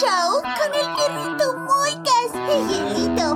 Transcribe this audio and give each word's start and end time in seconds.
show 0.00 0.40
con 0.40 0.70
el 0.74 0.88
perrito 0.96 1.46
Moicas, 1.58 2.32
el 2.34 2.64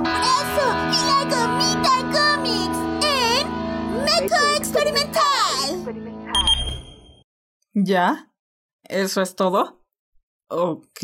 Brazo 0.01 0.67
y 0.89 0.99
la 1.05 1.21
gomita 1.29 1.95
Comics 2.15 2.79
en 3.05 3.43
Meco 4.03 4.39
Experimental. 4.57 5.69
¿Ya? 7.75 8.31
¿Eso 8.83 9.21
es 9.21 9.35
todo? 9.35 9.83
Ok. 10.49 11.03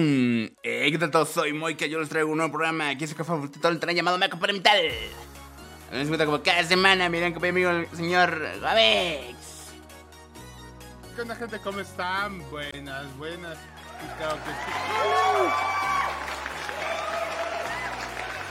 Eh, 0.00 0.88
¿qué 0.90 0.98
tal 0.98 1.10
todos? 1.10 1.30
Soy 1.30 1.52
Moika, 1.52 1.86
yo 1.86 1.98
les 1.98 2.08
traigo 2.08 2.30
un 2.30 2.38
nuevo 2.38 2.52
programa 2.52 2.90
aquí 2.90 3.04
es 3.04 3.10
su 3.10 3.16
café 3.16 3.28
favorito 3.28 3.68
del 3.68 3.80
tren 3.80 3.96
llamado 3.96 4.18
Meco 4.18 4.36
Experimental. 4.36 4.80
Me 5.90 6.04
gusta 6.04 6.26
como 6.26 6.42
cada 6.42 6.62
semana, 6.64 7.08
miren 7.08 7.34
que 7.34 7.48
amigo 7.48 7.70
el 7.70 7.88
señor 7.96 8.40
Gabex. 8.60 9.36
¿Qué 11.14 11.22
onda, 11.22 11.34
gente? 11.34 11.58
¿Cómo 11.58 11.80
están? 11.80 12.38
Buenas, 12.50 13.16
buenas. 13.16 13.58
Claro 14.18 14.36
que 14.36 14.50
sí. 14.50 14.70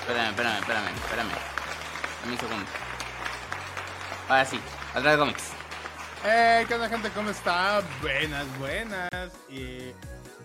Espérame, 0.02 0.30
espérame, 0.30 0.60
espérame, 0.60 0.90
espérame. 0.96 1.30
Dame 2.22 2.34
un 2.34 2.40
segundo. 2.40 2.66
Ahora 4.30 4.46
sí, 4.46 4.60
atrás 4.94 5.14
de 5.14 5.18
cómics. 5.18 5.44
Eh, 6.26 6.66
¿Qué 6.68 6.74
onda, 6.74 6.90
gente? 6.90 7.10
¿Cómo 7.12 7.30
están? 7.30 7.86
Buenas, 8.02 8.46
buenas. 8.60 9.32
Y... 9.50 9.94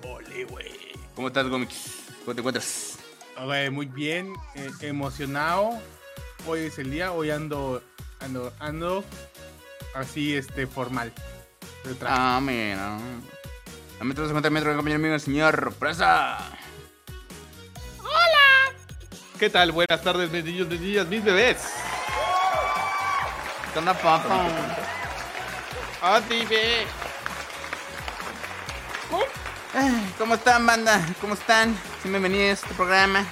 Ole, 0.04 0.44
güey. 0.44 0.81
¿Cómo 1.14 1.28
estás, 1.28 1.46
cómics? 1.46 2.00
¿Cómo 2.24 2.34
te 2.34 2.40
encuentras? 2.40 2.98
Güey, 3.44 3.70
muy 3.70 3.86
bien. 3.86 4.32
eh, 4.54 4.70
emocionado. 4.82 5.80
Hoy 6.46 6.60
es 6.60 6.78
el 6.78 6.90
día. 6.90 7.12
Hoy 7.12 7.30
ando... 7.30 7.82
Ando... 8.20 8.52
Ando... 8.58 9.04
Así, 9.94 10.34
este, 10.34 10.66
formal. 10.66 11.12
De. 11.84 11.96
Ah, 12.06 12.40
mira. 12.42 12.98
A 14.00 14.04
metros 14.04 14.28
50 14.28 14.48
metros, 14.48 14.74
compañero 14.74 15.00
mío, 15.00 15.14
el 15.14 15.20
señor 15.20 15.74
Presa. 15.74 16.38
¿Qué 19.38 19.50
tal? 19.50 19.72
Buenas 19.72 20.00
tardes, 20.02 20.30
mis 20.30 20.44
niños, 20.44 20.68
mis 20.68 20.80
niñas, 20.80 21.08
mis 21.08 21.22
bebés. 21.24 21.58
¿Qué 23.72 23.78
onda, 23.80 23.92
papá? 23.92 24.22
¡Ah! 26.00 26.20
¿Cómo 30.18 30.34
están, 30.34 30.66
banda? 30.66 31.00
¿Cómo 31.20 31.34
están? 31.34 31.76
Bienvenidos 32.04 32.48
a 32.50 32.52
este 32.52 32.74
programa. 32.74 33.24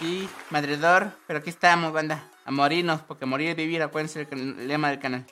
Y 0.00 0.28
madredor, 0.50 1.12
pero 1.26 1.38
aquí 1.40 1.50
estamos, 1.50 1.92
banda. 1.92 2.24
A 2.44 2.50
morirnos, 2.50 3.00
porque 3.02 3.26
morir 3.26 3.50
es 3.50 3.56
vivir, 3.56 3.82
acuérdense 3.82 4.26
el, 4.30 4.68
lema 4.68 4.90
del 4.90 4.98
canal. 4.98 5.24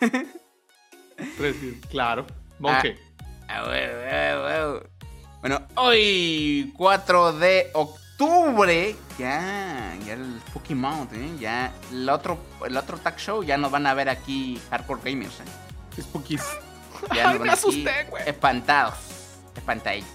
Reci- 1.38 1.80
Claro. 1.88 2.26
Monje. 2.58 2.98
Ah, 3.48 3.64
huevo. 3.66 4.82
Bueno, 5.40 5.66
hoy, 5.76 6.72
4 6.76 7.32
de 7.34 7.70
octubre, 7.72 8.94
ya, 9.18 9.94
ya 10.04 10.12
el 10.12 10.40
Spooky 10.48 10.74
Month, 10.74 11.12
¿eh? 11.14 11.30
Ya 11.38 11.72
el 11.90 12.08
otro, 12.08 12.38
el 12.66 12.76
otro 12.76 12.98
tag 12.98 13.16
show 13.18 13.42
ya 13.42 13.56
nos 13.56 13.70
van 13.70 13.86
a 13.86 13.94
ver 13.94 14.08
aquí 14.10 14.60
Hardcore 14.70 15.00
Gamers, 15.12 15.40
¿eh? 15.40 16.02
Spookies. 16.02 16.42
Ya 17.14 17.24
nos 17.24 17.32
Ay, 17.32 17.38
van 17.38 17.46
me 17.46 17.52
aquí 17.52 17.58
asusté, 17.58 18.04
güey. 18.10 18.28
Espantados. 18.28 18.94
Espantadillos. 19.60 20.08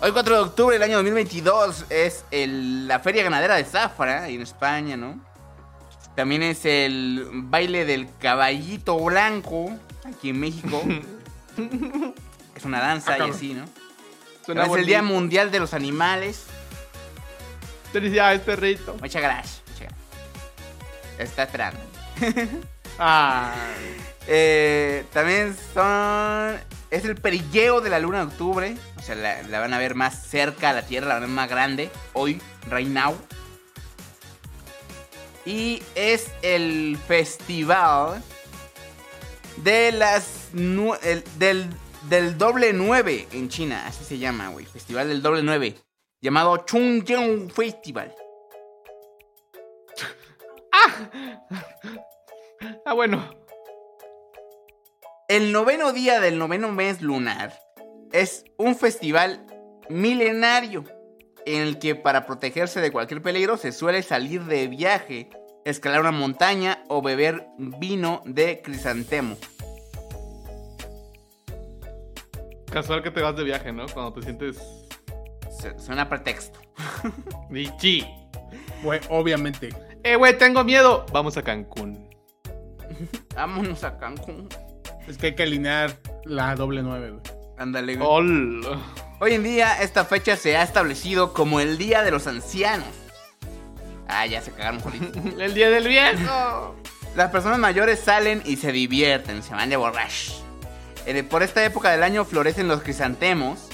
Hoy 0.00 0.12
4 0.12 0.34
de 0.34 0.40
octubre 0.42 0.74
del 0.74 0.82
año 0.82 0.96
2022 0.96 1.86
es 1.90 2.24
el- 2.30 2.86
la 2.88 2.98
feria 3.00 3.22
ganadera 3.22 3.54
de 3.56 3.64
Zafra 3.64 4.28
en 4.28 4.40
España, 4.42 4.96
¿no? 4.96 5.20
También 6.16 6.42
es 6.42 6.64
el 6.64 7.24
baile 7.32 7.84
del 7.84 8.08
caballito 8.18 8.98
blanco 8.98 9.70
aquí 10.04 10.30
en 10.30 10.40
México. 10.40 10.82
es 12.56 12.64
una 12.64 12.80
danza 12.80 13.14
Ah, 13.14 13.26
y 13.26 13.30
así, 13.30 13.54
¿no? 13.54 13.64
Suena 14.44 14.66
es 14.66 14.72
el 14.72 14.86
Día. 14.86 15.02
Mundial 15.02 15.50
de 15.52 15.60
los 15.60 15.72
Animales. 15.72 16.44
Felicidades, 17.92 18.40
perrito. 18.40 18.96
Muchas 19.00 19.22
gracias. 19.22 19.62
Muchas 19.68 19.88
gracias. 19.88 20.00
Está 21.18 21.42
esperando. 21.44 21.80
Ah. 22.98 23.54
Eh, 24.28 25.04
también 25.12 25.56
son. 25.74 26.56
Es 26.92 27.06
el 27.06 27.16
perilleo 27.16 27.80
de 27.80 27.88
la 27.88 27.98
luna 27.98 28.18
de 28.18 28.24
octubre. 28.26 28.76
O 28.98 29.00
sea, 29.00 29.14
la, 29.14 29.60
van 29.60 29.72
a 29.72 29.78
ver 29.78 29.94
más 29.94 30.26
cerca 30.26 30.68
a 30.70 30.72
la 30.74 30.82
Tierra, 30.82 31.08
la 31.08 31.14
van 31.14 31.22
a 31.22 31.26
ver 31.26 31.34
más 31.34 31.48
grande. 31.48 31.90
Hoy, 32.12 32.38
right 32.70 32.86
now. 32.86 33.16
Y 35.46 35.82
es 35.94 36.30
el 36.42 36.98
festival 37.08 38.22
de 39.56 39.90
las. 39.92 40.50
del, 40.52 41.66
del 42.10 42.36
doble 42.36 42.74
9 42.74 43.28
en 43.32 43.48
China. 43.48 43.86
Así 43.86 44.04
se 44.04 44.18
llama, 44.18 44.50
güey. 44.50 44.66
Festival 44.66 45.08
del 45.08 45.22
doble 45.22 45.42
9. 45.42 45.74
Llamado 46.20 46.58
Chungcheong 46.58 47.50
Festival. 47.50 48.14
Ah, 52.84 52.92
bueno. 52.92 53.41
El 55.32 55.50
noveno 55.50 55.94
día 55.94 56.20
del 56.20 56.36
noveno 56.36 56.70
mes 56.70 57.00
lunar 57.00 57.58
es 58.12 58.44
un 58.58 58.76
festival 58.76 59.46
milenario 59.88 60.84
en 61.46 61.62
el 61.62 61.78
que 61.78 61.94
para 61.94 62.26
protegerse 62.26 62.82
de 62.82 62.92
cualquier 62.92 63.22
peligro 63.22 63.56
se 63.56 63.72
suele 63.72 64.02
salir 64.02 64.44
de 64.44 64.68
viaje, 64.68 65.30
escalar 65.64 66.00
una 66.02 66.10
montaña 66.10 66.84
o 66.88 67.00
beber 67.00 67.46
vino 67.56 68.20
de 68.26 68.60
crisantemo. 68.60 69.38
Casual 72.70 73.02
que 73.02 73.10
te 73.10 73.22
vas 73.22 73.34
de 73.34 73.44
viaje, 73.44 73.72
¿no? 73.72 73.86
Cuando 73.86 74.12
te 74.12 74.20
sientes. 74.20 74.58
Su- 75.50 75.78
Suena 75.82 76.10
pretexto. 76.10 76.60
Nichi. 77.48 78.06
Güey, 78.82 79.00
obviamente. 79.08 79.70
Eh, 80.04 80.16
güey, 80.16 80.36
tengo 80.36 80.62
miedo. 80.62 81.06
Vamos 81.10 81.38
a 81.38 81.42
Cancún. 81.42 82.06
Vámonos 83.34 83.82
a 83.82 83.96
Cancún. 83.96 84.46
Es 85.08 85.18
que 85.18 85.26
hay 85.28 85.34
que 85.34 85.42
alinear 85.42 85.96
la 86.24 86.54
doble 86.54 86.82
nueve, 86.82 87.10
güey. 87.10 87.22
Ándale, 87.58 87.96
güey. 87.96 88.08
Ol. 88.08 88.78
Hoy 89.20 89.34
en 89.34 89.42
día 89.42 89.80
esta 89.82 90.04
fecha 90.04 90.36
se 90.36 90.56
ha 90.56 90.62
establecido 90.62 91.32
como 91.32 91.60
el 91.60 91.78
Día 91.78 92.02
de 92.02 92.10
los 92.10 92.26
Ancianos. 92.26 92.88
Ah, 94.08 94.26
ya 94.26 94.42
se 94.42 94.50
cagaron 94.52 94.80
solitos. 94.82 95.16
El 95.38 95.54
día 95.54 95.70
del 95.70 95.86
viejo. 95.88 96.74
Las 97.16 97.30
personas 97.30 97.58
mayores 97.58 98.00
salen 98.00 98.42
y 98.44 98.56
se 98.56 98.72
divierten, 98.72 99.42
se 99.42 99.54
van 99.54 99.70
de 99.70 99.76
borrash. 99.76 100.32
Eh, 101.06 101.22
Por 101.22 101.42
esta 101.42 101.64
época 101.64 101.90
del 101.90 102.02
año 102.02 102.24
florecen 102.24 102.68
los 102.68 102.82
crisantemos 102.82 103.68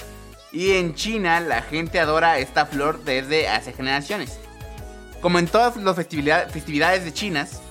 y 0.51 0.71
en 0.73 0.93
China 0.95 1.39
la 1.39 1.61
gente 1.61 1.99
adora 1.99 2.37
esta 2.39 2.65
flor 2.67 3.03
desde 3.03 3.47
hace 3.49 3.73
generaciones. 3.73 4.39
Como 5.21 5.39
en 5.39 5.47
todas 5.47 5.75
las 5.77 5.95
festividad- 5.95 6.49
festividades 6.51 7.03
de 7.03 7.13
Chinas, 7.13 7.61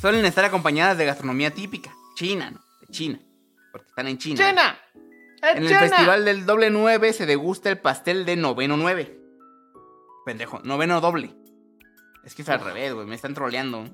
suelen 0.00 0.24
estar 0.26 0.44
acompañadas 0.44 0.98
de 0.98 1.06
gastronomía 1.06 1.50
típica, 1.52 1.90
china, 2.14 2.50
¿no? 2.50 2.60
De 2.80 2.86
China, 2.88 3.20
porque 3.72 3.88
están 3.88 4.08
en 4.08 4.18
China. 4.18 4.36
¡Chena! 4.36 4.78
En 5.42 5.64
el 5.64 5.76
festival 5.76 6.24
del 6.24 6.46
doble 6.46 6.70
9 6.70 7.12
se 7.12 7.26
degusta 7.26 7.68
el 7.70 7.78
pastel 7.78 8.24
de 8.24 8.36
noveno 8.36 8.76
9. 8.76 9.18
Pendejo, 10.24 10.60
noveno 10.60 11.00
doble. 11.00 11.34
Es 12.24 12.34
que 12.34 12.42
es 12.42 12.48
al 12.48 12.60
revés, 12.60 12.94
güey, 12.94 13.06
me 13.06 13.14
están 13.14 13.34
troleando. 13.34 13.84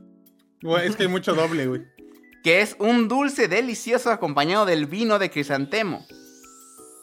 Güey, 0.63 0.87
es 0.87 0.97
que 0.97 1.05
hay 1.05 1.09
mucho 1.09 1.35
doble, 1.35 1.67
güey. 1.67 1.83
que 2.45 2.61
es 2.61 2.77
un 2.79 3.09
dulce 3.09 3.49
delicioso 3.49 4.11
acompañado 4.11 4.65
del 4.65 4.87
vino 4.87 5.19
de 5.19 5.31
crisantemo. 5.31 6.07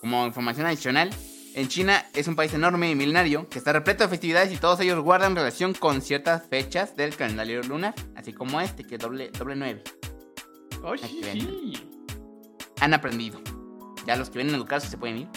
Como 0.01 0.25
información 0.25 0.65
adicional, 0.67 1.09
en 1.53 1.67
China 1.67 2.05
es 2.13 2.27
un 2.27 2.35
país 2.35 2.53
enorme 2.53 2.89
y 2.89 2.95
milenario 2.95 3.49
que 3.49 3.57
está 3.57 3.73
repleto 3.73 4.03
de 4.03 4.09
festividades 4.09 4.53
y 4.53 4.57
todos 4.57 4.79
ellos 4.79 4.99
guardan 5.01 5.35
relación 5.35 5.73
con 5.73 6.01
ciertas 6.01 6.43
fechas 6.47 6.95
del 6.95 7.15
calendario 7.15 7.61
lunar, 7.63 7.95
así 8.15 8.31
como 8.31 8.61
este, 8.61 8.83
que 8.83 8.95
es 8.95 9.01
doble, 9.01 9.31
doble 9.31 9.55
9. 9.55 9.83
Sí. 11.01 11.73
Han 12.79 12.93
aprendido. 12.93 13.41
Ya 14.05 14.15
los 14.15 14.29
que 14.29 14.37
vienen 14.37 14.55
a 14.55 14.57
educarse 14.57 14.87
se 14.89 14.97
pueden 14.97 15.17
ir. 15.17 15.27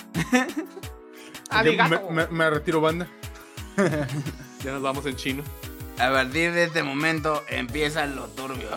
Me 2.31 2.51
retiro 2.51 2.81
banda. 2.81 3.09
Ya 4.63 4.73
nos 4.73 4.83
vamos 4.83 5.07
en 5.07 5.17
chino. 5.17 5.43
A 5.99 6.11
partir 6.11 6.53
de 6.53 6.65
este 6.65 6.83
momento 6.83 7.43
empieza 7.49 8.05
lo 8.05 8.27
turbio. 8.27 8.69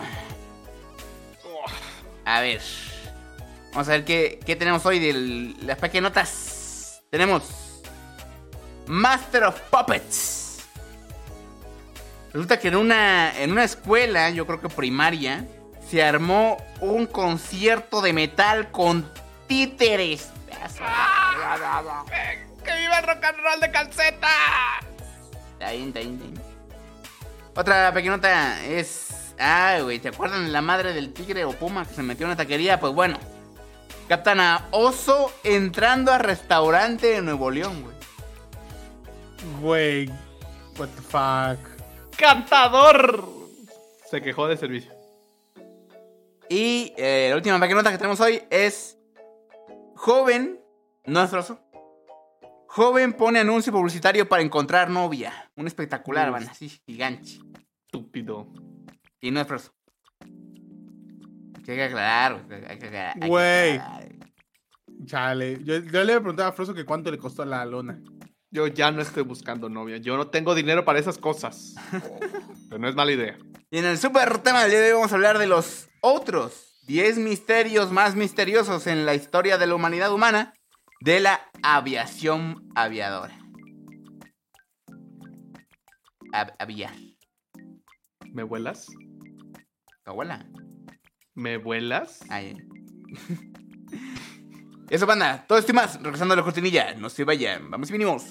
A 2.24 2.40
ver. 2.40 2.62
Vamos 3.72 3.88
a 3.88 3.90
ver 3.90 4.04
qué, 4.06 4.40
qué 4.46 4.56
tenemos 4.56 4.86
hoy 4.86 4.98
de 4.98 5.54
las 5.62 5.76
pequeñas 5.78 6.04
notas. 6.04 7.02
Tenemos 7.10 7.82
Master 8.86 9.44
of 9.44 9.60
Puppets. 9.70 10.64
Resulta 12.32 12.58
que 12.58 12.68
en 12.68 12.76
una, 12.76 13.38
en 13.38 13.52
una 13.52 13.64
escuela, 13.64 14.30
yo 14.30 14.46
creo 14.46 14.60
que 14.60 14.68
primaria, 14.68 15.46
se 15.94 16.02
armó 16.02 16.56
un 16.80 17.06
concierto 17.06 18.02
de 18.02 18.12
metal 18.12 18.72
con 18.72 19.08
títeres. 19.46 20.32
¡Que 22.64 22.76
viva 22.78 22.98
el 22.98 23.06
rock 23.06 23.24
and 23.24 23.38
roll 23.38 23.60
de 23.60 23.70
calceta! 23.70 24.28
Está 25.52 25.70
bien, 25.70 25.88
está 25.88 26.00
bien, 26.00 26.14
está 26.14 26.26
bien. 26.26 26.42
Otra 27.54 27.94
pequeñota 27.94 28.64
es. 28.64 29.34
Ah, 29.38 29.78
güey, 29.84 30.00
¿te 30.00 30.08
acuerdan 30.08 30.46
de 30.46 30.50
la 30.50 30.62
madre 30.62 30.94
del 30.94 31.12
tigre 31.12 31.44
o 31.44 31.52
puma 31.52 31.86
que 31.86 31.94
se 31.94 32.02
metió 32.02 32.26
en 32.26 32.30
una 32.30 32.36
taquería? 32.36 32.80
Pues 32.80 32.92
bueno. 32.92 33.16
Captan 34.08 34.40
a 34.40 34.66
Oso 34.72 35.32
entrando 35.44 36.10
a 36.10 36.18
restaurante 36.18 37.06
de 37.06 37.22
Nuevo 37.22 37.52
León, 37.52 37.84
güey. 37.84 37.96
Güey. 39.60 40.10
What 40.76 40.88
the 40.88 41.02
fuck. 41.02 42.16
¡Cantador! 42.16 43.28
Se 44.10 44.20
quejó 44.20 44.48
de 44.48 44.56
servicio. 44.56 44.93
Y 46.48 46.92
eh, 46.96 47.28
la 47.30 47.36
última 47.36 47.58
pequeñota 47.58 47.90
que 47.90 47.98
tenemos 47.98 48.20
hoy 48.20 48.42
es. 48.50 48.98
Joven. 49.96 50.60
No 51.06 51.22
es 51.22 51.32
oso. 51.32 51.60
Joven 52.68 53.12
pone 53.12 53.38
anuncio 53.38 53.72
publicitario 53.72 54.28
para 54.28 54.42
encontrar 54.42 54.90
novia. 54.90 55.50
Un 55.54 55.66
espectacular, 55.66 56.30
van 56.32 56.48
así, 56.48 56.68
gigante. 56.86 57.38
Estúpido. 57.86 58.48
Y 59.20 59.30
no 59.30 59.40
es 59.40 59.46
froso. 59.46 59.72
Hay 61.56 61.76
que 61.76 61.82
aclarar, 61.82 62.44
hay 62.68 62.78
que 62.78 62.86
aclarar, 62.86 63.28
Güey. 63.28 63.80
Chale. 65.06 65.62
Yo, 65.64 65.78
yo 65.78 66.04
le 66.04 66.14
preguntaba 66.20 66.50
a 66.50 66.52
Froso 66.52 66.74
que 66.74 66.84
cuánto 66.84 67.10
le 67.10 67.18
costó 67.18 67.44
la 67.44 67.64
lona. 67.64 68.00
Yo 68.54 68.68
ya 68.68 68.92
no 68.92 69.02
estoy 69.02 69.24
buscando 69.24 69.68
novia. 69.68 69.96
Yo 69.96 70.16
no 70.16 70.28
tengo 70.28 70.54
dinero 70.54 70.84
para 70.84 71.00
esas 71.00 71.18
cosas. 71.18 71.74
Pero 72.68 72.78
no 72.78 72.88
es 72.88 72.94
mala 72.94 73.10
idea. 73.10 73.36
Y 73.68 73.78
en 73.78 73.84
el 73.84 73.98
super 73.98 74.38
tema 74.38 74.62
del 74.62 74.70
día 74.70 74.80
de 74.80 74.86
hoy 74.92 74.94
vamos 74.94 75.10
a 75.10 75.16
hablar 75.16 75.38
de 75.38 75.48
los 75.48 75.88
otros 76.00 76.78
10 76.86 77.18
misterios 77.18 77.90
más 77.90 78.14
misteriosos 78.14 78.86
en 78.86 79.06
la 79.06 79.16
historia 79.16 79.58
de 79.58 79.66
la 79.66 79.74
humanidad 79.74 80.12
humana 80.12 80.54
de 81.00 81.18
la 81.18 81.40
aviación 81.64 82.68
aviadora. 82.76 83.36
Av- 86.32 86.54
aviar. 86.60 86.94
¿Me 88.32 88.44
vuelas? 88.44 88.86
¿Tu 90.04 90.10
abuela? 90.12 90.46
¿Me 91.34 91.56
vuelas? 91.56 92.20
Ay. 92.28 92.56
Eso, 94.88 95.06
banda. 95.06 95.44
Todo 95.46 95.58
esto 95.58 95.72
y 95.72 95.74
más. 95.74 96.00
Regresando 96.02 96.34
a 96.34 96.36
la 96.36 96.42
cortinilla. 96.42 96.94
No 96.94 97.08
se 97.10 97.24
vayan. 97.24 97.70
Vamos 97.70 97.88
y 97.88 97.92
vinimos. 97.92 98.24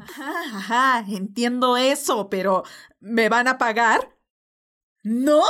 Ajá, 0.00 0.32
ajá, 0.56 1.04
entiendo 1.08 1.76
eso, 1.76 2.28
pero 2.28 2.64
¿me 2.98 3.28
van 3.28 3.46
a 3.46 3.56
pagar? 3.56 4.16
¿No? 5.04 5.42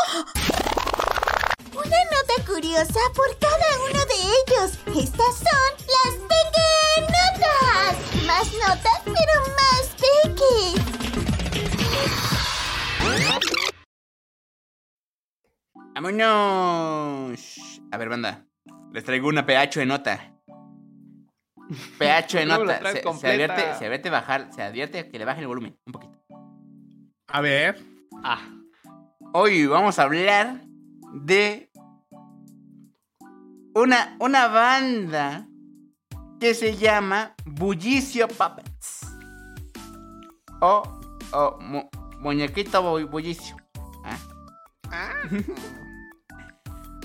Una 1.73 1.85
nota 1.85 2.45
curiosa 2.47 3.01
por 3.15 3.39
cada 3.39 3.79
uno 3.91 4.05
de 4.05 4.15
ellos. 4.15 4.79
Estas 5.05 5.37
son 5.37 5.73
las 5.97 6.15
pequeñotas. 6.29 7.97
Más 8.27 8.53
notas, 8.53 9.01
pero 9.05 9.35
más 9.57 9.85
peques. 9.97 10.89
¡Vámonos! 16.01 17.81
A 17.91 17.97
ver, 17.97 18.09
banda. 18.09 18.47
Les 18.93 19.03
traigo 19.03 19.27
una 19.27 19.45
PH 19.45 19.81
de 19.81 19.87
nota. 19.87 20.33
PH 21.99 22.39
de 22.39 22.47
nota. 22.47 22.79
Se, 22.93 23.27
advierte, 23.27 23.75
se 23.75 23.85
advierte 23.87 24.09
bajar, 24.09 24.49
se 24.53 24.63
advierte 24.63 25.09
que 25.11 25.19
le 25.19 25.25
bajen 25.25 25.43
el 25.43 25.49
volumen 25.49 25.77
un 25.87 25.93
poquito. 25.93 26.17
A 27.27 27.41
ver. 27.41 27.83
Ah. 28.23 28.39
Hoy 29.33 29.67
vamos 29.67 29.99
a 29.99 30.05
hablar 30.05 30.61
de 31.15 31.69
una, 33.75 34.17
una 34.21 34.47
banda 34.47 35.49
que 36.39 36.55
se 36.55 36.77
llama 36.77 37.35
Bullicio 37.45 38.29
Puppets. 38.29 39.01
O, 40.61 41.01
o 41.33 41.59
mu- 41.61 41.91
Muñequito 42.21 42.83
Bu- 42.85 43.11
Bullicio. 43.11 43.57
¿Ah? 44.05 45.23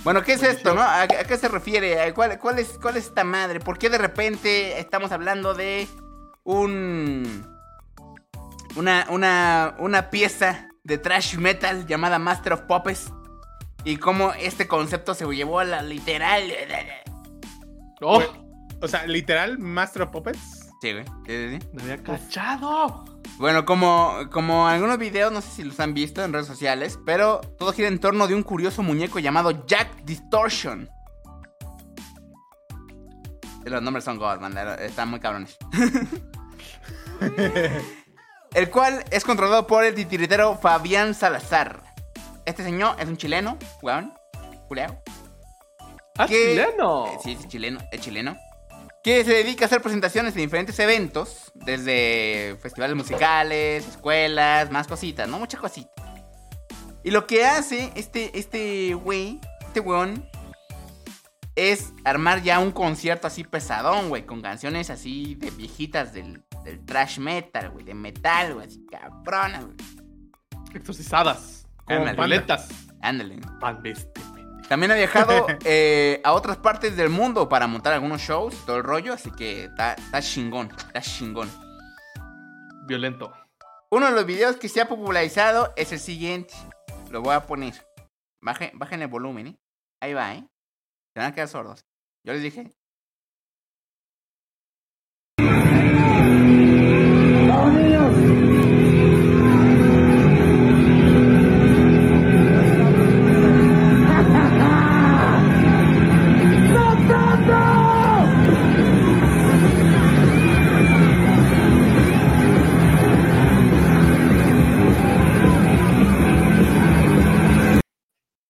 Bueno, 0.04 0.22
¿qué 0.22 0.34
es 0.34 0.44
esto, 0.44 0.74
no? 0.74 0.82
¿A, 0.82 1.04
a 1.04 1.08
qué 1.08 1.38
se 1.38 1.48
refiere? 1.48 2.02
¿A 2.02 2.14
¿Cuál, 2.14 2.38
cuál, 2.38 2.60
es, 2.60 2.78
¿Cuál 2.82 2.98
es 2.98 3.06
esta 3.06 3.24
madre? 3.24 3.60
¿Por 3.62 3.78
qué 3.78 3.90
de 3.90 3.98
repente 3.98 4.80
estamos 4.80 5.12
hablando 5.12 5.54
de 5.54 5.88
un... 6.44 7.48
Una, 8.76 9.06
una, 9.10 9.76
una 9.78 10.10
pieza 10.10 10.68
de 10.84 10.98
trash 10.98 11.38
metal 11.38 11.86
llamada 11.88 12.20
Master 12.20 12.54
of 12.54 12.62
Puppets? 12.62 13.12
Y 13.86 13.98
cómo 13.98 14.34
este 14.34 14.68
concepto 14.68 15.14
se 15.14 15.26
llevó 15.26 15.60
a 15.60 15.64
la 15.64 15.82
literal... 15.82 16.52
¡Oh! 18.02 18.22
O 18.82 18.88
sea, 18.88 19.06
literal, 19.08 19.58
Master 19.60 20.02
of 20.02 20.10
Puppets. 20.10 20.70
Sí, 20.82 20.92
güey. 20.92 21.06
Sí, 21.26 21.28
sí, 21.28 21.60
sí. 21.62 21.68
¡Me 21.72 21.84
había 21.84 22.04
cachado! 22.04 23.06
Bueno, 23.38 23.66
como, 23.66 24.14
como 24.32 24.68
algunos 24.68 24.98
videos, 24.98 25.32
no 25.32 25.42
sé 25.42 25.50
si 25.50 25.64
los 25.64 25.80
han 25.80 25.94
visto 25.94 26.24
en 26.24 26.34
redes 26.34 26.48
sociales, 26.48 27.00
pero 27.06 27.42
todo 27.58 27.74
gira 27.74 27.88
en 27.88 28.00
torno 28.00 28.28
de 28.28 28.36
un 28.36 28.44
curioso 28.44 28.84
muñeco 28.84 29.20
llamado 29.20 29.66
Jack 29.66 30.04
Distortion. 30.04 30.90
Los 33.66 33.82
nombres 33.82 34.04
son 34.04 34.18
God, 34.18 34.40
man, 34.40 34.56
están 34.80 35.10
muy 35.10 35.20
cabrones. 35.20 35.58
El 38.54 38.70
cual 38.70 39.04
es 39.10 39.24
controlado 39.24 39.66
por 39.66 39.84
el 39.84 39.96
titiritero 39.96 40.56
Fabián 40.58 41.16
Salazar. 41.16 41.82
Este 42.46 42.64
señor 42.64 42.96
es 43.00 43.08
un 43.08 43.18
chileno, 43.18 43.58
weón. 43.82 44.14
¡Ah, 46.18 46.28
chileno! 46.28 47.08
Eh, 47.08 47.18
Sí, 47.24 47.38
es 47.40 47.48
chileno, 47.48 47.80
es 47.92 48.02
chileno. 48.02 48.36
Que 49.04 49.26
se 49.26 49.34
dedica 49.34 49.66
a 49.66 49.68
hacer 49.68 49.82
presentaciones 49.82 50.34
en 50.36 50.42
diferentes 50.42 50.80
eventos, 50.80 51.52
desde 51.56 52.58
festivales 52.62 52.96
musicales, 52.96 53.86
escuelas, 53.86 54.72
más 54.72 54.88
cositas, 54.88 55.28
¿no? 55.28 55.40
Muchas 55.40 55.60
cositas. 55.60 55.92
Y 57.04 57.12
lo 57.12 57.28
que 57.28 57.46
hace 57.46 57.92
este, 57.96 58.38
este 58.40 58.94
güey, 58.94 59.42
este 59.68 59.82
weón, 59.82 60.26
es 61.56 61.92
armar 62.06 62.42
ya 62.42 62.60
un 62.60 62.72
concierto 62.72 63.28
así 63.28 63.44
pesadón, 63.44 64.10
güey, 64.10 64.26
con 64.26 64.42
canciones 64.42 64.90
así 64.90 65.36
de 65.36 65.52
viejitas 65.52 66.14
del, 66.14 66.42
del 66.64 66.84
trash 66.86 67.20
metal, 67.20 67.72
güey, 67.72 67.86
de 67.86 67.94
metal, 67.94 68.54
güey, 68.56 68.68
así 68.68 68.86
cabronas, 68.90 69.66
güey. 69.66 69.76
Exorcizadas. 70.74 71.68
Como 71.84 72.00
Ándale. 72.00 72.18
violetas. 72.18 72.70
Ándale. 73.02 73.40
Pan 73.60 73.84
de. 73.84 73.96
También 74.68 74.92
ha 74.92 74.96
viajado 74.96 75.48
eh, 75.66 76.22
a 76.24 76.34
otras 76.34 76.58
partes 76.58 76.96
del 76.96 77.10
mundo 77.10 77.50
para 77.50 77.68
montar 77.68 77.94
algunos 77.94 78.22
shows, 78.22 78.56
todo 78.66 78.78
el 78.78 78.84
rollo, 78.84 79.14
así 79.14 79.32
que 79.32 79.66
está 79.66 79.94
está 79.94 80.22
chingón, 80.22 80.70
está 80.88 81.02
chingón. 81.02 81.50
Violento. 82.86 83.34
Uno 83.92 84.08
de 84.08 84.14
los 84.14 84.26
videos 84.26 84.58
que 84.58 84.70
se 84.70 84.82
ha 84.82 84.88
popularizado 84.88 85.74
es 85.76 85.92
el 85.92 86.00
siguiente. 86.00 86.54
Lo 87.12 87.22
voy 87.22 87.36
a 87.36 87.46
poner. 87.46 87.74
Bajen, 88.42 88.72
bajen 88.78 89.02
el 89.02 89.08
volumen, 89.08 89.48
¿eh? 89.48 89.60
Ahí 90.02 90.14
va, 90.14 90.34
¿eh? 90.34 90.48
Se 91.14 91.20
van 91.20 91.32
a 91.32 91.34
quedar 91.34 91.48
sordos. 91.48 91.86
Yo 92.26 92.34
les 92.34 92.42
dije. 92.42 92.72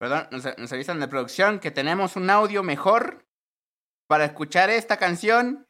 Perdón, 0.03 0.27
nos, 0.31 0.43
nos 0.57 0.73
avisan 0.73 0.99
de 0.99 1.07
producción 1.07 1.59
que 1.61 1.71
tenemos 1.71 2.17
un 2.17 2.29
audio 2.29 2.61
mejor 2.61 3.25
para 4.05 4.25
escuchar 4.25 4.69
esta 4.69 4.97
canción. 4.97 5.65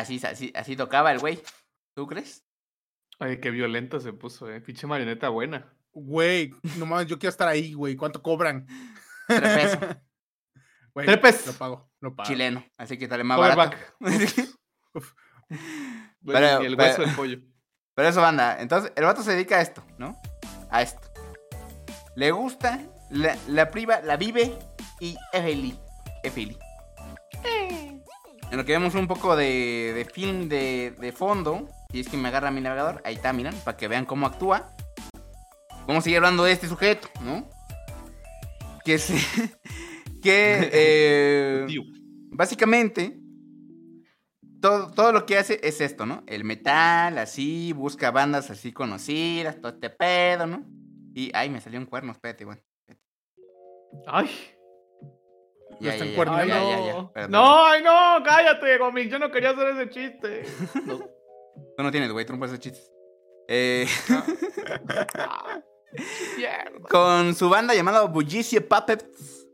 Así, 0.00 0.20
así, 0.24 0.52
así 0.54 0.76
tocaba 0.76 1.12
el 1.12 1.18
güey. 1.18 1.40
¿Tú 1.94 2.06
crees? 2.06 2.44
Ay, 3.18 3.40
qué 3.40 3.50
violento 3.50 3.98
se 4.00 4.12
puso, 4.12 4.50
eh. 4.50 4.60
Pinche 4.60 4.86
marioneta 4.86 5.28
buena. 5.30 5.72
Güey, 5.92 6.52
no 6.76 6.84
mames, 6.86 7.06
yo 7.06 7.18
quiero 7.18 7.30
estar 7.30 7.48
ahí, 7.48 7.72
güey. 7.72 7.96
¿Cuánto 7.96 8.22
cobran? 8.22 8.66
Tres 9.26 9.40
pesos. 9.78 9.96
Güey, 10.94 11.06
Trepes. 11.06 11.46
Lo 11.46 11.52
pago, 11.52 11.90
lo 12.00 12.16
pago. 12.16 12.26
Chileno. 12.26 12.64
Así 12.78 12.96
que 12.96 13.06
sale 13.06 13.22
más 13.22 13.38
barato. 13.38 13.76
Bueno, 16.20 16.40
Pero- 16.40 16.60
ni 16.60 16.66
el 16.66 16.74
hueso 16.74 16.94
pero- 16.96 17.06
del 17.06 17.16
pollo. 17.16 17.38
Pero 17.94 18.08
eso, 18.08 18.20
banda. 18.20 18.60
Entonces, 18.60 18.92
el 18.96 19.04
vato 19.04 19.22
se 19.22 19.32
dedica 19.32 19.56
a 19.56 19.60
esto, 19.62 19.82
¿no? 19.98 20.16
A 20.70 20.82
esto. 20.82 21.08
Le 22.14 22.30
gusta, 22.30 22.80
la, 23.10 23.36
la 23.48 23.70
priva, 23.70 24.00
la 24.00 24.16
vive 24.16 24.58
y 25.00 25.16
es 25.32 25.42
feliz. 25.42 25.76
Es 26.22 26.32
feliz. 26.32 26.58
En 28.50 28.58
lo 28.58 28.64
que 28.64 28.72
vemos 28.72 28.94
un 28.94 29.08
poco 29.08 29.36
de, 29.36 29.92
de 29.94 30.04
film 30.04 30.48
de, 30.48 30.94
de 30.98 31.12
fondo. 31.12 31.68
Si 31.92 32.00
es 32.00 32.08
que 32.08 32.16
me 32.16 32.28
agarra 32.28 32.50
mi 32.50 32.60
navegador. 32.60 33.02
Ahí 33.04 33.14
está, 33.14 33.32
miren, 33.32 33.54
para 33.64 33.76
que 33.76 33.88
vean 33.88 34.04
cómo 34.04 34.26
actúa. 34.26 34.72
Cómo 35.86 36.00
sigue 36.00 36.16
hablando 36.16 36.44
de 36.44 36.52
este 36.52 36.68
sujeto, 36.68 37.08
¿no? 37.22 37.48
Que 38.84 38.98
se. 38.98 39.14
que. 40.22 40.70
eh, 40.72 41.66
básicamente, 42.30 43.18
todo, 44.60 44.90
todo 44.92 45.12
lo 45.12 45.26
que 45.26 45.38
hace 45.38 45.60
es 45.62 45.80
esto, 45.80 46.06
¿no? 46.06 46.22
El 46.26 46.44
metal, 46.44 47.18
así, 47.18 47.72
busca 47.72 48.10
bandas 48.10 48.50
así 48.50 48.72
conocidas, 48.72 49.60
todo 49.60 49.72
este 49.72 49.90
pedo, 49.90 50.46
¿no? 50.46 50.66
Y, 51.14 51.30
ay, 51.34 51.50
me 51.50 51.60
salió 51.60 51.78
un 51.78 51.86
cuerno, 51.86 52.12
espérate, 52.12 52.44
bueno. 52.44 52.62
Ay. 54.06 54.28
Ya, 55.80 55.92
están 55.92 56.08
ya, 56.08 56.12
ya, 56.12 56.16
cuerneando. 56.16 56.54
ya, 56.54 56.56
Ay, 56.56 56.86
ya, 56.86 57.10
ya, 57.22 57.28
no. 57.28 57.66
ay, 57.66 57.82
no, 57.82 58.24
cállate, 58.24 58.78
Gomic. 58.78 59.10
Yo 59.10 59.18
no 59.18 59.30
quería 59.30 59.50
hacer 59.50 59.68
ese 59.68 59.90
chiste. 59.90 60.42
No. 60.86 60.98
Tú 61.76 61.82
no 61.82 61.90
tienes, 61.90 62.10
güey, 62.10 62.24
puedes 62.26 62.44
hacer 62.52 62.60
chistes. 62.60 62.90
Eh, 63.48 63.86
con 66.90 67.34
su 67.34 67.48
banda 67.48 67.74
llamada 67.74 68.02
Bullicie 68.02 68.60
Puppets, 68.60 69.46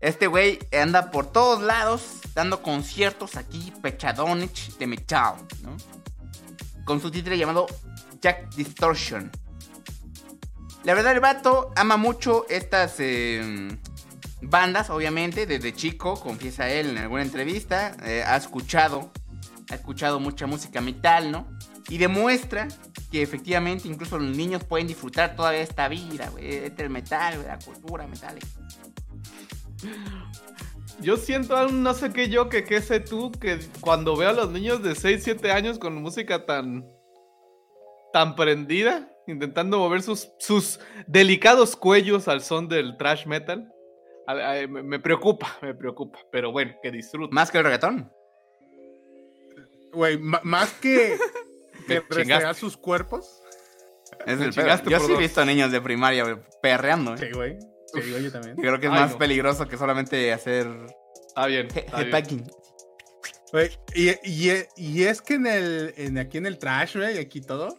este 0.00 0.26
güey 0.26 0.58
anda 0.78 1.10
por 1.10 1.30
todos 1.30 1.62
lados 1.62 2.20
dando 2.34 2.62
conciertos 2.62 3.36
aquí, 3.36 3.72
pechadones 3.82 4.78
de 4.78 4.86
metal, 4.86 5.36
¿no? 5.62 5.76
Con 6.84 7.00
su 7.00 7.10
título 7.10 7.36
llamado 7.36 7.66
Jack 8.20 8.54
Distortion. 8.54 9.30
La 10.84 10.92
verdad, 10.94 11.12
el 11.12 11.20
vato 11.20 11.70
ama 11.76 11.96
mucho 11.96 12.44
estas 12.50 12.96
eh, 12.98 13.68
bandas, 14.48 14.90
obviamente, 14.90 15.46
desde 15.46 15.74
chico, 15.74 16.14
confiesa 16.14 16.70
él 16.70 16.90
en 16.90 16.98
alguna 16.98 17.22
entrevista. 17.22 17.96
eh, 18.04 18.22
ha 18.26 18.36
escuchado, 18.36 19.12
ha 19.70 19.74
escuchado 19.74 20.20
mucha 20.20 20.46
música 20.46 20.80
metal, 20.80 21.30
¿no? 21.30 21.46
Y 21.88 21.98
demuestra 21.98 22.68
que 23.10 23.22
efectivamente 23.22 23.88
incluso 23.88 24.18
los 24.18 24.34
niños 24.34 24.64
pueden 24.64 24.86
disfrutar 24.86 25.36
todavía 25.36 25.60
esta 25.60 25.88
vida, 25.88 26.30
güey. 26.30 26.54
Este 26.54 26.88
metal, 26.88 27.44
la 27.46 27.58
cultura 27.58 28.06
metal. 28.06 28.38
Yo 31.00 31.16
siento 31.16 31.56
aún 31.56 31.82
no 31.82 31.92
sé 31.92 32.12
qué 32.12 32.28
yo, 32.28 32.48
que 32.48 32.64
qué 32.64 32.80
sé 32.80 33.00
tú, 33.00 33.32
que 33.32 33.58
cuando 33.80 34.16
veo 34.16 34.30
a 34.30 34.32
los 34.32 34.50
niños 34.50 34.82
de 34.82 34.94
6, 34.94 35.22
7 35.22 35.52
años 35.52 35.78
con 35.78 35.94
música 36.00 36.46
tan. 36.46 36.86
tan 38.12 38.36
prendida, 38.36 39.10
intentando 39.26 39.78
mover 39.78 40.02
sus, 40.02 40.30
sus 40.38 40.78
delicados 41.06 41.76
cuellos 41.76 42.28
al 42.28 42.42
son 42.42 42.68
del 42.68 42.96
trash 42.96 43.26
metal, 43.26 43.73
a- 44.26 44.52
a- 44.62 44.66
me, 44.66 44.82
me 44.82 44.98
preocupa, 45.00 45.56
me 45.62 45.74
preocupa. 45.74 46.18
Pero 46.30 46.52
bueno, 46.52 46.74
que 46.82 46.90
disfruten. 46.90 47.34
Más 47.34 47.50
que 47.50 47.58
el 47.58 47.64
reggaetón. 47.64 48.12
Güey, 49.92 50.18
más 50.18 50.72
que, 50.74 51.16
que 51.86 52.00
restregar 52.00 52.54
sus 52.54 52.76
cuerpos. 52.76 53.40
Es 54.26 54.40
el 54.40 54.52
pedo. 54.52 54.82
Yo 54.90 55.00
sí 55.00 55.12
he 55.12 55.16
visto 55.16 55.44
niños 55.44 55.70
de 55.72 55.80
primaria 55.80 56.24
güey, 56.24 56.36
perreando, 56.62 57.14
¿eh? 57.14 57.18
Sí, 57.18 57.30
güey. 57.32 57.58
Sí, 57.92 58.10
güey, 58.10 58.24
yo 58.24 58.32
también. 58.32 58.56
Creo 58.56 58.80
que 58.80 58.86
es 58.86 58.92
Ay, 58.92 58.98
más 59.00 59.12
no. 59.12 59.18
peligroso 59.18 59.68
que 59.68 59.76
solamente 59.76 60.32
hacer 60.32 60.66
Está 61.28 61.46
bien. 61.46 61.68
está 61.74 62.20
y, 63.94 64.10
y- 64.24 64.64
y 64.76 65.02
es 65.04 65.22
que 65.22 65.34
en 65.34 65.46
el, 65.46 65.94
en, 65.96 66.18
aquí 66.18 66.38
en 66.38 66.46
el 66.46 66.58
trash, 66.58 66.96
güey, 66.96 67.18
aquí 67.18 67.40
todo, 67.40 67.78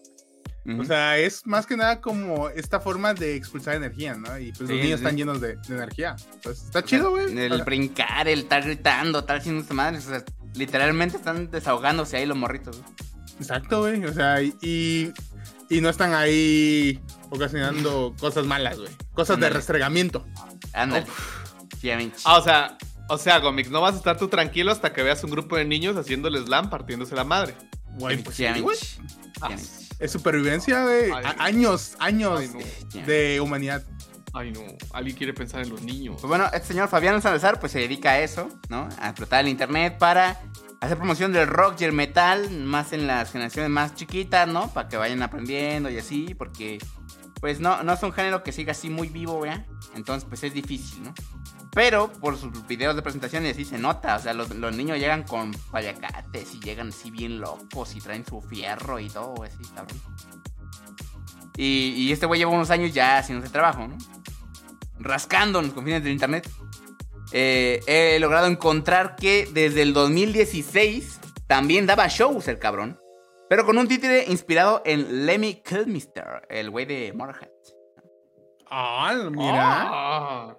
O 0.79 0.83
sea, 0.83 1.17
es 1.19 1.45
más 1.45 1.67
que 1.67 1.77
nada 1.77 2.01
como 2.01 2.49
esta 2.49 2.79
forma 2.79 3.13
de 3.13 3.35
expulsar 3.35 3.75
energía, 3.75 4.15
¿no? 4.15 4.37
Y 4.39 4.51
pues 4.51 4.67
Sí, 4.67 4.73
los 4.75 4.83
niños 4.83 4.99
sí. 4.99 5.05
están 5.05 5.15
llenos 5.17 5.39
de, 5.39 5.57
de 5.57 5.75
energía. 5.75 6.15
Entonces, 6.33 6.65
está 6.65 6.83
chido, 6.83 7.11
güey. 7.11 7.37
El 7.37 7.61
brincar, 7.63 8.27
el 8.27 8.39
estar 8.39 8.63
gritando, 8.63 9.19
estar 9.19 9.37
haciendo 9.37 9.61
esta 9.61 9.75
madre. 9.75 9.99
O 9.99 10.01
sea, 10.01 10.23
literalmente 10.55 11.17
están 11.17 11.51
desahogándose 11.51 12.17
ahí 12.17 12.25
los 12.25 12.35
morritos. 12.37 12.81
güey. 12.81 12.89
Exacto, 13.39 13.81
güey. 13.81 14.03
O 14.05 14.13
sea, 14.13 14.41
y, 14.41 15.13
y 15.69 15.81
no 15.81 15.89
están 15.89 16.15
ahí 16.15 16.99
ocasionando 17.29 18.15
cosas 18.19 18.45
malas, 18.47 18.79
güey. 18.79 18.89
Cosas 19.13 19.39
de 19.39 19.49
restregamiento. 19.51 20.25
Ándale. 20.73 21.05
Sí. 21.79 21.91
Ah, 22.23 22.37
o 22.39 22.43
sea, 22.43 22.77
o 23.07 23.19
sea, 23.19 23.37
Gomic, 23.37 23.69
no 23.69 23.81
vas 23.81 23.93
a 23.93 23.97
estar 23.97 24.17
tú 24.17 24.29
tranquilo 24.29 24.71
hasta 24.71 24.93
que 24.93 25.03
veas 25.03 25.23
un 25.23 25.29
grupo 25.29 25.57
de 25.57 25.65
niños 25.65 25.95
haciéndole 25.95 26.39
slam 26.43 26.71
partiéndose 26.71 27.13
la 27.13 27.23
madre. 27.23 27.53
Güey, 27.99 28.17
pues 28.23 28.35
Sí, 28.35 28.45
güey. 28.61 28.77
Es 29.99 30.11
supervivencia. 30.11 30.85
Ay, 30.85 31.09
no. 31.09 31.43
años, 31.43 31.95
años 31.99 32.39
Ay, 32.39 32.49
no. 32.93 33.05
De 33.05 33.39
humanidad. 33.39 33.83
Ay, 34.33 34.51
no. 34.51 34.61
Alguien 34.91 35.15
quiere 35.15 35.33
pensar 35.33 35.61
en 35.61 35.69
los 35.69 35.81
niños. 35.81 36.17
Pues 36.19 36.27
bueno, 36.27 36.45
este 36.53 36.67
señor 36.69 36.89
Fabián 36.89 37.21
Salazar 37.21 37.59
pues 37.59 37.71
se 37.71 37.79
dedica 37.79 38.11
a 38.11 38.19
eso, 38.19 38.49
¿no? 38.69 38.89
A 38.99 39.09
explotar 39.09 39.41
el 39.41 39.47
internet 39.47 39.97
para 39.97 40.41
hacer 40.81 40.97
promoción 40.97 41.31
del 41.31 41.47
rock 41.47 41.79
y 41.79 41.85
el 41.85 41.93
metal, 41.93 42.49
más 42.51 42.91
en 42.91 43.07
las 43.07 43.31
generaciones 43.31 43.71
más 43.71 43.95
chiquitas, 43.95 44.47
¿no? 44.47 44.69
Para 44.73 44.89
que 44.89 44.97
vayan 44.97 45.23
aprendiendo 45.23 45.89
y 45.89 45.97
así, 45.97 46.35
porque 46.35 46.79
pues 47.39 47.59
no, 47.59 47.81
no 47.83 47.93
es 47.93 48.03
un 48.03 48.11
género 48.11 48.43
que 48.43 48.51
siga 48.51 48.71
así 48.71 48.89
muy 48.89 49.07
vivo, 49.07 49.39
¿verdad? 49.39 49.65
Entonces 49.95 50.27
pues 50.27 50.43
es 50.43 50.53
difícil, 50.53 51.03
¿no? 51.03 51.13
Pero 51.75 52.07
por 52.07 52.37
sus 52.37 52.65
videos 52.67 52.95
de 52.95 53.01
presentación 53.01 53.45
y 53.45 53.49
así 53.49 53.65
se 53.65 53.77
nota, 53.77 54.15
o 54.15 54.19
sea, 54.19 54.33
los, 54.33 54.49
los 54.55 54.73
niños 54.73 54.97
llegan 54.97 55.23
con 55.23 55.51
payacates 55.71 56.55
y 56.55 56.61
llegan 56.61 56.87
así 56.87 57.11
bien 57.11 57.41
locos 57.41 57.93
y 57.97 57.99
traen 57.99 58.25
su 58.25 58.41
fierro 58.41 58.97
y 58.97 59.09
todo, 59.09 59.43
así, 59.43 59.61
cabrón. 59.75 59.99
Y, 61.57 61.93
y 61.97 62.13
este 62.13 62.27
güey 62.27 62.39
lleva 62.39 62.51
unos 62.51 62.71
años 62.71 62.93
ya 62.93 63.17
haciendo 63.17 63.43
ese 63.43 63.51
trabajo, 63.51 63.89
¿no? 63.89 63.97
Rascando 64.99 65.59
en 65.59 65.65
los 65.65 65.73
confines 65.73 66.01
del 66.01 66.13
internet. 66.13 66.49
Eh, 67.33 67.81
he 67.87 68.19
logrado 68.19 68.47
encontrar 68.47 69.17
que 69.17 69.45
desde 69.51 69.81
el 69.81 69.91
2016 69.91 71.19
también 71.45 71.85
daba 71.85 72.07
shows 72.07 72.47
el 72.47 72.57
cabrón. 72.57 73.01
Pero 73.49 73.65
con 73.65 73.77
un 73.77 73.89
títere 73.89 74.23
inspirado 74.29 74.81
en 74.85 75.25
Lemmy 75.25 75.61
Kilmister, 75.61 76.47
el 76.49 76.69
güey 76.69 76.85
de 76.85 77.11
Motorhead. 77.13 77.49
Ah, 78.71 79.13
mira. 79.29 79.89
Ah. 79.91 80.57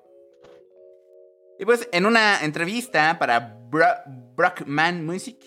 Y 1.58 1.64
pues 1.64 1.88
en 1.92 2.06
una 2.06 2.40
entrevista 2.44 3.18
para 3.18 3.56
Bro- 3.70 4.02
Brockman 4.36 5.04
Music, 5.06 5.38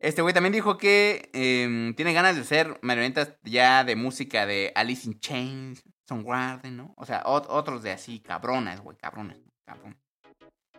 este 0.00 0.20
güey 0.20 0.34
también 0.34 0.52
dijo 0.52 0.76
que 0.76 1.30
em, 1.32 1.94
tiene 1.94 2.12
ganas 2.12 2.36
de 2.36 2.42
hacer 2.42 2.78
marionetas 2.82 3.34
ya 3.42 3.84
de 3.84 3.96
música 3.96 4.44
de 4.44 4.70
Alice 4.74 5.08
in 5.08 5.18
Chains, 5.18 5.82
Soundgarden, 6.06 6.76
¿no? 6.76 6.92
O 6.98 7.06
sea, 7.06 7.22
ot- 7.24 7.46
otros 7.48 7.82
de 7.82 7.92
así, 7.92 8.20
cabronas, 8.20 8.80
güey, 8.82 8.96
cabronas, 8.98 9.38
cabrón. 9.66 9.96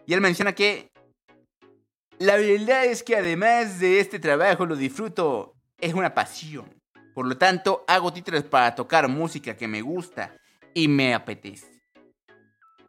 Y 0.06 0.14
él 0.14 0.22
menciona 0.22 0.54
que 0.54 0.92
la 2.20 2.38
verdad 2.38 2.86
es 2.86 3.02
que 3.02 3.16
además 3.16 3.80
de 3.80 4.00
este 4.00 4.20
trabajo 4.20 4.68
lo 4.68 4.76
disfruto, 4.76 5.56
es 5.80 5.96
una 5.96 6.14
pasión. 6.14 6.72
Por 7.16 7.26
lo 7.28 7.38
tanto, 7.38 7.84
hago 7.88 8.14
títulos 8.14 8.44
para 8.44 8.76
tocar 8.76 9.08
música 9.08 9.58
que 9.58 9.68
me 9.68 9.82
gusta 9.82 10.38
y 10.76 10.88
me 10.88 11.16
apetece. 11.16 11.75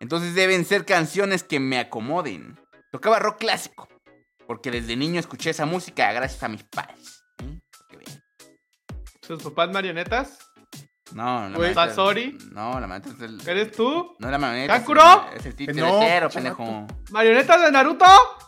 Entonces 0.01 0.35
deben 0.35 0.65
ser 0.65 0.85
canciones 0.85 1.43
que 1.43 1.61
me 1.61 1.79
acomoden. 1.79 2.59
Tocaba 2.93 3.19
rock 3.19 3.39
clásico, 3.39 3.89
porque 4.47 4.71
desde 4.71 4.97
niño 4.97 5.19
escuché 5.21 5.51
esa 5.51 5.67
música 5.67 6.13
gracias 6.13 6.43
a 6.43 6.49
mis 6.49 6.63
padres. 6.65 7.25
¿eh? 7.43 7.61
¿Sus 9.27 9.43
papás 9.43 9.71
marionetas? 9.73 10.39
No, 11.13 11.49
la 11.49 11.49
marioneta- 11.51 11.89
¿Sasori? 11.89 12.37
No, 12.53 12.79
la 12.81 12.87
marioneta 12.87 13.11
es 13.25 13.31
el... 13.31 13.49
¿Eres 13.49 13.73
tú? 13.73 14.15
No 14.19 14.27
es 14.27 14.31
la 14.33 14.39
marioneta. 14.39 14.75
es 14.75 14.81
¿Kakuro? 14.81 15.29
el- 15.33 15.39
Es 15.39 15.47
el 15.47 15.53
Que 15.53 15.57
títere 15.67 15.81
no, 15.81 16.03
entero, 16.03 16.29
chato. 16.29 16.35
pendejo. 16.35 16.87
¿Marionetas 17.11 17.63
de 17.63 17.73
Naruto? 17.73 18.05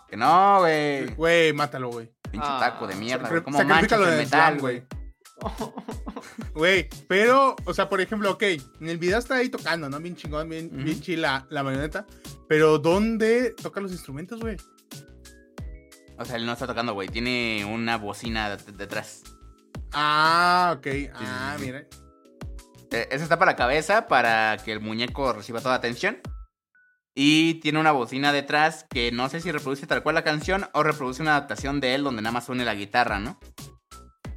Que 0.09 0.17
no, 0.17 0.59
güey. 0.61 1.07
Güey, 1.15 1.53
mátalo, 1.53 1.89
güey. 1.91 2.11
Pinche 2.31 2.47
Ah, 2.49 2.59
taco 2.61 2.87
de 2.87 2.95
mierda, 2.97 3.29
güey. 3.29 3.43
¿Cómo 3.43 3.63
manchas 3.65 4.01
el 4.01 4.17
metal, 4.19 4.59
güey? 4.59 4.83
Güey, 6.55 6.89
pero, 7.07 7.55
o 7.65 7.73
sea, 7.75 7.89
por 7.89 8.01
ejemplo, 8.01 8.31
ok, 8.33 8.43
en 8.43 8.89
el 8.89 8.99
video 8.99 9.19
está 9.19 9.37
ahí 9.37 9.49
tocando, 9.49 9.89
¿no? 9.89 10.01
Bien 10.01 10.17
chingón, 10.17 10.49
bien, 10.49 10.67
Ujú. 10.75 10.85
bien 10.85 11.01
chila 11.01 11.47
la 11.51 11.63
marioneta. 11.63 12.05
Pero, 12.49 12.79
¿dónde 12.79 13.55
toca 13.63 13.81
los 13.81 13.93
instrumentos, 13.93 14.41
güey? 14.41 14.57
O 16.19 16.25
sea, 16.25 16.37
él 16.37 16.47
no 16.47 16.53
está 16.53 16.67
tocando, 16.67 16.95
güey. 16.95 17.09
Tiene 17.09 17.65
una 17.65 17.97
bocina 17.97 18.57
de- 18.57 18.73
detrás. 18.73 19.23
Ah, 19.93 20.75
ok. 20.77 20.87
Ah, 21.15 21.55
sí, 21.57 21.61
sí. 21.61 21.67
mira. 21.67 21.87
Eh, 22.91 23.09
Esa 23.13 23.23
está 23.25 23.39
para 23.39 23.53
la 23.53 23.57
cabeza, 23.57 24.09
para 24.09 24.57
que 24.65 24.73
el 24.73 24.81
muñeco 24.81 25.33
reciba 25.33 25.61
toda 25.61 25.77
atención. 25.77 26.19
Y 27.15 27.55
tiene 27.61 27.79
una 27.81 27.93
bocina 27.93 28.33
detrás 28.33 28.85
que 28.91 29.13
no 29.13 29.29
sé 29.29 29.41
si 29.41 29.53
reproduce 29.53 29.87
tal 29.87 30.03
cual 30.03 30.15
la 30.17 30.25
canción 30.25 30.67
o 30.73 30.83
reproduce 30.83 31.23
una 31.23 31.33
adaptación 31.37 31.81
de 31.81 31.95
él 31.95 32.03
donde 32.05 32.23
nada 32.23 32.33
más 32.33 32.47
suene 32.47 32.65
la 32.65 32.75
guitarra, 32.75 33.19
¿no? 33.21 33.39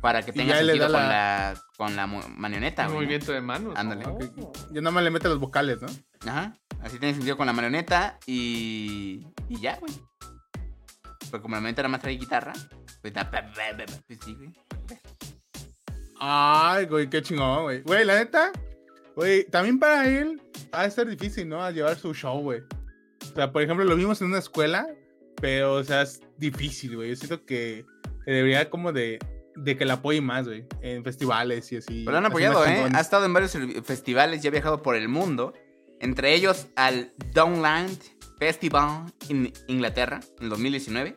Para 0.01 0.23
que 0.23 0.33
tenga 0.33 0.57
sentido 0.57 0.87
con 0.87 0.93
la- 0.93 1.07
la, 1.07 1.61
con 1.77 1.95
la 1.95 2.07
marioneta, 2.07 2.83
Un 2.83 2.87
güey. 2.93 3.05
movimiento 3.05 3.31
de 3.31 3.41
manos. 3.41 3.73
Ándale. 3.77 4.03
Oh. 4.07 4.51
Yo 4.71 4.81
nada 4.81 4.91
más 4.91 5.03
le 5.03 5.11
mete 5.11 5.29
los 5.29 5.39
vocales, 5.39 5.79
¿no? 5.81 5.87
Ajá. 6.29 6.55
Así 6.81 6.97
tiene 6.97 7.13
sentido 7.13 7.37
con 7.37 7.45
la 7.45 7.53
marioneta 7.53 8.17
y, 8.25 9.27
Y 9.47 9.59
ya, 9.59 9.77
güey. 9.79 9.93
Pues 11.29 11.41
como 11.41 11.55
el 11.55 11.61
momento 11.61 11.81
nada 11.81 11.89
más 11.89 12.01
trae 12.01 12.17
guitarra, 12.17 12.51
pues 13.01 13.13
da. 13.13 13.29
Pues 13.29 14.19
sí, 14.25 14.33
güey. 14.33 14.51
Ay, 16.19 16.85
güey, 16.85 17.09
qué 17.09 17.21
chingón, 17.21 17.63
güey. 17.63 17.81
Güey, 17.81 18.05
la 18.05 18.15
neta, 18.15 18.51
güey, 19.15 19.45
también 19.45 19.79
para 19.79 20.07
él 20.07 20.41
va 20.73 20.81
a 20.81 20.89
ser 20.89 21.07
difícil, 21.07 21.47
¿no? 21.47 21.63
A 21.63 21.71
llevar 21.71 21.95
su 21.97 22.13
show, 22.13 22.39
güey. 22.41 22.61
O 23.31 23.35
sea, 23.35 23.51
por 23.51 23.61
ejemplo, 23.61 23.85
lo 23.85 23.95
vimos 23.95 24.21
en 24.21 24.27
una 24.27 24.39
escuela, 24.39 24.87
pero, 25.41 25.73
o 25.75 25.83
sea, 25.83 26.03
es 26.03 26.21
difícil, 26.37 26.95
güey. 26.95 27.09
Yo 27.09 27.15
siento 27.15 27.45
que 27.45 27.85
debería 28.25 28.69
como 28.69 28.91
de, 28.91 29.17
de 29.55 29.77
que 29.77 29.85
la 29.85 29.95
apoye 29.95 30.21
más, 30.21 30.47
güey. 30.47 30.65
En 30.81 31.03
festivales 31.03 31.71
y 31.71 31.77
así. 31.77 32.03
Pero 32.05 32.11
lo 32.11 32.17
han 32.17 32.25
apoyado, 32.25 32.65
¿eh? 32.65 32.87
Ha 32.93 32.99
estado 32.99 33.25
en 33.25 33.33
varios 33.33 33.57
festivales 33.83 34.43
y 34.43 34.47
ha 34.47 34.51
viajado 34.51 34.81
por 34.81 34.95
el 34.95 35.07
mundo. 35.07 35.53
Entre 35.99 36.33
ellos 36.33 36.67
al 36.75 37.13
Downland 37.33 37.97
Festival 38.39 39.05
en 39.29 39.53
Inglaterra 39.67 40.19
en 40.39 40.49
2019. 40.49 41.15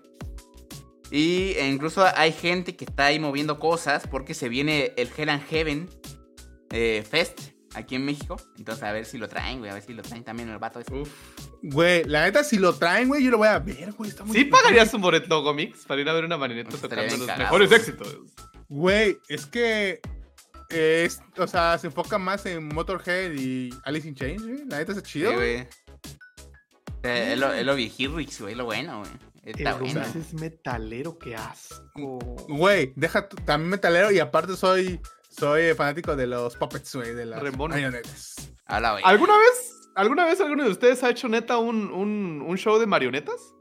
Y 1.10 1.54
e 1.56 1.68
incluso 1.68 2.04
hay 2.16 2.32
gente 2.32 2.76
que 2.76 2.84
está 2.84 3.06
ahí 3.06 3.18
moviendo 3.18 3.58
cosas 3.58 4.06
porque 4.06 4.34
se 4.34 4.48
viene 4.48 4.92
el 4.96 5.08
Hell 5.16 5.28
and 5.30 5.46
Heaven 5.46 5.88
eh, 6.70 7.04
Fest 7.08 7.53
aquí 7.74 7.94
en 7.96 8.04
México. 8.04 8.36
Entonces 8.58 8.82
a 8.84 8.92
ver 8.92 9.04
si 9.06 9.18
lo 9.18 9.28
traen, 9.28 9.58
güey. 9.58 9.70
A 9.70 9.74
ver 9.74 9.82
si 9.82 9.92
lo 9.94 10.02
traen 10.02 10.24
también 10.24 10.48
el 10.48 10.58
vato. 10.58 10.80
ese. 10.80 10.94
Uf. 10.94 11.08
Güey, 11.62 12.04
la 12.04 12.24
neta, 12.24 12.44
si 12.44 12.58
lo 12.58 12.74
traen, 12.74 13.08
güey, 13.08 13.22
yo 13.24 13.30
lo 13.30 13.38
voy 13.38 13.48
a 13.48 13.58
ver, 13.58 13.92
güey. 13.92 14.10
Está 14.10 14.24
muy 14.24 14.36
¿Sí 14.36 14.44
pagarías 14.44 14.92
un 14.94 15.00
boleto 15.00 15.42
Gomix 15.42 15.84
para 15.86 16.00
ir 16.00 16.08
a 16.08 16.12
ver 16.12 16.24
una 16.24 16.36
marioneta 16.36 16.70
Pues 16.70 16.82
tocando 16.82 17.16
los 17.16 17.26
mejores 17.38 17.68
güey. 17.68 17.80
éxitos? 17.80 18.16
Güey, 18.68 19.18
es 19.28 19.46
que. 19.46 20.00
Es, 20.70 21.20
o 21.36 21.46
sea, 21.46 21.76
se 21.78 21.86
enfoca 21.88 22.18
más 22.18 22.46
en 22.46 22.66
Motorhead 22.68 23.32
y 23.32 23.70
Alice 23.84 24.08
in 24.08 24.14
Chains, 24.14 24.42
güey. 24.42 24.64
La 24.66 24.78
neta 24.78 24.92
está 24.92 25.04
Sí, 25.04 25.12
chido, 25.12 25.32
güey. 25.34 25.54
güey. 25.56 25.68
Eh, 27.02 27.32
Es 27.32 27.38
lo, 27.38 27.52
es 27.52 27.64
lo 27.66 27.74
viejirrix, 27.76 28.40
güey. 28.40 28.54
Lo 28.54 28.64
bueno, 28.64 29.00
güey. 29.00 29.10
Está 29.44 29.72
El 29.72 29.76
bueno. 29.80 30.00
Es 30.00 30.32
metalero, 30.34 31.18
qué 31.18 31.36
asco. 31.36 32.18
Güey, 32.48 32.92
deja 32.96 33.28
también 33.28 33.68
metalero 33.70 34.10
y 34.10 34.18
aparte 34.18 34.56
soy 34.56 34.98
soy 35.36 35.74
fanático 35.74 36.14
de 36.16 36.26
los 36.26 36.56
puppets, 36.56 36.94
güey, 36.94 37.14
de 37.14 37.26
las 37.26 37.56
marionetas. 37.56 38.54
Habla, 38.66 38.92
güey. 38.92 39.04
¿Alguna 39.04 39.36
vez, 39.38 39.90
¿Alguna 39.94 40.24
vez 40.24 40.40
alguno 40.40 40.64
de 40.64 40.70
ustedes 40.70 41.02
ha 41.04 41.10
hecho 41.10 41.28
neta 41.28 41.58
un, 41.58 41.90
un, 41.92 42.42
un 42.46 42.58
show 42.58 42.78
de 42.78 42.86
marionetas? 42.86 43.54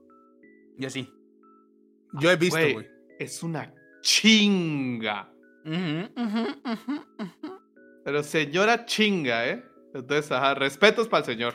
Yo 0.77 0.89
sí. 0.89 1.11
Yo 2.19 2.31
he 2.31 2.35
visto, 2.35 2.57
Güey. 2.57 2.87
Es 3.19 3.43
una 3.43 3.73
chinga. 4.01 5.31
Pero 8.03 8.23
señora 8.23 8.85
chinga, 8.85 9.47
¿eh? 9.47 9.63
Entonces, 9.93 10.31
ajá, 10.31 10.55
respetos 10.55 11.07
para 11.07 11.19
el 11.19 11.25
señor. 11.25 11.53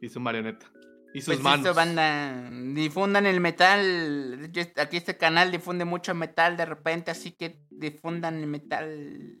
Y 0.00 0.08
su 0.08 0.20
marioneta. 0.20 0.70
Y 1.14 1.20
sus 1.20 1.34
Pues 1.34 1.40
manos. 1.40 1.66
eso, 1.66 1.74
banda, 1.74 2.50
difundan 2.74 3.26
el 3.26 3.40
metal. 3.40 4.50
Aquí 4.76 4.96
este 4.96 5.16
canal 5.16 5.50
difunde 5.50 5.84
mucho 5.84 6.14
metal 6.14 6.56
de 6.56 6.66
repente, 6.66 7.10
así 7.10 7.32
que 7.32 7.60
difundan 7.70 8.36
el 8.36 8.46
metal. 8.46 9.38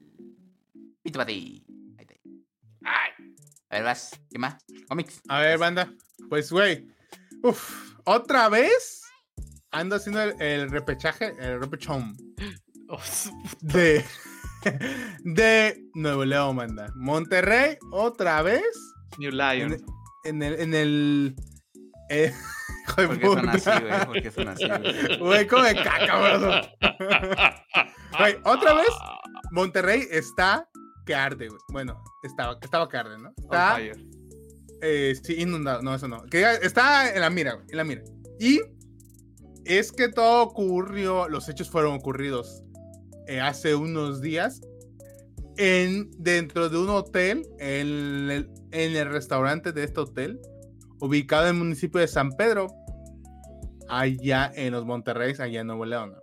Ahí 1.04 1.12
está. 1.12 1.22
Ay, 2.84 3.10
A 3.70 3.76
ver, 3.76 3.84
vas. 3.84 4.18
¿Qué 4.30 4.38
más? 4.38 4.56
Cómics. 4.88 5.20
A 5.28 5.40
ver, 5.40 5.58
banda. 5.58 5.92
Pues, 6.28 6.50
güey. 6.50 6.88
Uf, 7.42 7.94
otra 8.04 8.48
vez 8.48 9.02
ando 9.70 9.96
haciendo 9.96 10.22
el, 10.22 10.40
el 10.40 10.70
repechaje, 10.70 11.34
el 11.38 11.60
repechón 11.60 12.16
oh, 12.88 12.98
de, 13.60 14.04
de 15.20 15.84
Nuevo 15.94 16.24
León, 16.24 16.56
banda. 16.56 16.90
Monterrey, 16.96 17.76
otra 17.92 18.42
vez 18.42 18.64
New 19.18 19.30
Lion. 19.30 19.76
en, 20.24 20.42
en 20.42 20.42
el. 20.42 20.60
En 20.60 20.74
el 20.74 21.36
eh, 22.10 22.32
¿Por 22.96 23.18
qué 23.18 23.26
son 23.26 23.48
así, 23.48 23.70
güey? 23.70 24.06
¿Por 24.06 24.22
qué 24.22 24.30
son 24.30 24.48
así, 24.48 24.66
güey? 24.66 25.18
Güey, 25.18 25.46
come 25.46 25.74
caca, 25.74 26.38
bro. 26.38 26.50
Güey, 28.18 28.36
otra 28.44 28.74
vez, 28.74 28.88
Monterrey 29.50 30.06
está 30.10 30.68
que 31.06 31.14
arde, 31.14 31.48
güey. 31.48 31.60
Bueno, 31.68 32.02
estaba, 32.22 32.58
estaba 32.60 32.88
que 32.88 32.96
arde, 32.96 33.18
¿no? 33.18 33.32
Está 33.36 33.78
eh, 34.80 35.14
sí, 35.22 35.40
inundado. 35.40 35.82
No, 35.82 35.94
eso 35.94 36.08
no. 36.08 36.24
Que 36.26 36.44
está 36.62 37.12
en 37.12 37.20
la 37.20 37.30
mira, 37.30 37.54
güey. 37.54 37.66
En 37.70 37.76
la 37.76 37.84
mira. 37.84 38.02
Y 38.38 38.60
es 39.64 39.92
que 39.92 40.08
todo 40.08 40.42
ocurrió, 40.42 41.28
los 41.28 41.48
hechos 41.48 41.70
fueron 41.70 41.94
ocurridos 41.94 42.62
eh, 43.26 43.40
hace 43.40 43.74
unos 43.74 44.20
días 44.22 44.60
en, 45.56 46.10
dentro 46.18 46.68
de 46.68 46.78
un 46.78 46.88
hotel, 46.88 47.46
en 47.58 48.30
el, 48.30 48.50
en 48.70 48.96
el 48.96 49.10
restaurante 49.10 49.72
de 49.72 49.84
este 49.84 50.00
hotel, 50.00 50.40
ubicado 51.00 51.44
en 51.44 51.56
el 51.56 51.58
municipio 51.62 52.00
de 52.00 52.08
San 52.08 52.32
Pedro, 52.32 52.68
allá 53.88 54.52
en 54.54 54.72
los 54.72 54.84
Monterrey, 54.84 55.34
allá 55.38 55.60
en 55.60 55.66
Nuevo 55.66 55.84
León. 55.84 56.14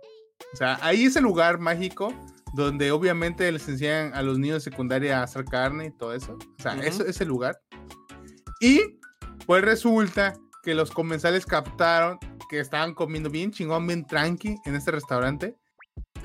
O 0.52 0.56
sea, 0.56 0.78
ahí 0.82 1.04
es 1.04 1.16
el 1.16 1.24
lugar 1.24 1.58
mágico 1.58 2.12
donde 2.54 2.90
obviamente 2.90 3.50
les 3.52 3.68
enseñan 3.68 4.14
a 4.14 4.22
los 4.22 4.38
niños 4.38 4.64
de 4.64 4.70
secundaria 4.70 5.20
a 5.20 5.24
hacer 5.24 5.44
carne 5.44 5.86
y 5.86 5.90
todo 5.90 6.14
eso. 6.14 6.38
O 6.58 6.62
sea, 6.62 6.74
eso 6.76 7.04
es 7.04 7.20
el 7.20 7.28
lugar. 7.28 7.60
Y 8.60 8.98
pues 9.46 9.62
resulta 9.62 10.34
que 10.62 10.74
los 10.74 10.90
comensales 10.90 11.44
captaron 11.44 12.18
que 12.48 12.60
estaban 12.60 12.94
comiendo 12.94 13.28
bien 13.28 13.50
chingón, 13.50 13.86
bien 13.86 14.06
tranqui 14.06 14.56
en 14.64 14.74
este 14.74 14.90
restaurante. 14.90 15.56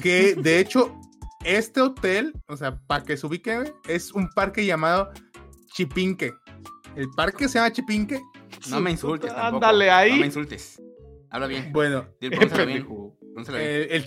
Que 0.02 0.36
de 0.36 0.60
hecho, 0.62 0.96
este 1.44 1.82
hotel, 1.82 2.34
o 2.48 2.56
sea, 2.56 2.80
para 2.88 3.04
que 3.04 3.18
se 3.18 3.28
ubique, 3.28 3.74
es 3.88 4.12
un 4.12 4.30
parque 4.30 4.66
llamado 4.66 5.10
Chipinque. 5.74 6.34
El 6.96 7.10
parque 7.12 7.48
se 7.48 7.56
llama 7.56 7.72
Chipinque. 7.72 8.22
No 8.70 8.80
me 8.80 8.92
insultes 8.92 9.32
tampoco. 9.34 9.66
Ándale 9.66 9.90
ahí. 9.90 10.12
No 10.12 10.18
me 10.18 10.26
insultes. 10.28 10.82
Habla 11.30 11.48
bien. 11.48 11.72
Bueno, 11.72 12.08
Dile, 12.20 12.36
pronúncialo 12.36 12.68
bien. 12.68 12.88
Bien. 12.88 13.88
el, 13.90 14.06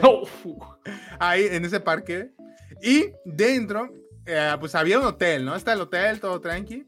No. 0.00 0.22
ahí 1.18 1.46
en 1.50 1.64
ese 1.64 1.80
parque. 1.80 2.30
Y 2.82 3.06
dentro, 3.24 3.92
eh, 4.26 4.54
pues 4.58 4.74
había 4.74 4.98
un 4.98 5.06
hotel, 5.06 5.44
¿no? 5.44 5.54
Está 5.54 5.72
el 5.72 5.80
hotel, 5.80 6.20
todo 6.20 6.40
tranqui. 6.40 6.84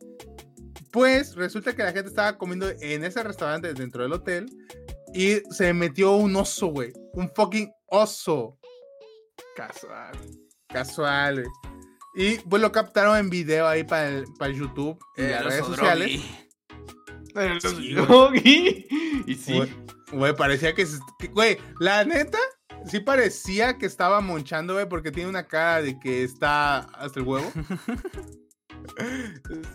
Pues 0.93 1.35
resulta 1.35 1.75
que 1.75 1.83
la 1.83 1.93
gente 1.93 2.09
estaba 2.09 2.39
comiendo 2.39 2.69
en 2.69 3.05
ese 3.05 3.23
restaurante 3.23 3.75
dentro 3.75 4.05
del 4.05 4.13
hotel 4.13 4.47
y 5.13 5.43
se 5.51 5.73
metió 5.73 6.13
un 6.13 6.37
oso, 6.37 6.69
güey. 6.69 6.93
Un 7.13 7.29
fucking 7.35 7.73
oso. 7.87 8.59
Casual. 9.57 10.17
Casual, 10.69 11.43
güey. 11.43 11.74
Y 12.15 12.39
pues 12.39 12.63
lo 12.63 12.71
captaron 12.71 13.17
en 13.19 13.29
video 13.29 13.67
ahí 13.67 13.83
para 13.85 14.09
el, 14.09 14.25
para 14.39 14.51
el 14.51 14.59
YouTube 14.59 14.99
y 15.17 15.23
Eh, 15.23 15.31
las 15.31 15.41
el 15.41 15.47
redes 15.49 15.67
sociales. 15.67 16.21
Drogi. 17.35 18.87
Sí. 18.89 19.25
Y 19.27 19.35
sí. 19.35 19.61
Güey, 20.13 20.37
parecía 20.37 20.75
que, 20.75 20.87
Güey, 21.33 21.59
la 21.81 22.05
neta, 22.05 22.39
sí 22.87 23.01
parecía 23.01 23.79
que 23.79 23.87
estaba 23.87 24.21
monchando, 24.21 24.75
güey, 24.75 24.89
porque 24.89 25.11
tiene 25.11 25.29
una 25.29 25.49
cara 25.49 25.83
de 25.83 25.99
que 25.99 26.23
está 26.23 26.79
hasta 26.79 27.19
el 27.19 27.27
huevo. 27.27 27.51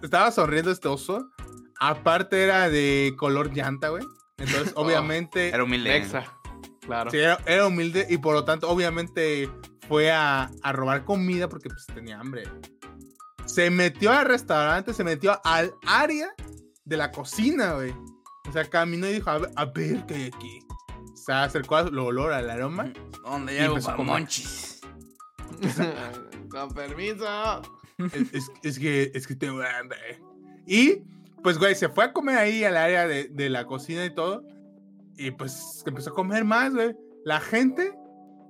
estaba 0.01 0.31
sonriendo 0.31 0.71
este 0.71 0.87
oso. 0.87 1.29
Aparte 1.79 2.43
era 2.43 2.69
de 2.69 3.13
color 3.17 3.53
llanta, 3.53 3.89
güey. 3.89 4.03
Entonces, 4.37 4.73
obviamente, 4.75 5.49
Era 5.49 5.63
humilde. 5.63 5.99
Mexa. 5.99 6.33
Claro. 6.81 7.11
sí, 7.11 7.17
era, 7.17 7.37
era 7.45 7.67
humilde 7.67 8.07
y 8.09 8.17
por 8.17 8.33
lo 8.33 8.45
tanto, 8.45 8.69
obviamente, 8.69 9.49
fue 9.89 10.11
a, 10.11 10.49
a 10.63 10.71
robar 10.71 11.03
comida 11.03 11.49
porque 11.49 11.67
pues 11.69 11.85
tenía 11.87 12.17
hambre. 12.19 12.43
Se 13.45 13.69
metió 13.71 14.11
al 14.11 14.25
restaurante, 14.27 14.93
se 14.93 15.03
metió 15.03 15.41
al 15.43 15.73
área 15.85 16.31
de 16.85 16.95
la 16.97 17.11
cocina, 17.11 17.73
güey. 17.73 17.91
O 18.47 18.51
sea, 18.53 18.63
caminó 18.69 19.07
y 19.07 19.13
dijo, 19.13 19.29
a 19.29 19.39
ver, 19.39 19.49
a 19.55 19.65
ver 19.65 20.05
qué 20.05 20.13
hay 20.13 20.25
aquí. 20.33 20.59
Se 21.15 21.33
acercó 21.33 21.75
al 21.75 21.97
olor, 21.97 22.31
al 22.31 22.49
aroma. 22.49 22.93
¿Dónde 23.25 23.53
Y 23.55 23.57
llego 23.57 23.73
empezó 23.73 23.91
a 23.91 23.95
con 23.97 24.05
comer. 24.05 24.21
monchis? 24.21 24.81
Con 26.49 26.69
permiso. 26.73 27.61
Es, 28.13 28.33
es- 28.33 28.51
es 28.63 28.79
que, 28.79 29.11
es 29.13 29.27
que 29.27 29.35
tengo 29.35 29.61
hambre. 29.61 30.19
Y, 30.65 31.01
pues, 31.43 31.57
güey, 31.57 31.75
se 31.75 31.89
fue 31.89 32.05
a 32.05 32.13
comer 32.13 32.37
ahí 32.37 32.63
al 32.63 32.77
área 32.77 33.07
de, 33.07 33.27
de 33.29 33.49
la 33.49 33.65
cocina 33.65 34.05
y 34.05 34.13
todo. 34.13 34.43
Y 35.17 35.31
pues 35.31 35.83
empezó 35.85 36.11
a 36.11 36.13
comer 36.13 36.45
más, 36.45 36.73
güey. 36.73 36.95
La 37.25 37.39
gente 37.41 37.93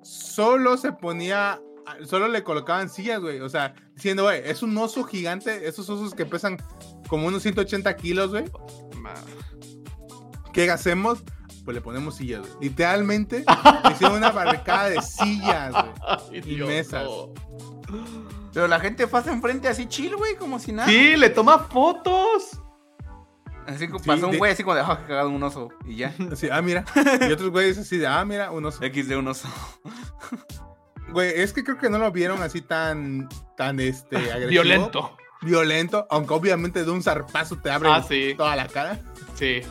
solo 0.04 0.78
se 0.78 0.92
ponía, 0.92 1.62
solo 2.06 2.28
le 2.28 2.44
colocaban 2.44 2.90
sillas, 2.90 3.20
güey. 3.22 3.40
O 3.42 3.50
sea, 3.50 3.74
diciendo, 3.96 4.24
güey, 4.24 4.42
es 4.46 4.62
un 4.64 4.78
oso 4.78 5.04
gigante, 5.04 5.68
esos 5.68 5.90
osos 5.90 6.14
que 6.14 6.26
pesan 6.26 6.58
como 7.08 7.28
unos 7.28 7.42
180 7.44 7.96
kilos, 7.96 8.32
güey. 8.32 8.46
¿Qué 10.54 10.70
hacemos? 10.70 11.20
Pues 11.66 11.76
le 11.76 11.82
ponemos 11.82 12.16
sillas, 12.16 12.42
güey. 12.42 12.70
Literalmente, 12.70 13.46
hicieron 13.92 14.18
una 14.18 14.32
barricada 14.32 14.90
de 14.90 15.02
sillas, 15.02 15.74
güey. 15.74 16.40
Y 16.40 16.42
Dios, 16.42 16.68
mesas. 16.68 17.04
no. 17.04 17.34
Pero 18.54 18.68
la 18.68 18.80
gente 18.80 19.08
pasa 19.08 19.32
enfrente 19.32 19.68
así 19.68 19.86
chill, 19.88 20.16
güey, 20.16 20.36
como 20.36 20.60
si 20.60 20.72
nada. 20.72 20.90
Sí, 20.90 21.16
le 21.16 21.30
toma 21.30 21.60
fotos. 21.60 22.60
Así 23.76 23.88
que 23.88 24.00
Sí, 24.00 24.08
pasó 24.08 24.26
un 24.28 24.32
de- 24.34 24.38
güey 24.38 24.52
así 24.52 24.64
como 24.64 24.76
de, 24.76 24.82
ah, 24.82 25.00
cagado 25.08 25.30
un 25.30 25.42
oso. 25.44 25.70
Y 25.86 25.96
ya. 25.98 26.14
Así, 26.32 26.50
ah, 26.52 26.62
mira. 26.62 26.86
Y 27.28 27.32
otros 27.32 27.50
güeyes 27.52 27.78
así 27.78 27.98
de, 27.98 28.08
ah, 28.08 28.24
mira, 28.26 28.52
un 28.52 28.66
oso. 28.66 28.84
X 28.84 29.08
de 29.08 29.16
un 29.18 29.28
oso. 29.28 29.48
Güey, 31.12 31.32
es 31.42 31.54
que 31.54 31.64
creo 31.64 31.78
que 31.78 31.90
no 31.90 31.98
lo 31.98 32.12
vieron 32.12 32.42
así 32.44 32.62
tan, 32.62 33.28
tan, 33.58 33.80
este, 33.80 34.16
agresivo. 34.32 34.50
Violento. 34.50 35.18
violento, 35.42 36.06
aunque 36.10 36.34
obviamente 36.34 36.84
de 36.84 36.92
un 36.92 37.02
zarpazo 37.02 37.58
te 37.58 37.72
abre 37.72 37.90
Ah, 37.92 38.04
sí. 38.08 38.34
toda 38.38 38.56
la 38.56 38.68
cara. 38.68 39.00
Sí. 39.36 39.62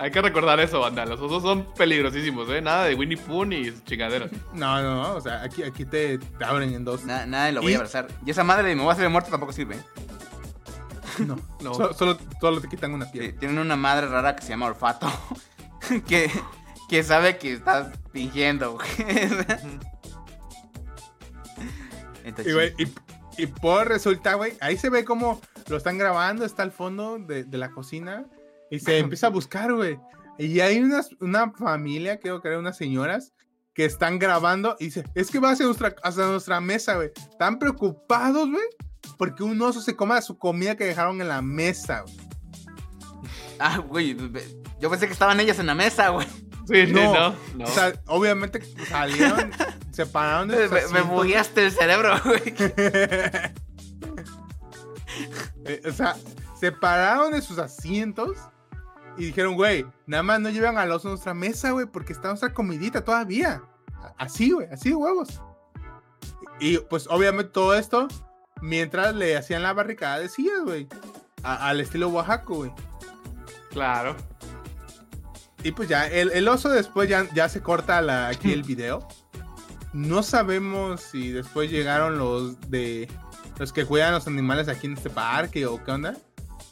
Hay 0.00 0.12
que 0.12 0.22
recordar 0.22 0.60
eso, 0.60 0.78
banda. 0.80 1.04
Los 1.04 1.20
osos 1.20 1.42
son 1.42 1.66
peligrosísimos, 1.74 2.48
¿eh? 2.50 2.60
Nada 2.62 2.84
de 2.84 2.94
Winnie 2.94 3.16
Pooh 3.18 3.44
ni 3.44 3.72
chingaderas. 3.84 4.30
No, 4.54 4.80
no, 4.80 4.94
no, 5.02 5.14
o 5.16 5.20
sea, 5.20 5.42
aquí, 5.42 5.64
aquí 5.64 5.84
te, 5.84 6.18
te 6.18 6.44
abren 6.44 6.72
en 6.72 6.84
dos. 6.84 7.04
Na- 7.04 7.26
nada 7.26 7.46
de 7.46 7.52
lo 7.52 7.62
voy 7.62 7.72
Y- 7.72 7.74
a 7.74 7.78
abrazar. 7.78 8.06
Y 8.24 8.30
esa 8.30 8.44
madre 8.44 8.68
de 8.68 8.76
me 8.76 8.82
voy 8.82 8.90
a 8.90 8.92
hacer 8.94 9.08
muerto 9.10 9.28
tampoco 9.30 9.52
sirve. 9.52 9.74
¿eh? 9.74 9.80
No, 11.26 11.36
No. 11.62 11.74
so- 11.74 11.92
solo, 11.92 12.18
solo 12.40 12.60
te 12.60 12.68
quitan 12.68 12.92
una 12.94 13.06
Sí, 13.06 13.12
piel. 13.12 13.34
tienen 13.38 13.58
una 13.58 13.76
madre 13.76 14.06
rara 14.08 14.34
que 14.36 14.42
se 14.42 14.48
llama 14.50 14.66
olfato. 14.66 15.08
que, 16.08 16.30
que 16.88 17.02
sabe 17.02 17.38
que 17.38 17.52
estás 17.54 17.88
fingiendo. 18.12 18.78
Entonces, 22.24 22.52
Y, 22.52 22.54
güey, 22.54 22.74
y, 22.78 23.42
y 23.42 23.46
por 23.46 23.88
resulta, 23.88 24.34
güey, 24.34 24.54
ahí 24.60 24.76
se 24.76 24.90
ve 24.90 25.04
como 25.04 25.40
lo 25.68 25.76
están 25.76 25.98
grabando, 25.98 26.44
está 26.44 26.62
al 26.62 26.72
fondo 26.72 27.18
de, 27.18 27.44
de 27.44 27.58
la 27.58 27.70
cocina 27.70 28.26
y 28.70 28.78
se 28.80 28.98
empieza 28.98 29.28
a 29.28 29.30
buscar, 29.30 29.72
güey. 29.72 29.98
Y 30.38 30.60
hay 30.60 30.78
unas, 30.78 31.10
una 31.20 31.50
familia, 31.52 32.20
creo 32.20 32.40
que 32.40 32.48
eran 32.48 32.60
unas 32.60 32.76
señoras, 32.76 33.32
que 33.74 33.84
están 33.84 34.18
grabando 34.18 34.76
y 34.78 34.86
dice, 34.86 35.04
es 35.14 35.30
que 35.30 35.38
va 35.38 35.50
hacia 35.52 35.66
nuestra, 35.66 35.94
hacia 36.02 36.26
nuestra 36.26 36.60
mesa, 36.60 36.96
güey. 36.96 37.10
Están 37.16 37.58
preocupados, 37.58 38.50
güey, 38.50 38.64
porque 39.18 39.42
un 39.42 39.60
oso 39.60 39.82
se 39.82 39.94
coma 39.96 40.22
su 40.22 40.38
comida 40.38 40.76
que 40.76 40.84
dejaron 40.84 41.20
en 41.20 41.28
la 41.28 41.42
mesa, 41.42 42.02
güey. 42.02 42.16
Ah, 43.58 43.78
güey, 43.78 44.16
yo 44.80 44.88
pensé 44.88 45.06
que 45.06 45.12
estaban 45.12 45.38
ellas 45.40 45.58
en 45.58 45.66
la 45.66 45.74
mesa, 45.74 46.08
güey. 46.10 46.26
Sí, 46.66 46.86
No. 46.92 47.12
no. 47.12 47.34
no. 47.56 47.64
O 47.64 47.68
sea, 47.68 47.92
obviamente 48.06 48.62
salieron, 48.88 49.50
se 49.90 50.06
pararon 50.06 50.48
de 50.48 50.68
Me, 50.68 50.86
me 50.92 51.00
bugueaste 51.02 51.64
el 51.66 51.72
cerebro, 51.72 52.14
güey. 52.24 52.54
Eh, 55.64 55.82
o 55.86 55.92
sea, 55.92 56.16
se 56.58 56.70
pararon 56.72 57.32
de 57.32 57.42
sus 57.42 57.58
asientos 57.58 58.36
y 59.16 59.24
dijeron, 59.26 59.54
güey, 59.54 59.84
nada 60.06 60.22
más 60.22 60.40
no 60.40 60.48
llevan 60.48 60.78
al 60.78 60.92
oso 60.92 61.08
a 61.08 61.10
nuestra 61.10 61.34
mesa, 61.34 61.72
güey, 61.72 61.86
porque 61.86 62.12
está 62.12 62.28
nuestra 62.28 62.54
comidita 62.54 63.02
todavía. 63.04 63.62
Así, 64.16 64.52
güey, 64.52 64.68
así 64.70 64.90
de 64.90 64.94
huevos. 64.94 65.42
Y 66.60 66.78
pues 66.78 67.06
obviamente 67.10 67.50
todo 67.52 67.74
esto 67.74 68.08
mientras 68.60 69.14
le 69.14 69.36
hacían 69.36 69.62
la 69.62 69.72
barricada 69.72 70.18
de 70.18 70.28
sillas, 70.28 70.60
güey. 70.64 70.88
Al 71.42 71.80
estilo 71.80 72.08
Oaxaco, 72.08 72.56
güey. 72.56 72.72
Claro. 73.70 74.16
Y 75.62 75.72
pues 75.72 75.88
ya, 75.88 76.06
el, 76.06 76.30
el 76.32 76.48
oso 76.48 76.68
después 76.68 77.08
ya, 77.08 77.26
ya 77.34 77.48
se 77.48 77.60
corta 77.60 78.00
la, 78.00 78.28
aquí 78.28 78.52
el 78.52 78.62
video. 78.64 79.06
No 79.92 80.22
sabemos 80.22 81.00
si 81.00 81.30
después 81.30 81.70
llegaron 81.70 82.18
los 82.18 82.60
de 82.70 83.08
los 83.58 83.72
que 83.72 83.84
cuidan 83.84 84.12
los 84.12 84.26
animales 84.26 84.68
aquí 84.68 84.86
en 84.86 84.94
este 84.94 85.10
parque 85.10 85.66
o 85.66 85.82
qué 85.82 85.90
onda. 85.90 86.16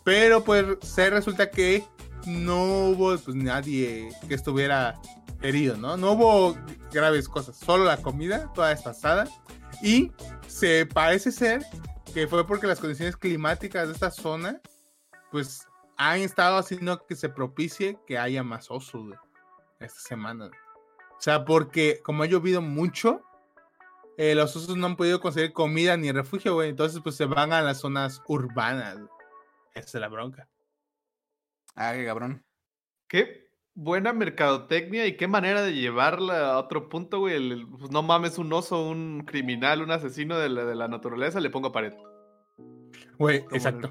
Pero 0.04 0.44
pues 0.44 0.64
se 0.82 1.10
resulta 1.10 1.50
que 1.50 1.84
no 2.26 2.88
hubo 2.90 3.16
pues 3.18 3.36
nadie 3.36 4.10
que 4.28 4.34
estuviera 4.34 5.00
herido, 5.42 5.76
¿no? 5.76 5.96
No 5.96 6.12
hubo 6.12 6.56
graves 6.92 7.28
cosas, 7.28 7.56
solo 7.56 7.84
la 7.84 7.96
comida 7.96 8.52
toda 8.54 8.68
despasada. 8.68 9.26
Y 9.82 10.12
se 10.48 10.86
parece 10.86 11.32
ser 11.32 11.64
que 12.14 12.26
fue 12.26 12.46
porque 12.46 12.66
las 12.66 12.80
condiciones 12.80 13.16
climáticas 13.16 13.88
de 13.88 13.94
esta 13.94 14.10
zona 14.10 14.60
pues 15.30 15.66
han 15.96 16.20
estado 16.20 16.56
haciendo 16.56 17.04
que 17.06 17.16
se 17.16 17.28
propicie 17.28 17.98
que 18.06 18.18
haya 18.18 18.42
más 18.42 18.70
osos 18.70 19.06
güey, 19.06 19.18
esta 19.80 20.00
semana. 20.00 20.46
güey. 20.46 20.58
O 21.16 21.20
sea, 21.20 21.44
porque 21.44 22.00
como 22.02 22.22
ha 22.22 22.26
llovido 22.26 22.60
mucho, 22.60 23.22
eh, 24.18 24.34
los 24.34 24.54
osos 24.56 24.76
no 24.76 24.86
han 24.86 24.96
podido 24.96 25.20
conseguir 25.20 25.52
comida 25.52 25.96
ni 25.96 26.12
refugio, 26.12 26.54
güey. 26.54 26.70
Entonces, 26.70 27.00
pues 27.02 27.16
se 27.16 27.24
van 27.24 27.52
a 27.52 27.62
las 27.62 27.80
zonas 27.80 28.22
urbanas. 28.26 28.96
güey. 28.96 29.08
Esa 29.74 29.98
es 29.98 30.00
la 30.00 30.08
bronca. 30.08 30.48
Ah, 31.74 31.92
qué 31.94 32.04
cabrón. 32.04 32.44
Qué 33.08 33.45
buena 33.76 34.12
mercadotecnia 34.12 35.06
y 35.06 35.16
qué 35.16 35.28
manera 35.28 35.62
de 35.62 35.74
llevarla 35.74 36.54
a 36.54 36.58
otro 36.58 36.88
punto, 36.88 37.20
güey. 37.20 37.34
El- 37.36 37.52
el- 37.52 37.66
pues, 37.68 37.90
no 37.92 38.02
mames, 38.02 38.38
un 38.38 38.52
oso, 38.52 38.88
un 38.88 39.22
criminal, 39.26 39.82
un 39.82 39.90
asesino 39.92 40.36
de 40.38 40.48
la, 40.48 40.64
de 40.64 40.74
la 40.74 40.88
naturaleza, 40.88 41.38
le 41.40 41.50
pongo 41.50 41.70
pared. 41.70 41.92
Güey, 43.18 43.44
exacto. 43.52 43.90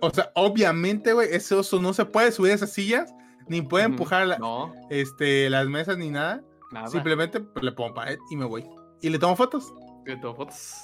O, 0.00 0.10
sea, 0.10 0.30
obviamente, 0.34 1.12
güey, 1.12 1.28
ese 1.30 1.54
oso 1.54 1.80
no 1.80 1.92
se 1.92 2.04
puede 2.04 2.32
subir 2.32 2.52
a 2.52 2.54
esas 2.56 2.72
sillas, 2.72 3.14
ni 3.48 3.62
puede 3.62 3.84
empujar 3.84 4.26
la- 4.26 4.38
No, 4.38 4.74
este, 4.90 5.48
las 5.50 5.66
mesas 5.68 5.96
ni 5.98 6.10
nada. 6.10 6.42
nada. 6.72 6.88
Simplemente 6.88 7.40
pues, 7.40 7.64
le 7.64 7.72
pongo 7.72 7.94
pared 7.94 8.18
y 8.30 8.36
me 8.36 8.44
voy. 8.44 8.64
Y 9.00 9.08
le 9.10 9.18
tomo 9.18 9.36
fotos. 9.36 9.72
Yo 10.06 10.18
tomo 10.20 10.34
fotos. 10.36 10.74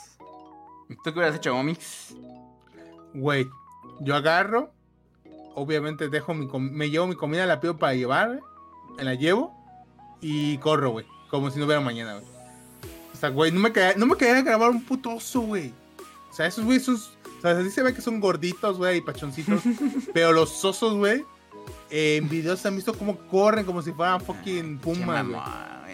¿Tú 0.88 0.96
qué 1.04 1.10
hubieras 1.10 1.36
hecho, 1.36 1.54
Gomix? 1.54 2.14
Güey, 3.14 3.46
yo 4.00 4.14
agarro, 4.14 4.72
obviamente 5.54 6.08
dejo 6.08 6.34
mi 6.34 6.46
com- 6.48 6.70
me 6.70 6.90
llevo 6.90 7.06
mi 7.06 7.14
comida, 7.16 7.46
la 7.46 7.60
pido 7.60 7.76
para 7.76 7.94
llevar, 7.94 8.40
me 8.96 9.04
la 9.04 9.14
llevo 9.14 9.54
y 10.20 10.58
corro, 10.58 10.90
güey, 10.90 11.06
como 11.30 11.50
si 11.50 11.58
no 11.58 11.64
hubiera 11.66 11.80
mañana, 11.80 12.14
güey. 12.14 12.26
O 13.12 13.16
sea, 13.16 13.28
güey, 13.30 13.52
no 13.52 13.60
me 13.60 13.72
quería, 13.72 13.94
no 13.96 14.06
me 14.06 14.16
quería 14.16 14.40
grabar 14.42 14.70
un 14.70 14.82
puto 14.84 15.14
oso, 15.14 15.40
güey. 15.42 15.72
O 16.30 16.34
sea, 16.34 16.46
esos 16.46 16.64
güey 16.64 16.80
son, 16.80 16.96
o 16.96 17.40
sea, 17.40 17.62
sí 17.62 17.70
se 17.70 17.82
ve 17.82 17.94
que 17.94 18.00
son 18.00 18.18
gorditos, 18.20 18.78
güey, 18.78 18.98
y 18.98 19.00
pachoncitos, 19.00 19.62
pero 20.14 20.32
los 20.32 20.64
osos, 20.64 20.94
güey, 20.94 21.24
eh, 21.90 22.16
en 22.16 22.28
videos 22.28 22.60
se 22.60 22.68
han 22.68 22.76
visto 22.76 22.94
cómo 22.94 23.16
corren 23.28 23.64
como 23.64 23.82
si 23.82 23.92
fueran 23.92 24.20
fucking 24.20 24.78
Che, 24.78 24.82
pumas, 24.82 25.26
güey. 25.26 25.40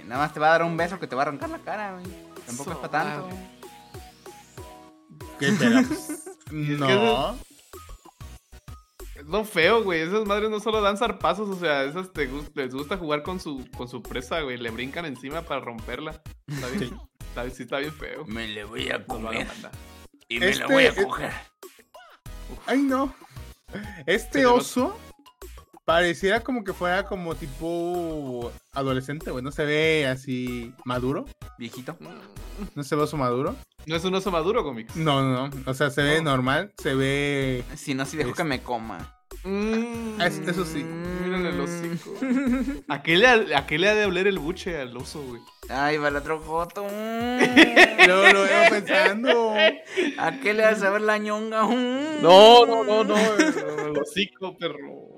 Nada 0.05 0.23
más 0.23 0.33
te 0.33 0.41
va 0.41 0.47
a 0.47 0.51
dar 0.53 0.63
un 0.63 0.77
beso 0.77 0.99
que 0.99 1.07
te 1.07 1.15
va 1.17 1.23
a 1.23 1.27
arrancar 1.27 1.51
la 1.51 1.59
cara, 1.59 1.93
güey. 1.95 2.07
Tampoco 2.47 2.71
es 2.71 2.77
para 2.79 2.89
tanto. 2.91 3.27
madre. 3.27 3.59
¿Qué 5.39 5.53
pedo? 5.53 5.83
No. 6.51 7.37
Es 9.19 9.25
lo 9.27 9.45
feo, 9.45 9.83
güey. 9.83 10.01
Esas 10.01 10.27
madres 10.27 10.49
no 10.51 10.61
solo 10.61 10.81
dan 10.81 10.97
zarpazos, 10.97 11.49
o 11.49 11.59
sea, 11.59 11.83
esas 11.85 12.13
te 12.13 12.29
les 12.55 12.73
gusta 12.73 12.97
jugar 12.97 13.23
con 13.23 13.41
su, 13.41 13.67
con 13.77 13.89
su 13.89 14.03
presa, 14.03 14.41
güey. 14.43 14.57
Le 14.59 14.71
brincan 14.71 15.05
encima 15.07 15.43
para 15.43 15.61
romperla. 15.61 16.23
Está 16.47 16.67
bien, 16.69 16.79
Sí. 16.91 16.95
está, 17.29 17.43
bien- 17.43 17.55
sí 17.57 17.63
está 17.65 17.79
bien 17.79 17.93
feo. 17.93 18.25
Me 18.27 18.47
le 18.49 18.65
voy 18.65 18.89
a 18.91 19.05
comer 19.05 19.47
y 20.29 20.39
me 20.39 20.49
Este- 20.51 20.61
la 20.61 20.67
voy 20.69 20.87
a 20.87 20.95
coger. 20.95 21.33
Ay, 22.67 22.79
no. 22.83 23.15
Este 24.07 24.39
Tenemos- 24.41 24.61
oso 24.61 24.99
pareciera 25.93 26.41
como 26.41 26.65
que 26.65 26.75
fuera 26.75 27.05
como 27.05 27.35
tipo 27.35 28.53
adolescente, 28.75 29.31
güey. 29.31 29.43
No 29.43 29.51
se 29.51 29.65
ve 29.65 30.07
así 30.07 30.75
maduro. 30.85 31.25
Viejito. 31.59 31.97
No 32.75 32.83
se 32.85 32.95
ve 32.95 33.03
oso 33.03 33.17
maduro. 33.17 33.57
No 33.87 33.97
es 33.97 34.05
un 34.05 34.15
oso 34.15 34.31
maduro, 34.31 34.63
cómics. 34.65 34.95
No, 34.97 35.23
no, 35.23 35.49
no. 35.49 35.51
O 35.65 35.73
sea, 35.73 35.89
se 35.89 36.03
ve 36.03 36.19
No. 36.19 36.31
normal. 36.33 36.73
Se 36.77 36.95
ve. 36.95 37.65
Si 37.75 37.95
no, 37.95 38.05
si 38.05 38.19
dejo 38.19 38.31
Es- 38.33 38.37
que 38.37 38.45
me 38.45 38.63
coma. 38.63 39.15
Mm, 39.45 40.21
Es- 40.21 40.41
eso 40.47 40.67
sí. 40.67 40.85
Mírale 40.85 41.49
el 41.51 41.61
hocico. 41.61 42.13
¿A 42.89 43.03
qué, 43.03 43.17
le, 43.17 43.27
ha- 43.27 43.59
¿A 43.59 43.67
qué 43.67 43.79
le 43.79 43.89
ha 43.89 43.95
de 43.95 44.05
oler 44.05 44.27
el 44.27 44.39
buche 44.39 44.79
al 44.79 44.95
oso, 44.95 45.23
güey? 45.23 45.41
Ay, 45.71 45.97
va 45.97 46.09
el 46.09 46.17
otro 46.17 46.39
joto. 46.41 46.83
Lo, 48.07 48.33
lo 48.33 48.43
veo 48.43 48.71
pensando. 48.71 49.55
¿A 50.19 50.33
qué 50.43 50.53
le 50.53 50.65
vas 50.65 50.83
a 50.83 50.91
ver 50.91 51.01
la 51.01 51.17
ñonga? 51.17 51.63
No, 51.63 52.67
no, 52.67 52.85
no, 52.85 53.05
no. 53.05 53.17
El, 53.17 53.55
el 53.97 53.99
hocico, 53.99 54.55
perro. 54.59 55.18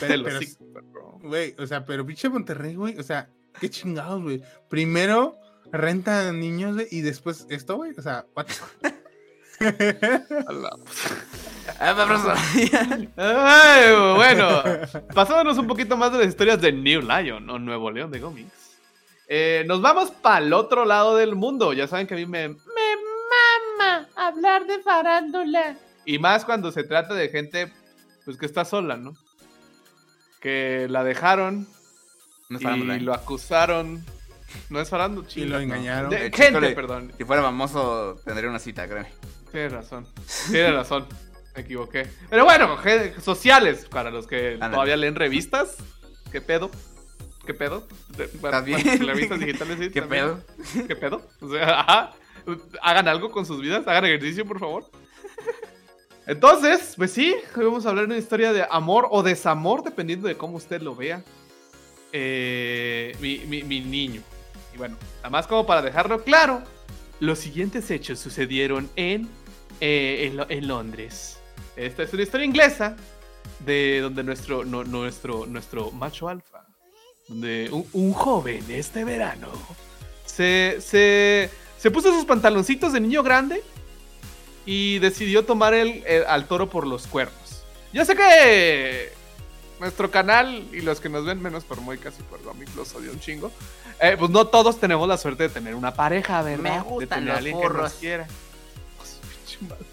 Pero, 0.00 0.24
pero, 0.24 1.18
güey, 1.22 1.54
o 1.58 1.66
sea, 1.66 1.84
pero 1.84 2.06
pinche 2.06 2.28
Monterrey, 2.28 2.74
güey. 2.74 2.98
O 2.98 3.02
sea, 3.02 3.28
qué 3.60 3.68
chingados, 3.68 4.22
güey. 4.22 4.42
Primero 4.68 5.36
rentan 5.72 6.40
niños, 6.40 6.74
güey, 6.74 6.86
y 6.90 7.02
después 7.02 7.46
esto, 7.50 7.76
güey. 7.76 7.92
O 7.96 8.02
sea, 8.02 8.24
what 8.34 8.46
Ah. 11.80 12.36
Ay, 13.16 14.14
bueno, 14.14 14.62
pasándonos 15.14 15.58
un 15.58 15.66
poquito 15.66 15.96
más 15.96 16.12
de 16.12 16.18
las 16.18 16.28
historias 16.28 16.60
de 16.60 16.72
New 16.72 17.02
Lion 17.02 17.48
o 17.50 17.58
Nuevo 17.58 17.90
León 17.90 18.10
de 18.10 18.20
Gómez. 18.20 18.46
Eh, 19.28 19.64
nos 19.66 19.82
vamos 19.82 20.10
para 20.10 20.44
el 20.44 20.52
otro 20.52 20.84
lado 20.84 21.16
del 21.16 21.34
mundo. 21.34 21.72
Ya 21.72 21.86
saben 21.86 22.06
que 22.06 22.14
a 22.14 22.16
mí 22.16 22.26
me, 22.26 22.48
me 22.48 22.56
mama 23.76 24.08
hablar 24.16 24.66
de 24.66 24.78
farándula. 24.80 25.76
Y 26.04 26.18
más 26.18 26.44
cuando 26.44 26.72
se 26.72 26.84
trata 26.84 27.14
de 27.14 27.28
gente 27.28 27.72
pues 28.24 28.36
que 28.36 28.46
está 28.46 28.64
sola, 28.64 28.96
¿no? 28.96 29.14
Que 30.40 30.86
la 30.88 31.02
dejaron 31.04 31.66
No 32.48 32.58
y 32.60 32.90
¿eh? 32.90 33.00
lo 33.00 33.12
acusaron. 33.14 34.04
No 34.70 34.80
es 34.80 34.88
farándula, 34.88 35.26
Y 35.28 35.30
chinga. 35.30 35.46
lo 35.56 35.60
engañaron. 35.60 36.10
De- 36.10 36.26
Eh, 36.26 36.30
gente, 36.32 36.50
híjole. 36.50 36.70
perdón. 36.74 37.12
Si 37.18 37.24
fuera 37.24 37.42
famoso, 37.42 38.20
tendría 38.24 38.48
una 38.48 38.58
cita, 38.58 38.88
créeme. 38.88 39.10
Tienes 39.52 39.72
razón. 39.72 40.06
Tienes 40.50 40.72
razón. 40.74 41.06
Me 41.54 41.62
equivoqué. 41.62 42.06
Pero 42.30 42.44
bueno, 42.44 42.78
sociales, 43.20 43.86
para 43.90 44.10
los 44.10 44.26
que 44.26 44.56
todavía 44.58 44.96
leen 44.96 45.16
revistas. 45.16 45.76
¿Qué 46.32 46.40
pedo? 46.40 46.70
¿Qué 47.46 47.52
pedo? 47.54 47.86
Bueno, 48.40 48.62
bien? 48.62 48.80
revistas 49.06 49.40
digitales, 49.40 49.78
sí, 49.80 49.90
¿Qué 49.90 50.00
también. 50.02 50.24
pedo? 50.26 50.86
¿Qué 50.86 50.96
pedo? 50.96 51.22
O 51.40 51.50
sea, 51.50 51.80
ajá. 51.80 52.12
Hagan 52.82 53.08
algo 53.08 53.30
con 53.30 53.44
sus 53.44 53.60
vidas, 53.60 53.86
hagan 53.86 54.04
ejercicio, 54.06 54.46
por 54.46 54.58
favor. 54.60 54.84
Entonces, 56.28 56.92
pues 56.94 57.10
sí, 57.10 57.34
hoy 57.56 57.64
vamos 57.64 57.86
a 57.86 57.88
hablar 57.88 58.04
de 58.06 58.12
una 58.12 58.18
historia 58.18 58.52
de 58.52 58.62
amor 58.70 59.08
o 59.10 59.22
desamor, 59.22 59.82
dependiendo 59.82 60.28
de 60.28 60.36
cómo 60.36 60.58
usted 60.58 60.82
lo 60.82 60.94
vea. 60.94 61.24
Eh, 62.12 63.16
mi, 63.18 63.80
niño. 63.80 64.20
Y 64.74 64.76
bueno, 64.76 64.98
nada 65.16 65.30
más 65.30 65.46
como 65.46 65.66
para 65.66 65.80
dejarlo 65.80 66.22
claro, 66.22 66.62
los 67.20 67.38
siguientes 67.38 67.90
hechos 67.90 68.18
sucedieron 68.18 68.90
en 68.94 69.26
eh, 69.80 70.30
en 70.50 70.68
Londres. 70.68 71.38
Esta 71.76 72.02
es 72.02 72.12
una 72.12 72.22
historia 72.24 72.44
inglesa 72.44 72.94
de 73.60 74.00
donde 74.02 74.22
nuestro, 74.22 74.66
no- 74.66 74.84
nuestro, 74.84 75.46
nuestro 75.46 75.90
macho 75.92 76.28
alfa, 76.28 76.66
donde 77.28 77.70
un, 77.72 77.86
un 77.94 78.12
joven 78.12 78.62
este 78.68 79.02
verano 79.04 79.48
se, 80.26 80.76
se, 80.80 81.48
se 81.78 81.90
puso 81.90 82.12
sus 82.12 82.26
pantaloncitos 82.26 82.92
de 82.92 83.00
niño 83.00 83.22
grande 83.22 83.62
y 84.70 84.98
decidió 84.98 85.46
tomar 85.46 85.72
el, 85.72 86.02
el- 86.06 86.26
al 86.26 86.46
toro 86.46 86.68
por 86.68 86.86
los 86.86 87.06
cuernos. 87.06 87.62
Yo 87.90 88.04
sé 88.04 88.14
que 88.14 89.10
nuestro 89.80 90.10
canal 90.10 90.62
y 90.72 90.82
los 90.82 91.00
que 91.00 91.08
nos 91.08 91.24
ven 91.24 91.40
menos 91.40 91.64
por 91.64 91.80
muy 91.80 91.96
casi 91.96 92.22
por 92.24 92.42
Gomic 92.42 92.68
los 92.76 92.94
odio 92.94 93.12
un 93.12 93.18
chingo. 93.20 93.50
eh, 93.98 94.16
pues 94.18 94.30
no 94.30 94.46
todos 94.46 94.78
tenemos 94.78 95.08
la 95.08 95.16
suerte 95.16 95.44
de 95.44 95.48
tener 95.48 95.74
una 95.74 95.94
pareja, 95.94 96.42
¿verdad? 96.42 96.62
Me 96.62 96.70
de 96.72 96.80
gustan 96.80 97.08
tener 97.08 97.28
los 97.28 97.36
alguien 97.38 97.60
que 97.60 97.68
nos 97.68 97.92
quiera. 97.94 98.26
Pues, 98.98 99.18
pinche 99.46 99.58
madre. 99.66 99.84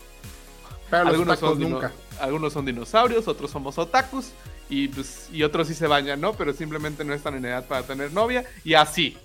Pero 0.89 1.03
los 1.05 1.13
algunos, 1.13 1.39
son 1.39 1.59
nunca. 1.59 1.91
algunos 2.19 2.51
son 2.53 2.65
dinosaurios, 2.65 3.27
otros 3.29 3.49
somos 3.51 3.77
otakus 3.77 4.31
y, 4.69 4.89
pues, 4.89 5.29
y 5.31 5.43
otros 5.43 5.69
sí 5.69 5.73
se 5.73 5.87
bañan, 5.87 6.19
¿no? 6.19 6.33
Pero 6.33 6.51
simplemente 6.51 7.05
no 7.05 7.13
están 7.13 7.35
en 7.35 7.45
edad 7.45 7.65
para 7.65 7.83
tener 7.83 8.11
novia 8.11 8.43
y 8.65 8.73
así. 8.73 9.17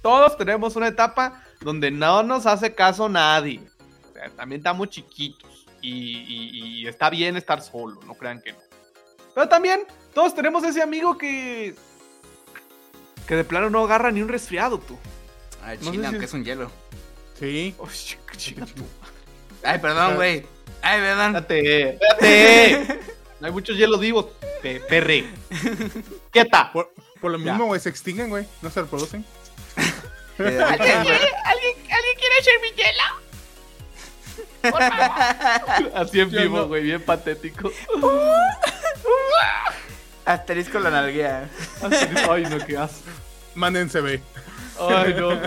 Todos 0.00 0.36
tenemos 0.38 0.74
una 0.76 0.88
etapa 0.88 1.44
donde 1.60 1.90
no 1.92 2.22
nos 2.24 2.46
hace 2.46 2.74
caso 2.74 3.08
nadie. 3.08 3.60
También 4.30 4.60
estamos 4.60 4.88
chiquitos 4.90 5.66
y, 5.80 5.90
y- 5.90 6.80
y 6.82 6.86
está 6.86 7.10
bien 7.10 7.36
estar 7.36 7.60
solo, 7.62 8.00
no 8.06 8.14
crean 8.14 8.40
que 8.40 8.52
no. 8.52 8.58
Pero 9.34 9.48
también 9.48 9.80
todos 10.14 10.34
tenemos 10.34 10.62
ese 10.64 10.82
amigo 10.82 11.16
que... 11.18 11.74
Que 13.26 13.36
de 13.36 13.44
plano 13.44 13.70
no 13.70 13.84
agarra 13.84 14.10
ni 14.10 14.20
un 14.22 14.28
resfriado, 14.28 14.78
tú. 14.78 14.98
Ay, 15.62 15.78
No 15.78 15.84
sé 15.86 15.90
China, 15.92 16.02
si- 16.02 16.14
aunque 16.14 16.24
es 16.26 16.32
un 16.34 16.44
hielo. 16.44 16.70
Sí. 17.38 17.74
Uy, 17.78 17.88
chica, 17.92 18.34
chica, 18.36 18.66
tú. 18.66 18.84
Ay, 19.62 19.78
perdón, 19.78 20.16
güey. 20.16 20.44
Ay, 20.82 21.00
perdón. 21.00 21.36
Espérate, 21.36 21.90
espérate. 21.94 23.00
No 23.40 23.46
hay 23.46 23.52
muchos 23.52 23.76
hielos 23.76 24.00
vivos. 24.00 24.26
Pe- 24.60 24.80
perre. 24.80 25.24
Quieta. 26.30 26.72
Por, 26.72 26.92
por 27.20 27.30
lo 27.32 27.38
mismo, 27.38 27.66
güey, 27.66 27.80
se 27.80 27.88
extinguen, 27.88 28.28
güey. 28.28 28.46
No 28.60 28.70
se 28.70 28.82
reproducen. 28.82 29.24
Eh, 30.38 30.60
alguien, 30.68 31.02
güey. 31.02 31.14
¿Alguien, 31.44 31.74
¿Alguien 31.90 32.16
quiere 32.18 32.42
ser 32.42 32.54
mi 32.60 32.68
hielo? 32.76 33.21
Por 34.62 34.72
favor. 34.80 35.92
Así 35.94 36.20
en 36.20 36.30
vivo, 36.30 36.58
no. 36.58 36.68
güey, 36.68 36.82
bien 36.84 37.02
patético. 37.02 37.70
Asterisco 40.24 40.78
la 40.78 40.90
nalguea. 40.90 41.48
Así- 41.82 42.06
Ay, 42.30 42.44
no, 42.48 42.58
qué 42.64 42.76
asco. 42.78 43.10
Mándense, 43.54 44.00
ve. 44.00 44.22
Ay, 44.78 45.14
no. 45.18 45.38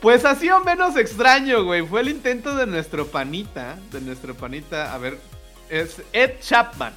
Pues 0.00 0.24
así 0.24 0.48
o 0.50 0.60
menos 0.60 0.96
extraño, 0.96 1.64
güey. 1.64 1.84
Fue 1.86 2.00
el 2.00 2.08
intento 2.08 2.54
de 2.54 2.66
nuestro 2.66 3.06
panita. 3.08 3.76
De 3.92 4.00
nuestro 4.00 4.34
panita. 4.34 4.94
A 4.94 4.98
ver. 4.98 5.18
Es 5.68 6.00
Ed 6.12 6.38
Chapman. 6.40 6.92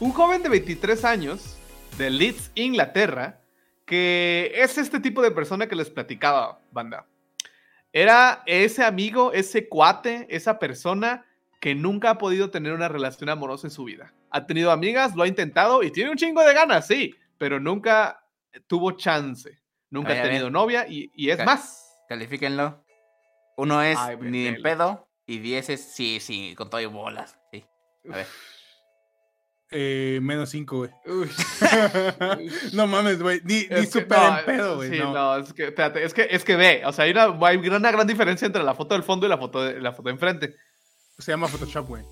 Un 0.00 0.12
joven 0.12 0.42
de 0.42 0.48
23 0.50 1.04
años. 1.04 1.56
De 1.98 2.10
Leeds, 2.10 2.50
Inglaterra. 2.54 3.40
Que 3.86 4.52
es 4.54 4.78
este 4.78 5.00
tipo 5.00 5.22
de 5.22 5.30
persona 5.30 5.66
que 5.66 5.74
les 5.76 5.90
platicaba, 5.90 6.58
banda. 6.70 7.06
Era 7.96 8.42
ese 8.44 8.82
amigo, 8.82 9.32
ese 9.32 9.68
cuate, 9.68 10.26
esa 10.28 10.58
persona 10.58 11.24
que 11.60 11.76
nunca 11.76 12.10
ha 12.10 12.18
podido 12.18 12.50
tener 12.50 12.72
una 12.72 12.88
relación 12.88 13.30
amorosa 13.30 13.68
en 13.68 13.70
su 13.70 13.84
vida. 13.84 14.12
Ha 14.30 14.46
tenido 14.46 14.72
amigas, 14.72 15.14
lo 15.14 15.22
ha 15.22 15.28
intentado 15.28 15.80
y 15.84 15.92
tiene 15.92 16.10
un 16.10 16.16
chingo 16.16 16.42
de 16.42 16.52
ganas, 16.52 16.88
sí, 16.88 17.14
pero 17.38 17.60
nunca 17.60 18.26
tuvo 18.66 18.90
chance. 18.92 19.62
Nunca 19.90 20.12
Ay, 20.12 20.18
ha 20.18 20.22
tenido 20.24 20.50
novia 20.50 20.88
y, 20.88 21.12
y 21.14 21.30
es 21.30 21.44
más. 21.44 22.00
Califíquenlo. 22.08 22.84
Uno 23.56 23.80
es 23.80 23.96
Ay, 23.96 24.16
ni 24.20 24.48
en 24.48 24.60
pedo 24.60 25.06
y 25.24 25.38
10 25.38 25.70
es 25.70 25.84
sí, 25.84 26.18
sí, 26.18 26.56
con 26.56 26.68
todo 26.68 26.80
y 26.80 26.86
bolas. 26.86 27.38
Sí. 27.52 27.64
A 28.10 28.16
ver. 28.16 28.26
Eh, 29.76 30.20
menos 30.22 30.50
5, 30.50 30.76
güey. 30.76 30.90
No 32.72 32.86
mames, 32.86 33.20
güey. 33.20 33.40
Ni, 33.42 33.62
super 33.86 34.18
no, 34.18 34.38
en 34.38 34.44
pedo, 34.44 34.76
güey. 34.76 34.90
Sí, 34.90 34.98
no. 35.00 35.12
no. 35.12 35.36
es 35.36 35.52
que, 35.52 35.64
espérate, 35.64 36.04
es 36.04 36.14
que, 36.14 36.28
es 36.30 36.44
que 36.44 36.54
ve, 36.54 36.82
o 36.86 36.92
sea, 36.92 37.06
hay 37.06 37.10
una, 37.10 37.36
hay 37.44 37.56
una 37.56 37.90
gran 37.90 38.06
diferencia 38.06 38.46
entre 38.46 38.62
la 38.62 38.74
foto 38.74 38.94
del 38.94 39.02
fondo 39.02 39.26
y 39.26 39.28
la 39.28 39.36
foto 39.36 39.64
de, 39.64 39.80
la 39.80 39.92
foto 39.92 40.08
de 40.08 40.12
enfrente. 40.12 40.54
Se 41.18 41.32
llama 41.32 41.48
Photoshop, 41.48 41.88
güey. 41.88 42.04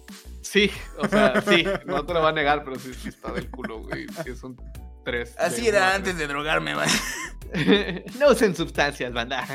Sí, 0.43 0.71
o 0.99 1.07
sea, 1.07 1.41
sí, 1.43 1.65
no 1.87 2.05
te 2.05 2.15
lo 2.15 2.21
va 2.21 2.31
a 2.31 2.33
negar, 2.33 2.65
pero 2.65 2.79
sí, 2.79 2.93
sí 2.95 3.11
está 3.11 3.33
del 3.33 3.49
culo, 3.49 3.79
güey. 3.79 4.07
Sí, 4.25 4.31
es 4.31 4.43
un 4.43 4.57
3. 5.05 5.37
Así 5.39 5.69
era 5.69 5.95
antes 5.95 6.17
de 6.17 6.27
drogarme, 6.27 6.75
man. 6.75 6.89
no 8.19 8.31
usen 8.31 8.55
sustancias, 8.57 9.13
banda. 9.13 9.47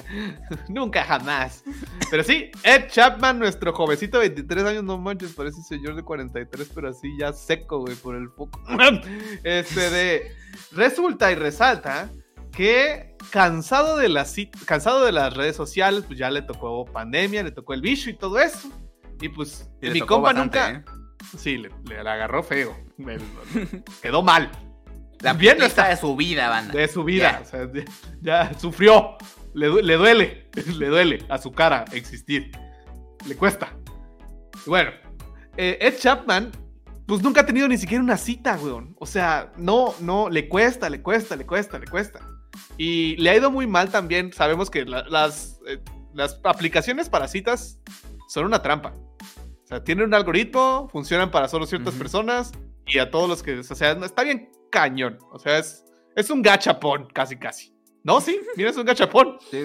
Nunca 0.69 1.03
jamás. 1.03 1.63
Pero 2.12 2.23
sí, 2.23 2.51
Ed 2.63 2.88
Chapman, 2.89 3.39
nuestro 3.39 3.73
jovencito 3.73 4.19
de 4.19 4.29
23 4.29 4.65
años, 4.65 4.83
no 4.83 4.97
manches, 4.97 5.33
parece 5.33 5.57
un 5.57 5.63
señor 5.63 5.95
de 5.95 6.03
43, 6.03 6.71
pero 6.73 6.89
así 6.89 7.10
ya 7.19 7.33
seco, 7.33 7.79
güey, 7.79 7.95
por 7.95 8.15
el 8.15 8.29
foco. 8.29 8.62
Este 9.43 9.89
de. 9.89 10.31
Resulta 10.71 11.31
y 11.31 11.36
resalta 11.36 12.10
que 12.51 13.15
cansado 13.29 13.97
de 13.97 14.10
las 14.10 14.36
cansado 14.65 15.05
de 15.05 15.12
las 15.12 15.36
redes 15.36 15.55
sociales, 15.55 16.03
pues 16.07 16.17
ya 16.17 16.29
le 16.29 16.41
tocó 16.41 16.86
pandemia, 16.86 17.43
le 17.43 17.51
tocó 17.51 17.73
el 17.73 17.81
bicho 17.81 18.10
y 18.10 18.17
todo 18.17 18.39
eso. 18.39 18.69
Y 19.21 19.29
pues 19.29 19.69
Y 19.81 19.89
mi 19.89 20.01
compa 20.01 20.33
bastante, 20.33 20.60
nunca. 20.60 20.91
¿eh? 20.91 21.38
Sí, 21.38 21.57
le, 21.57 21.69
agarró 21.97 22.43
feo. 22.43 22.77
Me- 22.97 23.17
quedó 24.01 24.21
mal. 24.21 24.49
La 25.21 25.34
Bien 25.34 25.58
no 25.58 25.65
está. 25.65 25.88
de 25.89 25.97
su 25.97 26.15
vida, 26.15 26.49
banda. 26.49 26.73
De 26.73 26.88
su 26.88 27.03
vida. 27.03 27.32
Ya. 27.32 27.41
O 27.41 27.45
sea, 27.45 27.69
ya, 28.21 28.49
ya 28.49 28.60
sufrió. 28.60 29.17
Le, 29.53 29.82
le 29.82 29.95
duele. 29.95 30.49
Le 30.77 30.88
duele 30.88 31.25
a 31.30 31.38
su 31.38 31.51
cara 31.51 31.86
existir. 31.91 32.51
Le 33.25 33.36
cuesta. 33.36 33.73
Bueno, 34.65 34.91
eh, 35.56 35.77
Ed 35.82 35.95
Chapman, 35.99 36.51
pues 37.08 37.23
nunca 37.23 37.41
ha 37.41 37.45
tenido 37.45 37.67
ni 37.67 37.77
siquiera 37.77 38.03
una 38.03 38.17
cita, 38.17 38.58
weón. 38.62 38.95
O 38.99 39.06
sea, 39.06 39.51
no, 39.58 39.93
no, 40.01 40.30
le 40.30 40.47
cuesta, 40.49 40.89
le 40.89 41.01
cuesta, 41.01 41.36
le 41.36 41.45
cuesta, 41.45 41.80
le 41.80 41.88
cuesta. 41.88 42.19
Y 42.77 43.15
le 43.17 43.30
ha 43.32 43.36
ido 43.38 43.49
muy 43.49 43.65
mal 43.65 43.89
también. 43.89 44.32
Sabemos 44.34 44.69
que 44.69 44.86
la- 44.86 45.06
las, 45.10 45.60
eh, 45.67 45.80
las 46.13 46.39
aplicaciones 46.43 47.10
para 47.10 47.27
citas 47.27 47.80
son 48.30 48.45
una 48.45 48.62
trampa. 48.62 48.93
O 49.63 49.67
sea, 49.67 49.84
tienen 49.84 50.06
un 50.06 50.13
algoritmo, 50.13 50.88
funcionan 50.91 51.32
para 51.32 51.47
solo 51.47 51.65
ciertas 51.65 51.93
Ujú. 51.93 51.99
personas 51.99 52.51
y 52.88 53.00
a 53.00 53.12
todos 53.12 53.28
los 53.30 53.43
que, 53.43 53.60
o 53.60 53.63
sea, 53.63 53.91
está 53.91 54.23
bien 54.23 54.50
cañón. 54.71 55.17
O 55.32 55.39
sea, 55.39 55.60
es, 55.60 55.84
es 56.15 56.30
un 56.30 56.41
gachapón, 56.41 57.08
casi, 57.13 57.38
casi. 57.38 57.73
¿No? 58.04 58.21
Sí, 58.21 58.39
mira, 58.56 58.69
es 58.69 58.78
un 58.78 58.86
gachapón. 58.86 59.38
Sí. 59.52 59.63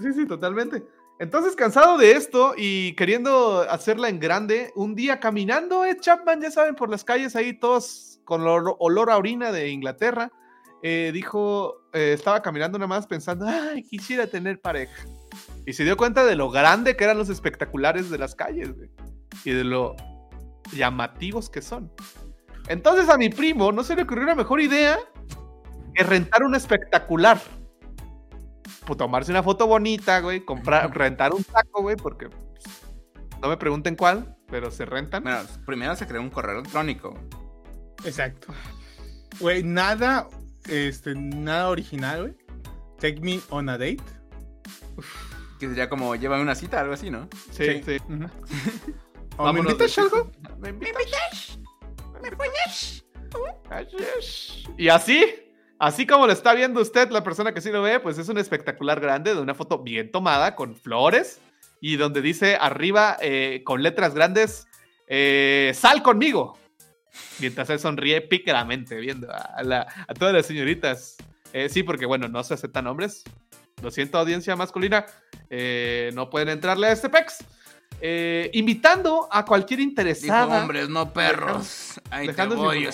Sí, 0.00 0.10
sí, 0.14 0.26
totalmente. 0.26 0.82
Entonces, 1.18 1.54
cansado 1.54 1.98
de 1.98 2.12
esto 2.12 2.54
y 2.56 2.94
queriendo 2.94 3.60
hacerla 3.70 4.08
en 4.08 4.18
grande, 4.18 4.72
un 4.74 4.94
día 4.94 5.20
caminando, 5.20 5.84
Ed 5.84 6.00
Chapman, 6.00 6.40
ya 6.40 6.50
saben, 6.50 6.74
por 6.74 6.88
las 6.88 7.04
calles 7.04 7.36
ahí, 7.36 7.52
todos 7.52 8.20
con 8.24 8.40
olor, 8.40 8.76
olor 8.78 9.10
a 9.10 9.18
orina 9.18 9.52
de 9.52 9.68
Inglaterra, 9.68 10.32
eh, 10.82 11.10
dijo, 11.12 11.76
eh, 11.92 12.14
estaba 12.14 12.42
caminando 12.42 12.78
nada 12.78 12.88
más 12.88 13.06
pensando, 13.06 13.46
ay, 13.46 13.82
quisiera 13.82 14.26
tener 14.26 14.60
pareja. 14.60 15.04
Y 15.64 15.74
se 15.74 15.84
dio 15.84 15.96
cuenta 15.96 16.24
de 16.24 16.34
lo 16.34 16.50
grande 16.50 16.96
que 16.96 17.04
eran 17.04 17.18
los 17.18 17.28
espectaculares 17.28 18.10
de 18.10 18.18
las 18.18 18.34
calles, 18.34 18.74
güey, 18.74 18.90
y 19.44 19.52
de 19.52 19.64
lo 19.64 19.94
llamativos 20.72 21.50
que 21.50 21.62
son. 21.62 21.92
Entonces 22.68 23.08
a 23.08 23.16
mi 23.18 23.28
primo 23.28 23.72
no 23.72 23.82
se 23.84 23.96
le 23.96 24.02
ocurrió 24.02 24.24
una 24.24 24.34
mejor 24.34 24.60
idea 24.60 24.98
que 25.94 26.02
rentar 26.04 26.42
un 26.42 26.54
espectacular. 26.54 27.40
Pues, 28.86 28.96
tomarse 28.98 29.30
una 29.30 29.42
foto 29.42 29.66
bonita, 29.66 30.20
güey, 30.20 30.44
comprar, 30.44 30.96
rentar 30.96 31.32
un 31.32 31.44
taco, 31.44 31.82
güey, 31.82 31.96
porque 31.96 32.28
pues, 32.28 32.64
no 33.40 33.48
me 33.48 33.56
pregunten 33.56 33.94
cuál, 33.96 34.36
pero 34.48 34.70
se 34.70 34.84
rentan. 34.84 35.22
Bueno, 35.22 35.38
primero 35.66 35.94
se 35.96 36.06
creó 36.06 36.20
un 36.20 36.30
correo 36.30 36.58
electrónico. 36.60 37.14
Exacto. 38.04 38.52
Güey, 39.38 39.62
nada, 39.62 40.28
este, 40.68 41.14
nada 41.14 41.68
original, 41.68 42.22
güey. 42.22 42.36
Take 42.98 43.20
me 43.20 43.40
on 43.50 43.68
a 43.68 43.72
date. 43.78 44.02
Que 45.58 45.68
sería 45.68 45.88
como 45.88 46.14
lleva 46.16 46.40
una 46.40 46.54
cita, 46.54 46.80
algo 46.80 46.94
así, 46.94 47.10
¿no? 47.10 47.28
Sí, 47.52 47.82
sí. 47.84 47.96
Ujú. 48.08 48.26
¿O 49.38 49.52
me 49.52 49.60
invitas 49.60 49.94
de- 49.94 50.02
algo? 50.02 50.30
¿Me 50.58 50.68
invitas? 50.70 51.58
¿Me 52.22 52.30
es. 54.18 54.64
Y 54.78 54.88
así, 54.88 55.24
así 55.78 56.06
como 56.06 56.26
lo 56.26 56.32
está 56.32 56.54
viendo 56.54 56.80
usted, 56.80 57.10
la 57.10 57.24
persona 57.24 57.52
que 57.52 57.60
sí 57.60 57.70
lo 57.70 57.82
ve, 57.82 58.00
pues 58.00 58.18
es 58.18 58.28
un 58.28 58.38
espectacular 58.38 59.00
grande 59.00 59.34
de 59.34 59.40
una 59.40 59.54
foto 59.54 59.78
bien 59.82 60.10
tomada 60.10 60.54
con 60.54 60.76
flores 60.76 61.40
y 61.80 61.96
donde 61.96 62.22
dice 62.22 62.56
arriba 62.60 63.16
eh, 63.20 63.62
con 63.64 63.82
letras 63.82 64.14
grandes, 64.14 64.66
eh, 65.08 65.72
sal 65.74 66.02
conmigo. 66.02 66.58
Mientras 67.40 67.68
él 67.70 67.78
sonríe 67.78 68.20
pícaramente 68.22 68.96
viendo 68.96 69.28
a, 69.30 69.62
la- 69.62 69.86
a 70.08 70.14
todas 70.14 70.32
las 70.34 70.46
señoritas. 70.46 71.16
Eh, 71.52 71.68
sí, 71.68 71.82
porque 71.82 72.06
bueno, 72.06 72.28
no 72.28 72.42
se 72.44 72.54
aceptan 72.54 72.86
hombres. 72.86 73.24
Lo 73.82 73.90
siento, 73.90 74.18
audiencia 74.18 74.54
masculina. 74.56 75.04
eh, 75.50 76.10
no 76.14 76.30
pueden 76.30 76.48
entrarle 76.48 76.86
a 76.86 76.92
este 76.92 77.08
pex. 77.10 77.44
Eh, 78.00 78.50
invitando 78.54 79.28
a 79.30 79.44
cualquier 79.44 79.78
Dijo 79.78 79.90
interesada. 79.90 80.62
hombres, 80.62 80.88
no 80.88 81.12
perros. 81.12 82.00
Ahí 82.10 82.28
te 82.28 82.46
voy. 82.46 82.88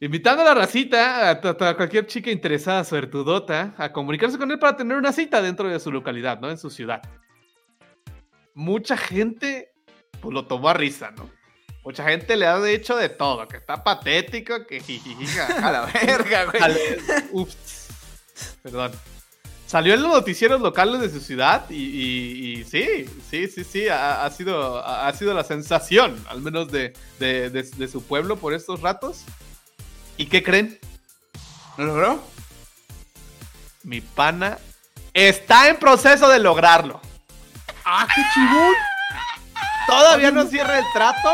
Invitando 0.00 0.42
a 0.42 0.46
la 0.46 0.54
racita, 0.54 1.30
a, 1.30 1.76
cualquier 1.76 2.06
chica 2.06 2.28
interesada, 2.28 2.82
suertudota, 2.82 3.72
a 3.78 3.92
comunicarse 3.92 4.36
con 4.36 4.50
él 4.50 4.58
para 4.58 4.76
tener 4.76 4.96
una 4.96 5.12
cita 5.12 5.40
dentro 5.40 5.68
de 5.68 5.78
su 5.78 5.92
localidad, 5.92 6.40
¿no? 6.40 6.50
En 6.50 6.58
su 6.58 6.70
ciudad. 6.70 7.00
Mucha 8.52 8.96
gente, 8.96 9.72
pues 10.20 10.34
lo 10.34 10.46
tomó 10.46 10.70
a 10.70 10.74
risa, 10.74 11.12
¿no? 11.12 11.30
Mucha 11.84 12.02
gente 12.08 12.36
le 12.36 12.46
ha 12.46 12.60
dicho 12.60 12.96
de 12.96 13.10
todo, 13.10 13.46
que 13.46 13.58
está 13.58 13.84
patético, 13.84 14.66
que 14.66 14.80
jijiji, 14.80 15.38
A 15.38 15.70
la 15.70 15.82
verga, 16.06 16.46
güey. 16.46 16.60
Ups. 17.30 17.88
Perdón. 18.60 18.90
Salió 19.72 19.94
en 19.94 20.02
los 20.02 20.12
noticieros 20.12 20.60
locales 20.60 21.00
de 21.00 21.08
su 21.08 21.18
ciudad 21.18 21.64
y, 21.70 21.76
y- 21.76 22.52
y 22.60 22.64
sí, 22.64 23.06
sí, 23.30 23.48
sí, 23.48 23.64
sí, 23.64 23.88
ha, 23.88 24.22
ha 24.22 24.30
sido, 24.30 24.78
ha, 24.84 25.08
ha 25.08 25.14
sido 25.14 25.32
la 25.32 25.44
sensación, 25.44 26.22
al 26.28 26.42
menos 26.42 26.70
de, 26.70 26.92
de- 27.18 27.48
de- 27.48 27.62
de 27.62 27.88
su 27.88 28.02
pueblo 28.04 28.36
por 28.36 28.52
estos 28.52 28.82
ratos. 28.82 29.22
¿Y 30.18 30.26
qué 30.26 30.42
creen? 30.42 30.78
¿Lo 31.78 31.86
logró? 31.86 32.22
Mi 33.82 34.02
pana 34.02 34.58
está 35.14 35.70
en 35.70 35.76
proceso 35.78 36.28
de 36.28 36.38
lograrlo. 36.38 37.00
¡Ah, 37.86 38.06
qué 38.14 38.20
chingón! 38.34 38.74
Todavía 39.86 40.30
no 40.32 40.46
cierra 40.48 40.80
el 40.80 40.84
trato. 40.92 41.30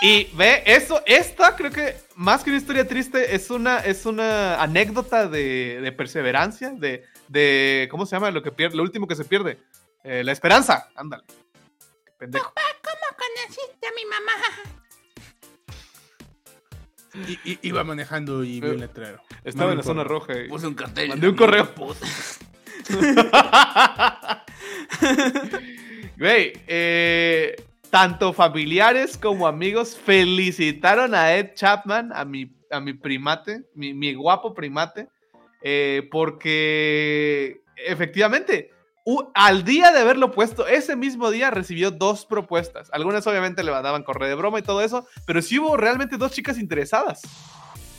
Y 0.00 0.24
ve, 0.36 0.62
eso, 0.64 1.02
esta 1.04 1.54
creo 1.54 1.70
que 1.70 1.96
más 2.14 2.42
que 2.42 2.48
una 2.48 2.58
historia 2.60 2.88
triste 2.88 3.34
es 3.34 3.50
una, 3.50 3.80
es 3.80 4.06
una 4.06 4.54
anécdota 4.62 5.28
de, 5.28 5.80
de 5.82 5.92
perseverancia, 5.92 6.70
de, 6.70 7.04
de, 7.28 7.88
¿cómo 7.90 8.06
se 8.06 8.16
llama? 8.16 8.30
Lo 8.30 8.42
que 8.42 8.52
pierde, 8.52 8.76
lo 8.76 8.82
último 8.82 9.06
que 9.06 9.14
se 9.16 9.24
pierde. 9.24 9.58
Eh, 10.04 10.22
la 10.24 10.32
esperanza, 10.32 10.88
ándale. 10.94 11.24
Qué 12.04 12.12
pendejo. 12.18 12.52
I- 17.26 17.38
i- 17.52 17.58
iba 17.62 17.82
manejando 17.84 18.44
y 18.44 18.60
vi 18.60 18.68
un 18.68 18.80
letrero. 18.80 19.20
Estaba 19.42 19.66
No 19.66 19.72
en 19.72 19.78
la 19.78 19.82
zona 19.84 20.04
roja. 20.04 20.38
y- 20.38 20.48
Puse 20.48 20.66
un 20.66 20.74
cartel. 20.74 21.08
Mandé 21.08 21.28
un 21.28 21.36
correo. 21.36 21.68
Güey, 26.18 26.52
eh, 26.66 27.54
tanto 27.90 28.32
familiares 28.32 29.16
como 29.16 29.46
amigos 29.46 29.96
felicitaron 29.96 31.14
a 31.14 31.34
Ed 31.36 31.50
Chapman, 31.54 32.10
a 32.12 32.24
mi, 32.24 32.50
a 32.70 32.80
mi 32.80 32.92
primate, 32.92 33.62
mi, 33.74 33.94
mi 33.94 34.14
guapo 34.14 34.52
primate, 34.52 35.08
eh, 35.62 36.08
porque 36.10 37.62
efectivamente, 37.76 38.70
al 39.34 39.64
día 39.64 39.90
de 39.92 40.00
haberlo 40.00 40.30
puesto, 40.32 40.66
ese 40.66 40.96
mismo 40.96 41.30
día 41.30 41.50
recibió 41.50 41.90
dos 41.90 42.26
propuestas. 42.26 42.88
Algunas 42.92 43.26
obviamente 43.26 43.62
le 43.62 43.70
mandaban 43.70 44.02
correo 44.02 44.28
de 44.28 44.34
broma 44.34 44.58
y 44.58 44.62
todo 44.62 44.82
eso, 44.82 45.06
pero 45.24 45.40
sí 45.42 45.58
hubo 45.58 45.76
realmente 45.76 46.16
dos 46.16 46.32
chicas 46.32 46.58
interesadas 46.58 47.22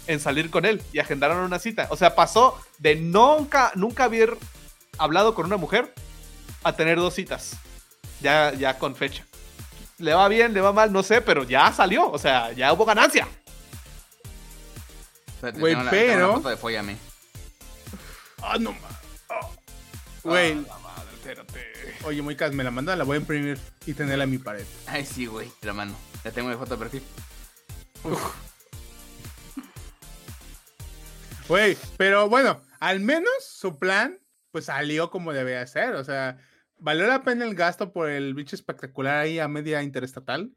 en 0.08 0.20
salir 0.20 0.50
con 0.50 0.66
él 0.66 0.82
y 0.94 1.00
agendaron 1.00 1.38
una 1.38 1.60
cita. 1.60 1.88
O 1.90 1.96
sea, 1.98 2.16
pasó 2.16 2.60
de 2.78 2.96
nunca, 2.96 3.72
nunca 3.76 4.06
haber 4.06 4.38
hablado 4.98 5.34
con 5.34 5.46
una 5.46 5.58
mujer 5.58 5.94
a 6.64 6.74
tener 6.76 6.98
dos 6.98 7.14
citas. 7.14 7.58
Ya, 8.22 8.54
ya 8.54 8.78
con 8.78 8.96
fecha. 8.96 9.26
Le 9.98 10.14
va 10.14 10.28
bien, 10.28 10.54
le 10.54 10.62
va 10.62 10.74
mal, 10.74 10.92
no 10.92 11.04
sé, 11.04 11.22
pero 11.22 11.44
ya 11.44 11.72
salió. 11.72 12.10
O 12.10 12.18
sea, 12.18 12.52
ya 12.54 12.72
hubo 12.74 12.86
ganancia. 12.86 13.28
Güey, 15.42 15.74
pero- 15.90 15.90
tengo 16.14 16.26
una 16.26 16.36
foto 16.36 16.50
de. 16.50 17.09
¡Ah, 18.42 18.58
no 18.60 18.72
ma- 18.74 18.80
ah. 19.30 19.50
Güey, 20.24 20.56
la 20.56 20.78
madre, 20.80 21.10
espérate. 21.14 21.96
oye, 22.04 22.22
Moicas, 22.22 22.54
me 22.54 22.64
la 22.64 22.72
manda, 22.72 22.96
la 22.96 23.04
voy 23.04 23.16
a 23.16 23.20
imprimir 23.20 23.58
y 23.86 23.94
tenerla 23.94 24.26
en 24.26 24.32
mi 24.32 24.38
pared. 24.38 24.66
Ay, 24.88 25.06
sí, 25.06 25.26
güey, 25.26 25.50
te 25.60 25.68
la 25.68 25.74
mando. 25.74 25.98
Ya 26.24 26.32
tengo 26.32 26.50
mi 26.50 26.56
foto 26.56 26.76
de 26.76 26.80
perfil. 26.80 27.04
Güey, 31.48 31.78
pero 31.98 32.30
bueno, 32.30 32.62
al 32.80 33.00
menos 33.00 33.32
su 33.42 33.80
plan, 33.80 34.20
pues 34.52 34.66
salió 34.66 35.10
como 35.10 35.34
debía 35.34 35.66
ser. 35.68 35.96
O 35.96 36.04
sea, 36.04 36.38
¿valió 36.78 37.08
la 37.08 37.24
pena 37.24 37.46
el 37.46 37.56
gasto 37.56 37.92
por 37.92 38.10
el 38.10 38.34
bicho 38.34 38.56
espectacular 38.56 39.18
ahí 39.18 39.40
a 39.40 39.48
media 39.48 39.82
interestatal? 39.82 40.52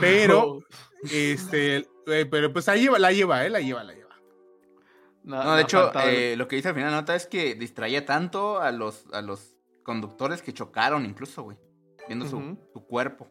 Pero, 0.00 0.60
este, 1.12 1.86
pero 2.06 2.52
pues 2.52 2.68
ahí 2.68 2.82
lleva, 2.82 2.98
la 2.98 3.12
lleva, 3.12 3.44
¿eh? 3.44 3.50
La 3.50 3.60
lleva, 3.60 3.82
la 3.84 3.92
lleva. 3.92 4.01
No, 5.24 5.54
de 5.54 5.62
hecho, 5.62 5.92
eh, 6.00 6.34
lo 6.36 6.48
que 6.48 6.56
dice 6.56 6.68
al 6.68 6.74
final 6.74 6.90
de 6.90 6.94
la 6.96 7.00
nota 7.02 7.14
es 7.14 7.26
que 7.26 7.54
distraía 7.54 8.04
tanto 8.04 8.60
a 8.60 8.72
los, 8.72 9.06
a 9.12 9.22
los 9.22 9.56
conductores 9.84 10.42
que 10.42 10.52
chocaron 10.52 11.04
incluso, 11.04 11.42
güey. 11.44 11.56
Viendo 12.08 12.26
su, 12.26 12.58
su 12.72 12.86
cuerpo. 12.86 13.28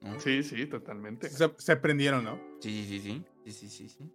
¿no? 0.00 0.18
Sí, 0.18 0.42
sí, 0.42 0.66
totalmente. 0.66 1.28
Se, 1.30 1.52
se 1.56 1.76
prendieron, 1.76 2.24
¿no? 2.24 2.40
Sí, 2.60 2.84
sí, 2.88 2.98
sí. 3.00 3.24
Sí, 3.44 3.52
sí, 3.52 3.68
sí, 3.68 3.88
sí. 3.88 4.12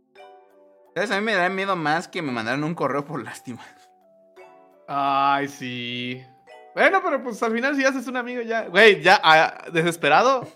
¿Sabes? 0.94 1.12
A 1.12 1.20
mí 1.20 1.26
me 1.26 1.34
da 1.36 1.48
miedo 1.48 1.76
más 1.78 2.08
que 2.10 2.22
me 2.22 2.32
mandaran 2.32 2.64
un 2.64 2.76
correo 2.76 3.06
por 3.06 3.24
lástima. 3.24 3.64
Ay, 4.88 5.48
sí. 5.48 6.22
Bueno, 6.76 7.02
pero 7.04 7.24
pues 7.24 7.42
al 7.42 7.52
final 7.54 7.76
si 7.76 7.84
haces 7.86 8.08
un 8.08 8.18
amigo 8.18 8.42
ya. 8.42 8.68
Güey, 8.68 9.02
ya, 9.02 9.20
ah, 9.24 9.66
desesperado. 9.72 10.48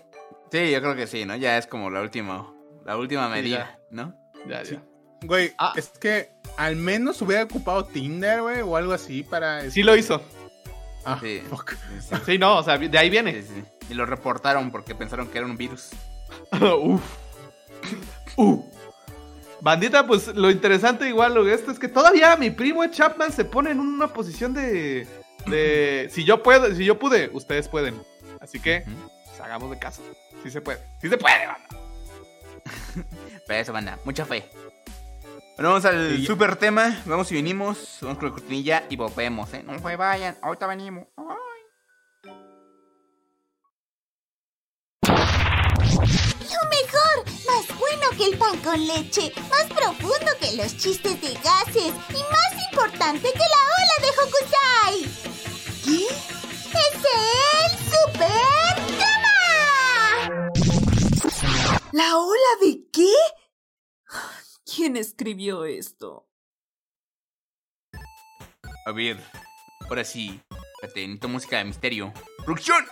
Sí, 0.50 0.70
yo 0.70 0.80
creo 0.80 0.94
que 0.94 1.06
sí, 1.06 1.24
¿no? 1.24 1.34
Ya 1.36 1.56
es 1.58 1.66
como 1.66 1.90
la 1.90 2.02
última, 2.02 2.52
la 2.84 2.96
última 2.96 3.26
Sí, 3.26 3.32
medida, 3.32 3.78
¿no? 3.90 4.14
Ya, 4.46 4.64
Sí. 4.64 4.78
Güey, 5.22 5.52
Ah. 5.58 5.72
es 5.76 5.88
que 5.88 6.30
al 6.56 6.76
menos 6.76 7.20
hubiera 7.22 7.44
ocupado 7.44 7.84
Tinder, 7.84 8.42
güey, 8.42 8.60
o 8.60 8.76
algo 8.76 8.92
así 8.92 9.22
para... 9.22 9.70
Sí 9.70 9.82
lo 9.82 9.96
hizo. 9.96 10.20
Ah, 11.04 11.18
Sí. 11.20 11.42
fuck. 11.48 11.70
Sí, 11.72 11.76
sí. 12.08 12.16
Sí, 12.26 12.38
no, 12.38 12.58
o 12.58 12.62
sea, 12.62 12.78
de 12.78 12.96
ahí 12.98 13.10
viene. 13.10 13.42
Sí, 13.42 13.48
sí. 13.54 13.64
Y 13.90 13.94
lo 13.94 14.06
reportaron 14.06 14.70
porque 14.70 14.94
pensaron 14.94 15.28
que 15.28 15.38
era 15.38 15.46
un 15.46 15.56
virus. 15.56 15.90
Uf. 16.80 17.02
Uh. 18.36 18.64
Bandita, 19.60 20.06
pues 20.06 20.28
lo 20.28 20.50
interesante 20.50 21.08
igual 21.08 21.34
lo 21.34 21.44
de 21.44 21.54
esto 21.54 21.70
es 21.70 21.78
que 21.78 21.88
todavía 21.88 22.36
mi 22.36 22.50
primo 22.50 22.84
Chapman 22.86 23.32
se 23.32 23.44
pone 23.44 23.70
en 23.70 23.78
una 23.80 24.08
posición 24.08 24.52
de, 24.54 25.06
de 25.46 26.08
si 26.12 26.24
yo 26.24 26.42
puedo, 26.42 26.74
si 26.74 26.84
yo 26.84 26.98
pude, 26.98 27.30
ustedes 27.32 27.68
pueden. 27.68 28.00
Así 28.40 28.58
que 28.58 28.84
pues, 28.84 29.40
hagamos 29.40 29.70
de 29.70 29.78
caso. 29.78 30.02
Sí 30.42 30.50
se 30.50 30.60
puede. 30.60 30.80
Sí 31.00 31.08
se 31.08 31.16
puede, 31.16 31.46
banda. 31.46 31.68
Pero 33.46 33.60
eso, 33.60 33.72
banda, 33.72 33.98
mucha 34.04 34.24
fe. 34.24 34.44
Bueno, 35.56 35.68
vamos 35.70 35.84
al 35.84 36.16
Sí. 36.16 36.26
super 36.26 36.56
tema. 36.56 37.02
Vamos 37.06 37.30
y 37.30 37.34
venimos. 37.34 37.98
Vamos 38.00 38.18
con 38.18 38.28
la 38.28 38.34
cortinilla 38.34 38.84
y 38.88 38.96
volvemos, 38.96 39.52
¿eh? 39.54 39.62
No 39.62 39.78
se 39.78 39.96
vayan, 39.96 40.36
ahorita 40.42 40.66
venimos. 40.66 41.06
Ay. 41.16 41.26
Lo 45.02 46.62
mejor, 46.70 47.16
más 47.46 47.78
bueno 47.78 48.06
que 48.16 48.24
el 48.26 48.38
pan 48.38 48.56
con 48.60 48.86
leche, 48.86 49.32
más 49.50 49.64
profundo 49.64 50.30
que 50.40 50.56
los 50.56 50.76
chistes 50.76 51.20
de 51.20 51.34
gases 51.34 51.92
y 52.10 52.22
más 52.32 52.52
importante 52.70 53.32
que 53.32 53.38
la 53.38 53.62
ola 53.78 53.96
de 54.00 54.08
Hokusai. 54.18 54.96
¿Qué? 55.84 56.06
¡Es 56.72 56.96
el 57.12 57.70
Super 57.90 58.74
Drama! 58.96 60.50
¿La 61.92 62.16
ola 62.16 62.52
de 62.62 62.70
qué? 62.92 63.12
¿Quién 64.74 64.96
escribió 64.96 65.66
esto? 65.66 66.26
A 68.86 68.92
ver, 68.92 69.18
ahora 69.88 70.02
sí. 70.02 70.40
Espérate, 70.74 71.00
necesito 71.00 71.28
música 71.28 71.58
de 71.58 71.64
misterio. 71.64 72.12
¡Producción! 72.44 72.84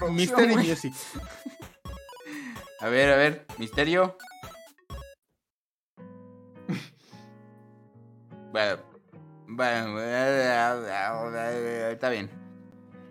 Güey. 0.00 0.10
Music. 0.10 0.94
A 2.80 2.88
ver, 2.88 3.10
a 3.10 3.16
ver, 3.16 3.46
misterio. 3.58 4.16
Bueno, 8.52 8.82
bueno, 9.48 10.00
está 10.00 12.08
bien. 12.08 12.30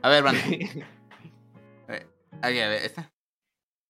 A 0.01 0.09
ver, 0.09 0.23
banda. 0.23 0.41
A 2.41 2.49
ver, 2.49 2.51
a 2.63 2.67
ver, 2.67 2.83
esta. 2.83 3.13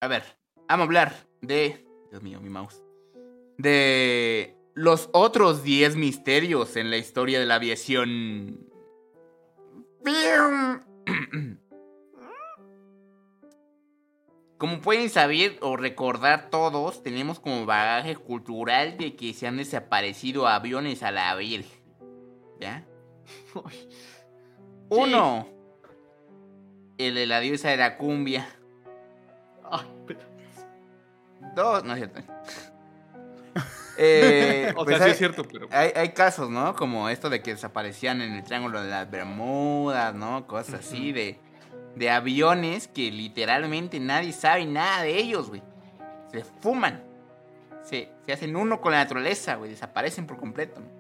A 0.02 0.08
ver, 0.08 0.38
vamos 0.68 0.84
a 0.84 0.84
hablar 0.84 1.28
de. 1.48 1.86
Dios 2.12 2.24
mío, 2.24 2.40
mi 2.42 2.50
mouse. 2.50 2.82
De 3.58 4.56
los 4.74 5.10
otros 5.14 5.64
10 5.64 5.96
misterios 5.96 6.76
en 6.76 6.90
la 6.90 6.98
historia 6.98 7.40
de 7.40 7.46
la 7.46 7.56
aviación. 7.56 8.60
Como 14.58 14.80
pueden 14.82 15.10
saber 15.10 15.58
o 15.62 15.76
recordar 15.76 16.50
todos, 16.50 17.04
tenemos 17.04 17.40
como 17.40 17.66
bagaje 17.66 18.16
cultural 18.16 18.98
de 18.98 19.16
que 19.16 19.34
se 19.34 19.48
han 19.48 19.58
desaparecido 19.58 20.48
aviones 20.48 21.04
a 21.04 21.12
la 21.12 21.36
Virgen. 21.36 21.80
¿Ya? 22.60 22.86
Uno. 24.90 25.48
El 26.98 27.16
de 27.16 27.26
la 27.26 27.42
diosa 27.42 27.70
de 27.70 27.78
la 27.78 27.98
cumbia. 27.98 28.48
Ay, 29.70 29.86
pero- 30.08 30.35
Dos, 31.54 31.84
no 31.84 31.94
es 31.94 32.00
cierto. 32.00 32.22
Eh, 33.98 34.74
o 34.76 34.84
pues 34.84 34.98
sea, 34.98 34.98
sí 34.98 35.04
hay, 35.06 35.12
es 35.12 35.18
cierto, 35.18 35.46
pero. 35.50 35.70
hay, 35.72 35.90
hay 35.96 36.10
casos, 36.10 36.50
¿no? 36.50 36.76
Como 36.76 37.08
esto 37.08 37.30
de 37.30 37.42
que 37.42 37.52
desaparecían 37.52 38.22
en 38.22 38.34
el 38.34 38.44
Triángulo 38.44 38.84
de 38.84 38.90
las 38.90 39.10
Bermudas, 39.10 40.14
¿no? 40.14 40.48
Cosas 40.48 40.82
así 40.82 41.14
de... 41.14 41.40
de 41.96 42.10
aviones 42.10 42.90
que 42.90 43.10
literalmente 43.10 44.02
nadie 44.02 44.34
sabe 44.34 44.66
nada 44.66 45.04
de 45.04 45.16
ellos, 45.18 45.48
güey. 45.48 45.64
Se 46.30 46.44
fuman. 46.44 47.02
Se, 47.84 48.10
se 48.26 48.34
hacen 48.34 48.58
uno 48.58 48.82
con 48.82 48.92
la 48.92 48.98
naturaleza, 48.98 49.56
güey. 49.56 49.72
Desaparecen 49.72 50.28
por 50.28 50.36
completo. 50.36 50.82
¿no? 50.82 50.96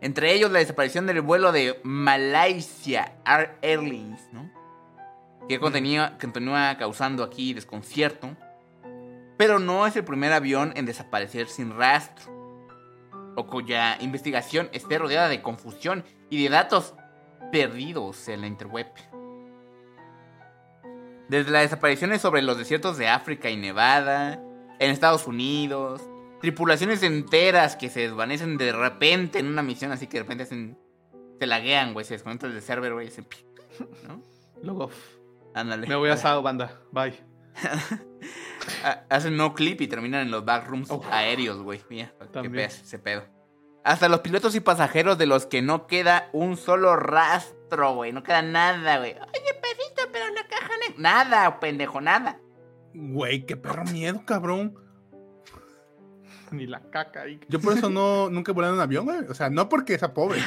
Entre 0.00 0.32
ellos 0.32 0.50
la 0.50 0.58
desaparición 0.58 1.06
del 1.06 1.20
vuelo 1.20 1.52
de 1.52 1.80
Malaysia 1.82 3.14
Air 3.24 3.56
Airlines, 3.62 4.20
¿no? 4.32 4.50
Que 5.48 5.58
continúa, 5.58 6.18
continúa 6.20 6.76
causando 6.78 7.22
aquí 7.22 7.54
desconcierto. 7.54 8.36
Pero 9.36 9.58
no 9.58 9.86
es 9.86 9.96
el 9.96 10.04
primer 10.04 10.32
avión 10.32 10.72
en 10.76 10.86
desaparecer 10.86 11.48
sin 11.48 11.76
rastro. 11.76 12.34
O 13.36 13.46
cuya 13.46 13.98
investigación 14.00 14.70
esté 14.72 14.98
rodeada 14.98 15.28
de 15.28 15.42
confusión 15.42 16.04
y 16.30 16.42
de 16.42 16.48
datos 16.48 16.94
perdidos 17.52 18.28
en 18.28 18.40
la 18.40 18.46
interweb. 18.46 18.86
Desde 21.28 21.50
las 21.50 21.62
desapariciones 21.62 22.20
sobre 22.20 22.42
los 22.42 22.56
desiertos 22.56 22.96
de 22.98 23.08
África 23.08 23.50
y 23.50 23.56
Nevada, 23.56 24.40
en 24.78 24.90
Estados 24.90 25.26
Unidos, 25.26 26.00
tripulaciones 26.40 27.02
enteras 27.02 27.76
que 27.76 27.90
se 27.90 28.00
desvanecen 28.00 28.56
de 28.56 28.72
repente 28.72 29.38
en 29.38 29.46
una 29.46 29.62
misión, 29.62 29.92
así 29.92 30.06
que 30.06 30.18
de 30.18 30.22
repente 30.22 30.44
hacen, 30.44 30.78
se 31.38 31.46
laguean, 31.46 31.92
güey, 31.94 32.04
se 32.04 32.14
desconectan 32.14 32.52
del 32.52 32.62
server, 32.62 32.92
güey, 32.92 33.10
se... 33.10 33.24
Ándale. 35.54 35.86
me 35.86 35.96
voy 35.96 36.10
a 36.10 36.16
Sao, 36.16 36.42
banda. 36.42 36.80
Bye. 36.92 37.14
Ha- 38.84 39.04
Hacen 39.10 39.36
no 39.36 39.54
clip 39.54 39.80
y 39.80 39.88
terminan 39.88 40.22
en 40.22 40.30
los 40.30 40.44
backrooms 40.44 40.90
Oh. 40.90 41.02
aéreos, 41.10 41.58
güey. 41.62 41.80
Mira, 41.90 42.12
qué 42.42 42.50
pedazo 42.50 42.82
ese 42.82 42.98
pedo. 42.98 43.22
Hasta 43.84 44.08
los 44.08 44.20
pilotos 44.20 44.54
y 44.56 44.60
pasajeros 44.60 45.16
de 45.18 45.26
los 45.26 45.46
que 45.46 45.62
no 45.62 45.86
queda 45.86 46.28
un 46.32 46.56
solo 46.56 46.96
rastro, 46.96 47.94
güey. 47.94 48.12
No 48.12 48.22
queda 48.24 48.42
nada, 48.42 48.98
güey. 48.98 49.12
Oye, 49.12 49.20
perrito, 49.62 50.02
pero 50.12 50.26
la 50.34 50.46
caja 50.48 50.72
negra. 50.80 50.94
Nada, 50.98 51.60
pendejo, 51.60 52.00
nada. 52.00 52.40
Güey, 52.94 53.46
qué 53.46 53.56
perro 53.56 53.84
miedo, 53.84 54.22
cabrón. 54.26 54.74
Ni 56.50 56.66
la 56.66 56.80
caca 56.90 57.22
ahí. 57.22 57.40
Yo 57.48 57.60
por 57.60 57.72
eso 57.76 57.90
no, 57.90 58.30
nunca 58.30 58.52
he 58.52 58.54
volado 58.54 58.72
en 58.74 58.78
un 58.78 58.82
avión, 58.82 59.04
güey. 59.04 59.18
O 59.28 59.34
sea, 59.34 59.50
no 59.50 59.68
porque 59.68 59.98
sea 59.98 60.14
pobre. 60.14 60.40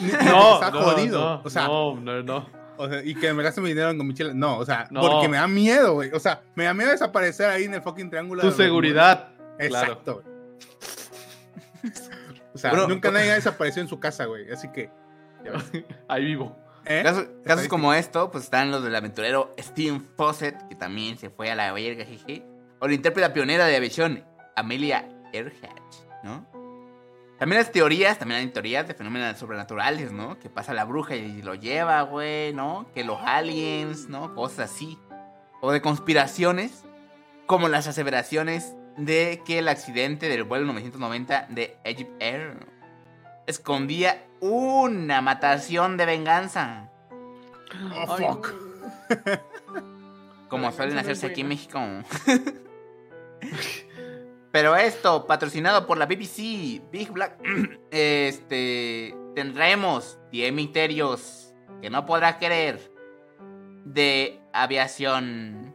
Ni- 0.00 0.02
ni 0.06 0.10
porque 0.10 0.24
No, 0.24 0.54
está 0.54 0.70
no, 0.70 0.82
jodido. 0.82 1.20
no, 1.20 1.42
o 1.44 1.50
sea, 1.50 1.66
no, 1.66 1.94
no, 2.00 2.22
no. 2.22 2.59
O 2.80 2.88
sea, 2.88 3.02
y 3.02 3.14
que 3.14 3.32
me 3.32 3.42
gaste 3.42 3.60
mi 3.60 3.68
dinero 3.68 3.90
en 3.90 4.06
mochila. 4.06 4.32
No, 4.34 4.58
o 4.58 4.64
sea, 4.64 4.86
No. 4.90 5.00
porque 5.00 5.28
me 5.28 5.36
da 5.36 5.46
miedo, 5.48 5.94
güey. 5.94 6.10
O 6.12 6.20
sea, 6.20 6.42
me 6.54 6.64
da 6.64 6.74
miedo 6.74 6.90
desaparecer 6.90 7.48
ahí 7.50 7.64
en 7.64 7.74
el 7.74 7.82
fucking 7.82 8.10
triángulo. 8.10 8.42
Tu 8.42 8.50
seguridad. 8.52 9.28
Exacto. 9.58 10.22
güey. 10.22 11.94
O 12.52 12.58
sea, 12.58 12.70
Bueno, 12.70 12.88
nunca 12.88 13.10
nadie 13.10 13.30
ha 13.30 13.34
desaparecido 13.34 13.82
en 13.82 13.88
su 13.88 14.00
casa, 14.00 14.24
güey. 14.26 14.50
Así 14.50 14.68
que. 14.72 14.90
ya 15.44 15.52
ves. 15.52 15.84
Ahí 16.08 16.24
vivo. 16.24 16.56
¿Eh? 16.86 17.02
Casos, 17.44 17.68
como 17.68 17.92
esto, 17.94 18.30
pues 18.30 18.44
están 18.44 18.70
los 18.70 18.82
del 18.82 18.96
aventurero 18.96 19.54
Steven 19.58 20.02
Fawcett, 20.16 20.56
que 20.68 20.74
también 20.74 21.18
se 21.18 21.30
fue 21.30 21.50
a 21.50 21.54
la 21.54 21.72
verga, 21.72 22.04
jeje. 22.04 22.44
O 22.80 22.88
la 22.88 22.94
intérpreta 22.94 23.32
pionera 23.32 23.66
de 23.66 23.76
aviación, 23.76 24.24
Amelia 24.56 25.06
Earhart, 25.32 25.94
¿no? 26.24 26.49
También 27.40 27.62
las 27.62 27.72
teorías, 27.72 28.18
también 28.18 28.42
hay 28.42 28.48
teorías 28.48 28.86
de 28.86 28.92
fenómenos 28.92 29.38
sobrenaturales, 29.38 30.12
¿no? 30.12 30.38
Que 30.38 30.50
pasa 30.50 30.74
la 30.74 30.84
bruja 30.84 31.16
y 31.16 31.40
lo 31.40 31.54
lleva, 31.54 32.02
güey, 32.02 32.52
¿no? 32.52 32.86
Que 32.94 33.02
los 33.02 33.18
aliens, 33.24 34.10
¿no? 34.10 34.34
Cosas 34.34 34.70
así. 34.70 34.98
O 35.62 35.72
de 35.72 35.80
conspiraciones, 35.80 36.84
como 37.46 37.70
las 37.70 37.86
aseveraciones 37.86 38.74
de 38.98 39.42
que 39.46 39.60
el 39.60 39.68
accidente 39.68 40.28
del 40.28 40.44
vuelo 40.44 40.66
990 40.66 41.46
de 41.48 41.78
Egypt 41.84 42.22
Air 42.22 42.58
escondía 43.46 44.22
una 44.40 45.22
matación 45.22 45.96
de 45.96 46.04
venganza. 46.04 46.90
Oh, 48.06 48.18
fuck. 48.18 48.52
Como 50.50 50.70
suelen 50.72 50.98
hacerse 50.98 51.28
aquí 51.28 51.40
en 51.40 51.48
México. 51.48 51.80
Pero 54.52 54.74
esto, 54.74 55.26
patrocinado 55.26 55.86
por 55.86 55.96
la 55.96 56.06
BBC, 56.06 56.82
Big 56.90 57.10
Black, 57.12 57.38
este, 57.90 59.14
tendremos 59.34 60.18
10 60.32 60.52
misterios 60.52 61.54
que 61.80 61.88
no 61.88 62.04
podrás 62.04 62.36
querer 62.36 62.90
de 63.84 64.40
aviación. 64.52 65.74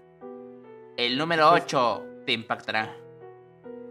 El 0.98 1.18
número 1.18 1.52
8 1.52 2.06
te 2.26 2.34
impactará. 2.34 2.96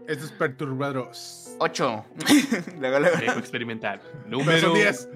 Esto 0.07 0.25
es 0.25 0.31
perturbador. 0.33 1.11
8. 1.59 2.05
luego, 2.79 2.99
luego. 2.99 3.17
Dejo 3.17 3.39
experimental. 3.39 4.01
Número 4.27 4.59
son 4.59 4.73
10. 4.75 5.09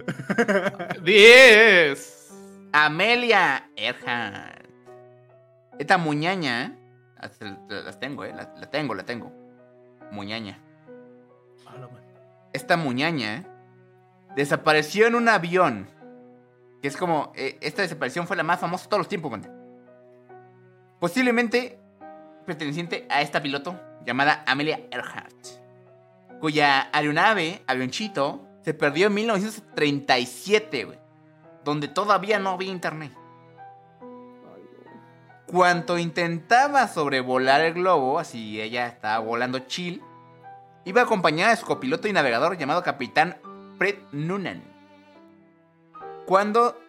10. 1.03 2.29
Amelia 2.71 3.69
Earhart. 3.75 4.67
Esta 5.77 5.97
muñaña. 5.97 6.75
hasta 7.17 7.57
Las 7.69 7.99
tengo, 7.99 8.25
eh. 8.25 8.33
La, 8.35 8.51
la 8.57 8.69
tengo, 8.69 8.95
la 8.95 9.03
tengo. 9.03 9.38
Muñaña. 10.11 10.59
Esta 12.53 12.77
muñaña 12.77 13.45
desapareció 14.35 15.07
en 15.07 15.15
un 15.15 15.29
avión. 15.29 15.89
Que 16.81 16.87
es 16.87 16.97
como. 16.97 17.31
eh, 17.35 17.57
esta 17.61 17.81
desaparición 17.81 18.27
fue 18.27 18.37
la 18.37 18.43
más 18.43 18.59
famosa 18.59 18.85
de 18.85 18.89
todos 18.89 18.99
los 19.01 19.07
tiempos, 19.07 19.31
man. 19.31 19.47
Posiblemente 20.99 21.79
perteneciente 22.45 23.05
a 23.09 23.21
esta 23.21 23.41
piloto 23.41 23.79
llamada 24.05 24.43
Amelia 24.47 24.81
Earhart. 24.91 25.47
Cuya 26.39 26.89
aeronave, 26.93 27.61
avionchito, 27.67 28.47
se 28.63 28.73
perdió 28.73 29.07
en 29.07 29.13
1937, 29.13 30.85
güey 30.85 31.09
donde 31.63 31.87
todavía 31.87 32.39
no 32.39 32.51
había 32.51 32.71
internet. 32.71 33.11
Cuando 35.49 35.97
intentaba 35.97 36.87
sobrevolar 36.87 37.61
el 37.61 37.73
globo, 37.73 38.19
así 38.19 38.61
ella 38.61 38.85
estaba 38.85 39.17
volando 39.17 39.57
chill, 39.57 39.99
iba 40.85 41.01
acompañada 41.01 41.49
de 41.49 41.57
su 41.57 41.65
copiloto 41.65 42.07
y 42.07 42.13
navegador 42.13 42.55
llamado 42.55 42.83
Capitán 42.83 43.35
Fred 43.79 43.95
Noonan. 44.11 44.63
Cuando 46.27 46.79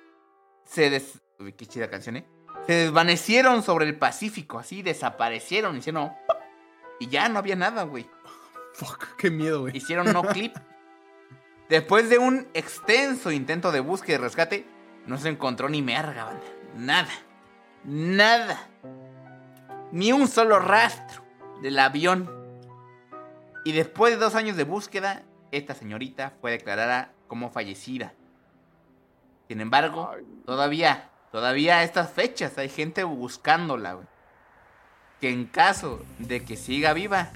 se 0.67 0.91
des... 0.91 1.23
Uy, 1.39 1.55
qué 1.55 1.65
chida 1.65 1.89
canción, 1.89 2.19
¿eh? 2.19 2.27
Se 2.67 2.75
desvanecieron 2.75 3.63
sobre 3.63 3.87
el 3.87 3.97
Pacífico, 3.97 4.59
así 4.59 4.83
desaparecieron, 4.83 5.79
hicieron... 5.79 6.13
Y 6.99 7.09
ya 7.09 7.31
no 7.31 7.39
había 7.39 7.57
nada, 7.57 7.85
güey. 7.85 8.11
Fuck, 8.75 9.17
qué 9.17 9.31
miedo, 9.31 9.63
güey. 9.63 9.79
Hicieron 9.79 10.13
no 10.13 10.21
clip. 10.21 10.55
Después 11.71 12.11
de 12.11 12.19
un 12.19 12.47
extenso 12.53 13.31
intento 13.31 13.73
de 13.73 13.81
búsqueda 13.81 14.17
y 14.17 14.21
rescate, 14.21 14.67
no 15.07 15.17
se 15.17 15.31
encontró 15.31 15.71
ni 15.71 15.81
merga, 15.81 16.25
banda. 16.25 16.45
Nada. 16.77 17.11
Nada. 17.85 18.69
Ni 19.93 20.13
un 20.13 20.29
solo 20.29 20.59
rastro 20.59 21.23
del 21.63 21.79
avión. 21.79 22.31
Y 23.65 23.73
después 23.73 24.13
de 24.13 24.19
dos 24.19 24.35
años 24.35 24.57
de 24.57 24.65
búsqueda, 24.65 25.23
esta 25.53 25.75
señorita 25.75 26.33
fue 26.41 26.53
declarada 26.53 27.13
como 27.27 27.51
fallecida. 27.51 28.15
Sin 29.49 29.61
embargo, 29.61 30.13
todavía, 30.47 31.11
todavía 31.33 31.79
a 31.79 31.83
estas 31.83 32.11
fechas 32.11 32.57
hay 32.59 32.69
gente 32.69 33.05
buscándola, 33.05 33.95
güey. 33.95 34.07
Que 35.21 35.31
en 35.31 35.47
caso 35.47 36.03
de 36.19 36.45
que 36.45 36.57
siga 36.57 36.95
viva, 36.95 37.31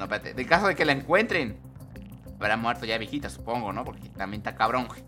no, 0.00 0.04
espérate. 0.04 0.32
De 0.32 0.46
caso 0.46 0.66
de 0.66 0.74
que 0.74 0.86
la 0.86 0.92
encuentren. 0.92 1.58
Habrá 2.36 2.56
muerto 2.56 2.86
ya 2.86 2.96
viejita, 2.96 3.28
supongo, 3.28 3.70
¿no? 3.70 3.84
Porque 3.84 4.08
también 4.08 4.40
está 4.40 4.54
cabrón, 4.54 4.86
güey. 4.88 5.04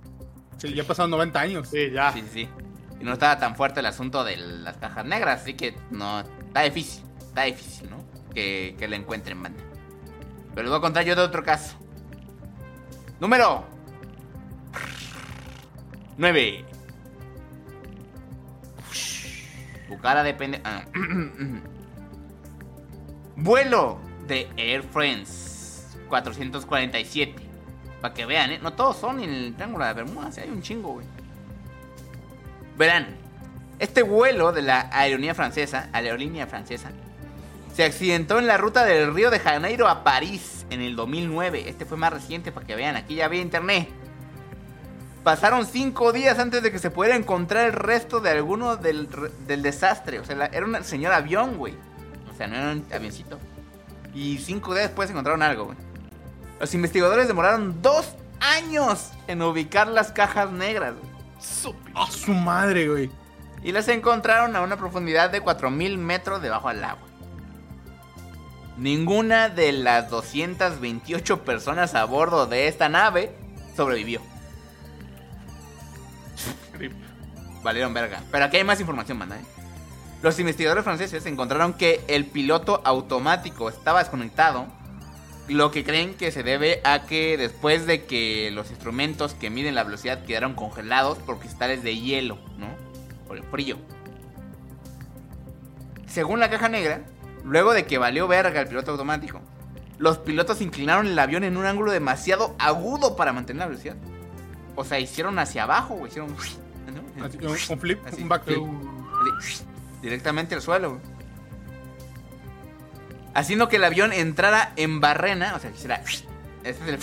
Sí, 0.59 0.75
ya 0.75 0.85
pasaron 0.85 1.11
90 1.13 1.41
años. 1.41 1.69
Sí, 1.69 1.91
ya. 1.91 2.13
Sí, 2.13 2.21
sí, 2.21 2.29
sí. 2.31 2.49
Y 3.03 3.05
no 3.05 3.15
estaba 3.15 3.37
tan 3.37 3.57
fuerte 3.57 3.81
el 3.81 3.87
asunto 3.87 4.23
de 4.23 4.37
las 4.37 4.77
cajas 4.77 5.05
negras, 5.05 5.43
así 5.43 5.55
que 5.55 5.77
no. 5.91 6.21
Está 6.21 6.63
difícil. 6.63 7.03
Está 7.19 7.43
difícil, 7.43 7.91
¿no? 7.91 7.97
Que, 8.33 8.77
que 8.79 8.87
la 8.87 8.95
encuentren, 8.95 9.43
banda. 9.43 9.61
Pero 10.51 10.63
les 10.63 10.71
voy 10.71 10.79
a 10.79 10.81
contar 10.81 11.05
yo 11.05 11.17
de 11.17 11.23
otro 11.23 11.43
caso. 11.43 11.77
Número 13.19 13.65
9. 16.17 16.65
Tu 19.89 19.99
cara 19.99 20.23
depende. 20.23 20.61
ah. 20.63 20.85
Vuelo 23.35 23.99
de 24.29 24.49
Air 24.57 24.85
France 24.85 25.99
447. 26.09 27.35
Para 28.01 28.15
que 28.15 28.27
vean, 28.27 28.53
¿eh? 28.53 28.61
No 28.63 28.75
todos 28.75 28.97
son 28.97 29.19
en 29.21 29.31
el 29.31 29.55
Triángulo 29.57 29.87
de 29.87 29.93
Bermuda, 29.93 30.31
sí, 30.31 30.41
hay 30.41 30.51
un 30.51 30.63
chingo, 30.63 30.93
güey. 30.93 31.12
Verán, 32.77 33.17
este 33.79 34.03
vuelo 34.03 34.53
de 34.53 34.63
la 34.63 34.89
aerolínea 34.93 35.35
francesa, 35.35 35.89
aerolínea 35.93 36.47
francesa, 36.47 36.91
se 37.75 37.85
accidentó 37.85 38.39
en 38.39 38.47
la 38.47 38.57
ruta 38.57 38.85
del 38.85 39.15
Río 39.15 39.31
de 39.31 39.39
Janeiro 39.39 39.89
a 39.89 40.05
París 40.05 40.67
en 40.71 40.81
el 40.81 40.95
2009. 40.95 41.69
Este 41.69 41.85
fue 41.87 41.97
más 41.97 42.13
reciente 42.13 42.53
para 42.53 42.67
que 42.67 42.77
vean, 42.77 42.97
aquí 42.97 43.17
ya 43.17 43.25
había 43.25 43.41
internet. 43.41 43.89
Pasaron 45.25 45.67
cinco 45.67 46.13
días 46.13 46.39
antes 46.39 46.63
de 46.63 46.73
que 46.73 46.79
se 46.79 46.91
pudiera 46.91 47.17
encontrar 47.17 47.67
el 47.67 47.73
resto 47.73 48.21
de 48.21 48.31
alguno 48.31 48.77
del, 48.77 49.09
del 49.47 49.63
desastre. 49.63 50.19
O 50.19 50.25
sea, 50.25 50.47
era 50.47 50.67
un 50.67 50.83
señor 50.85 51.13
avión, 51.13 51.57
güey. 51.57 51.75
O 52.33 52.37
sea, 52.37 52.49
no 52.49 52.57
era 52.57 52.73
un 52.73 52.85
avioncito. 52.93 53.39
Y 54.15 54.39
cinco 54.39 54.75
días 54.75 54.89
después 54.89 55.09
encontraron 55.11 55.43
algo, 55.43 55.67
güey. 55.67 55.79
Los 56.61 56.75
investigadores 56.75 57.29
demoraron 57.29 57.81
dos 57.81 58.15
años 58.41 59.13
en 59.29 59.43
ubicar 59.43 59.89
las 59.89 60.13
cajas 60.13 60.51
negras, 60.51 60.95
güey. 60.95 61.12
Supi. 61.43 61.93
¡A 61.95 62.11
su 62.11 62.33
madre, 62.33 62.89
güey! 62.89 63.11
Y 63.63 63.73
las 63.73 63.89
encontraron 63.89 64.57
a 64.57 64.63
una 64.63 64.77
profundidad 64.77 65.31
de 65.31 65.41
4000 65.41 65.99
metros 65.99 66.43
debajo 66.43 66.69
del 66.69 66.85
agua. 66.85 67.07
Ninguna 68.77 69.49
de 69.49 69.73
las 69.73 70.09
228 70.11 71.45
personas 71.45 71.95
a 71.95 72.05
bordo 72.05 72.47
de 72.47 72.69
esta 72.69 72.89
nave 72.89 73.35
sobrevivió. 73.77 74.21
Valieron 77.63 77.95
verga. 77.95 78.23
Pero 78.31 78.45
aquí 78.45 78.57
hay 78.57 78.65
más 78.65 78.81
información, 78.81 79.19
manda, 79.19 79.37
¿eh? 79.37 79.45
Los 80.23 80.39
investigadores 80.39 80.85
franceses 80.85 81.27
encontraron 81.27 81.75
que 81.75 82.05
el 82.09 82.27
piloto 82.27 82.81
automático 82.85 83.69
estaba 83.69 83.99
desconectado. 83.99 84.67
Lo 85.49 85.71
que 85.71 85.85
creen 85.85 86.15
que 86.15 86.31
se 86.31 86.43
debe 86.43 86.81
a 86.85 87.03
que 87.03 87.37
después 87.37 87.87
de 87.87 88.05
que 88.05 88.51
los 88.53 88.71
instrumentos 88.71 89.35
que 89.35 89.51
miden 89.51 89.75
la 89.75 89.85
velocidad 89.85 90.25
quedaron 90.25 90.55
congelados 90.55 91.19
por 91.19 91.41
cristales 91.41 91.83
de 91.83 91.99
hielo, 91.99 92.39
¿no? 92.59 92.69
Por 93.27 93.37
el 93.37 93.43
frío. 93.45 93.77
Según 96.07 96.41
la 96.41 96.51
caja 96.51 96.69
negra, 96.69 97.03
luego 97.45 97.73
de 97.73 97.87
que 97.87 97.99
valió 97.99 98.29
verga 98.29 98.61
el 98.61 98.69
piloto 98.69 98.93
automático, 98.93 99.41
los 99.99 100.19
pilotos 100.19 100.61
inclinaron 100.61 101.07
el 101.07 101.19
avión 101.19 101.45
en 101.45 101.57
un 101.57 101.65
ángulo 101.65 101.93
demasiado 101.93 102.55
agudo 102.59 103.17
para 103.17 103.33
mantener 103.33 103.61
la 103.61 103.67
velocidad. 103.67 103.97
O 104.77 104.85
sea, 104.85 104.99
hicieron 104.99 105.39
hacia 105.39 105.65
abajo, 105.65 106.07
hicieron... 106.07 106.31
un, 107.71 107.79
flip, 107.79 108.07
Así. 108.07 108.23
un 108.23 108.29
backflip. 108.29 108.59
Directamente 110.01 110.55
al 110.55 110.63
suelo. 110.63 111.01
Haciendo 113.35 113.69
que 113.69 113.77
el 113.77 113.85
avión 113.85 114.13
entrara 114.13 114.73
en 114.77 115.01
barrena. 115.01 115.55
O 115.55 115.59
sea, 115.59 115.71
que 115.71 115.77
hiciera. 115.77 116.03
Este 116.65 116.71
es 116.71 116.81
el 116.81 116.99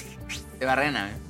de 0.60 0.66
barrena. 0.66 1.08
güey. 1.08 1.30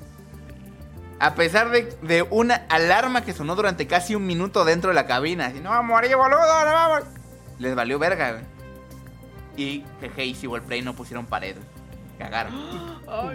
A 1.20 1.36
pesar 1.36 1.70
de, 1.70 1.93
de 2.02 2.22
una 2.24 2.56
alarma 2.70 3.24
que 3.24 3.34
sonó 3.34 3.56
durante 3.56 3.88
casi 3.88 4.16
un 4.16 4.26
minuto 4.26 4.64
dentro 4.64 4.89
de 4.89 4.95
la 4.95 5.06
cabina. 5.06 5.47
Así, 5.47 5.60
no 5.60 5.70
vamos 5.70 5.91
a 5.91 5.95
morir, 5.95 6.16
boludo, 6.16 6.38
no 6.39 6.72
vamos. 6.72 7.04
Les 7.60 7.76
valió 7.76 8.00
verga, 8.00 8.32
güey. 8.32 8.43
Y 9.58 9.84
jeje, 10.00 10.26
y 10.26 10.36
si 10.36 10.47
Play 10.47 10.82
no 10.82 10.95
pusieron 10.95 11.26
pared. 11.26 11.58
Cagaron. 12.18 12.54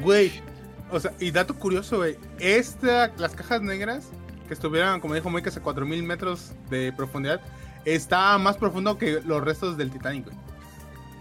Güey, 0.00 0.42
o 0.90 1.00
sea, 1.00 1.12
y 1.18 1.30
dato 1.30 1.54
curioso, 1.54 1.98
güey. 1.98 2.16
Esta, 2.38 3.12
las 3.18 3.34
cajas 3.34 3.60
negras 3.60 4.08
que 4.48 4.54
estuvieron, 4.54 5.00
como 5.00 5.14
dijo 5.14 5.28
Moicas, 5.30 5.56
a 5.56 5.60
4000 5.60 6.02
metros 6.02 6.52
de 6.70 6.92
profundidad, 6.92 7.40
está 7.84 8.36
más 8.38 8.56
profundo 8.56 8.96
que 8.96 9.20
los 9.24 9.42
restos 9.42 9.76
del 9.76 9.90
Titanic, 9.90 10.26
güey. 10.26 10.36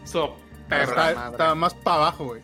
So, 0.03 0.37
está 0.69 1.55
más 1.55 1.73
para 1.73 1.97
abajo, 1.97 2.25
güey. 2.25 2.41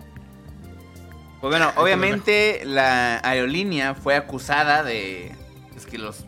Pues 1.42 1.52
bueno, 1.52 1.72
obviamente 1.78 2.62
la 2.66 3.20
aerolínea 3.24 3.96
fue 3.96 4.16
acusada 4.16 4.84
de. 4.84 5.34
Es 5.76 5.86
que 5.86 5.98
los, 5.98 6.26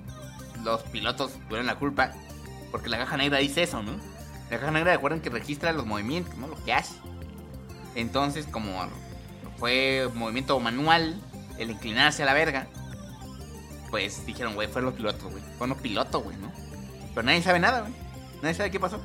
los 0.64 0.82
pilotos 0.84 1.34
tuvieron 1.48 1.68
la 1.68 1.76
culpa. 1.76 2.12
Porque 2.72 2.88
la 2.88 2.98
caja 2.98 3.18
negra 3.18 3.40
dice 3.40 3.64
eso, 3.64 3.84
¿no? 3.84 3.92
La 4.50 4.60
caja 4.60 4.72
negra, 4.72 4.94
recuerden 4.94 5.22
que 5.22 5.30
registra 5.30 5.74
los 5.74 5.86
movimientos, 5.86 6.38
¿no? 6.38 6.48
Lo 6.48 6.64
que 6.64 6.72
hace. 6.72 6.96
Entonces, 7.96 8.46
como 8.46 8.88
fue 9.58 10.10
movimiento 10.14 10.58
manual, 10.62 11.20
el 11.58 11.72
inclinarse 11.72 12.24
a 12.24 12.26
la 12.26 12.34
verga, 12.34 12.68
pues 13.90 14.26
dijeron, 14.26 14.56
güey, 14.56 14.70
fueron 14.70 14.86
los 14.86 14.96
pilotos, 14.96 15.30
güey. 15.30 15.44
Fueron 15.58 15.70
los 15.70 15.80
pilotos, 15.80 16.24
güey, 16.24 16.38
¿no? 16.38 16.52
Pero 17.14 17.24
nadie 17.24 17.42
sabe 17.42 17.60
nada, 17.60 17.82
güey. 17.82 17.94
Nadie 18.42 18.56
sabe 18.56 18.72
qué 18.72 18.80
pasó. 18.80 19.02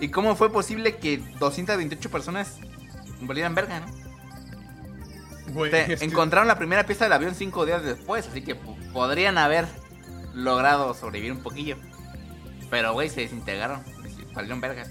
¿Y 0.00 0.08
cómo 0.08 0.36
fue 0.36 0.52
posible 0.52 0.96
que 0.96 1.18
228 1.38 2.10
personas 2.10 2.56
valieran 3.20 3.54
verga, 3.54 3.80
no? 3.80 3.86
Güey, 5.52 5.70
Te- 5.70 5.92
es 5.94 6.00
que- 6.00 6.04
encontraron 6.04 6.46
la 6.46 6.58
primera 6.58 6.84
pieza 6.84 7.04
del 7.04 7.12
avión 7.14 7.34
cinco 7.34 7.64
días 7.66 7.82
después, 7.82 8.26
así 8.28 8.42
que 8.42 8.54
po- 8.54 8.76
podrían 8.92 9.38
haber 9.38 9.66
logrado 10.34 10.94
sobrevivir 10.94 11.32
un 11.32 11.42
poquillo. 11.42 11.76
Pero, 12.70 12.92
güey, 12.92 13.08
se 13.08 13.22
desintegraron. 13.22 13.82
Salieron 14.34 14.60
vergas. 14.60 14.90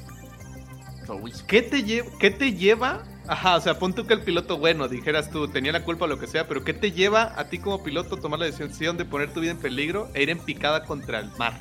So. 1.05 1.21
¿Qué 1.47 1.61
te, 1.61 1.85
¿Qué 2.19 2.31
te 2.31 2.53
lleva? 2.53 3.03
Ajá, 3.27 3.55
o 3.55 3.61
sea, 3.61 3.77
pon 3.77 3.93
tú 3.93 4.07
que 4.07 4.13
el 4.13 4.21
piloto, 4.23 4.57
bueno, 4.57 4.87
dijeras 4.87 5.29
tú, 5.29 5.47
tenía 5.47 5.71
la 5.71 5.83
culpa 5.83 6.05
o 6.05 6.07
lo 6.07 6.17
que 6.19 6.27
sea, 6.27 6.47
pero 6.47 6.63
¿qué 6.63 6.73
te 6.73 6.91
lleva 6.91 7.33
a 7.37 7.45
ti 7.49 7.59
como 7.59 7.83
piloto 7.83 8.15
a 8.15 8.19
tomar 8.19 8.39
la 8.39 8.45
decisión 8.45 8.97
de 8.97 9.05
poner 9.05 9.31
tu 9.33 9.41
vida 9.41 9.51
en 9.51 9.57
peligro 9.59 10.09
e 10.13 10.23
ir 10.23 10.29
en 10.29 10.39
picada 10.39 10.83
contra 10.85 11.19
el 11.19 11.29
mar? 11.37 11.53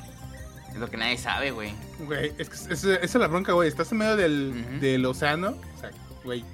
Es 0.77 0.81
lo 0.81 0.91
que 0.91 0.97
nadie 0.97 1.17
sabe, 1.17 1.49
güey. 1.49 1.73
Güey, 2.01 2.33
es 2.37 2.49
que 2.49 2.71
esa 2.73 2.95
es 2.97 3.15
la 3.15 3.25
bronca, 3.27 3.53
güey. 3.53 3.67
Estás 3.67 3.91
en 3.91 3.97
medio 3.97 4.15
del, 4.15 4.79
del 4.79 5.03
océano. 5.07 5.57
O 5.75 5.79
sea, 5.79 5.89
güey. 6.23 6.45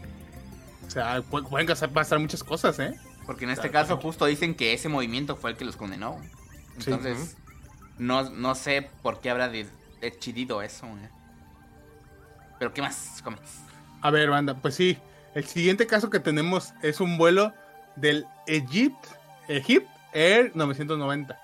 O 0.88 0.90
sea, 0.90 1.18
pu- 1.24 1.46
pueden 1.50 1.68
pasar- 1.68 2.20
muchas 2.20 2.42
cosas, 2.42 2.80
¿eh? 2.80 2.98
Porque 3.26 3.44
en 3.44 3.52
este 3.52 3.70
Claro, 3.70 3.74
caso 3.88 3.96
claro. 3.96 4.02
justo 4.02 4.26
dicen 4.26 4.56
que 4.56 4.72
ese 4.72 4.88
movimiento 4.88 5.36
fue 5.36 5.52
el 5.52 5.58
que 5.58 5.66
los 5.66 5.76
condenó. 5.76 6.22
Sí. 6.78 6.90
Entonces, 6.90 7.36
no, 7.98 8.30
no 8.30 8.56
sé 8.56 8.90
por 9.02 9.20
qué 9.20 9.30
habrá 9.30 9.50
de- 9.50 9.68
decidido 10.00 10.62
eso, 10.62 10.88
güey. 10.88 11.02
Pero, 12.60 12.74
¿qué 12.74 12.82
más? 12.82 13.20
Comments. 13.26 13.60
A 14.02 14.10
ver, 14.10 14.30
banda, 14.30 14.56
pues 14.56 14.76
sí. 14.76 14.98
El 15.36 15.44
siguiente 15.44 15.86
caso 15.86 16.10
que 16.10 16.22
tenemos 16.22 16.74
es 16.82 17.02
un 17.02 17.18
vuelo 17.18 17.54
del 17.98 18.26
Egypt, 18.48 19.06
Egypt 19.50 19.88
Air 20.14 20.52
990. 20.56 21.38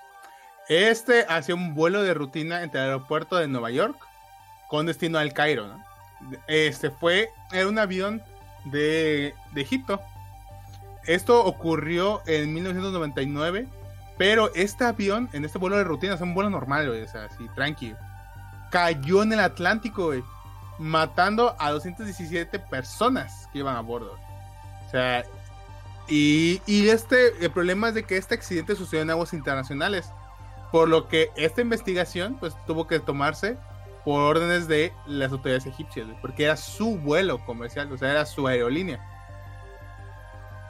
Este 0.70 1.26
hacía 1.28 1.54
un 1.54 1.74
vuelo 1.74 2.02
de 2.02 2.14
rutina 2.14 2.62
entre 2.62 2.80
el 2.80 2.86
aeropuerto 2.86 3.36
de 3.36 3.48
Nueva 3.48 3.70
York 3.70 3.98
con 4.68 4.86
destino 4.86 5.18
al 5.18 5.34
Cairo, 5.34 5.66
¿no? 5.66 5.84
Este 6.48 6.90
fue, 6.90 7.28
era 7.52 7.68
un 7.68 7.78
avión 7.78 8.22
de, 8.64 9.34
de 9.52 9.60
Egipto. 9.60 10.00
Esto 11.06 11.44
ocurrió 11.44 12.22
en 12.26 12.54
1999, 12.54 13.66
pero 14.16 14.50
este 14.54 14.84
avión, 14.84 15.28
en 15.34 15.44
este 15.44 15.58
vuelo 15.58 15.76
de 15.76 15.84
rutina, 15.84 16.14
es 16.14 16.20
un 16.22 16.34
vuelo 16.34 16.48
normal, 16.48 16.88
güey, 16.88 17.02
o 17.02 17.08
sea, 17.08 17.24
así, 17.24 17.46
tranquilo. 17.54 17.98
Cayó 18.70 19.22
en 19.22 19.34
el 19.34 19.40
Atlántico, 19.40 20.06
güey 20.06 20.22
matando 20.80 21.54
a 21.58 21.70
217 21.72 22.58
personas 22.58 23.46
que 23.52 23.58
iban 23.58 23.76
a 23.76 23.80
bordo. 23.80 24.18
O 24.86 24.90
sea, 24.90 25.24
y, 26.08 26.60
y 26.66 26.88
este, 26.88 27.44
el 27.44 27.50
problema 27.52 27.90
es 27.90 27.94
de 27.94 28.04
que 28.04 28.16
este 28.16 28.34
accidente 28.34 28.74
sucedió 28.74 29.02
en 29.02 29.10
aguas 29.10 29.34
internacionales, 29.34 30.10
por 30.72 30.88
lo 30.88 31.08
que 31.08 31.30
esta 31.36 31.60
investigación 31.60 32.36
pues 32.38 32.54
tuvo 32.66 32.86
que 32.86 33.00
tomarse 33.00 33.56
por 34.04 34.20
órdenes 34.22 34.66
de 34.68 34.92
las 35.06 35.30
autoridades 35.32 35.66
egipcias, 35.66 36.06
porque 36.20 36.44
era 36.44 36.56
su 36.56 36.96
vuelo 36.98 37.44
comercial, 37.44 37.92
o 37.92 37.98
sea, 37.98 38.10
era 38.10 38.24
su 38.26 38.46
aerolínea. 38.46 38.98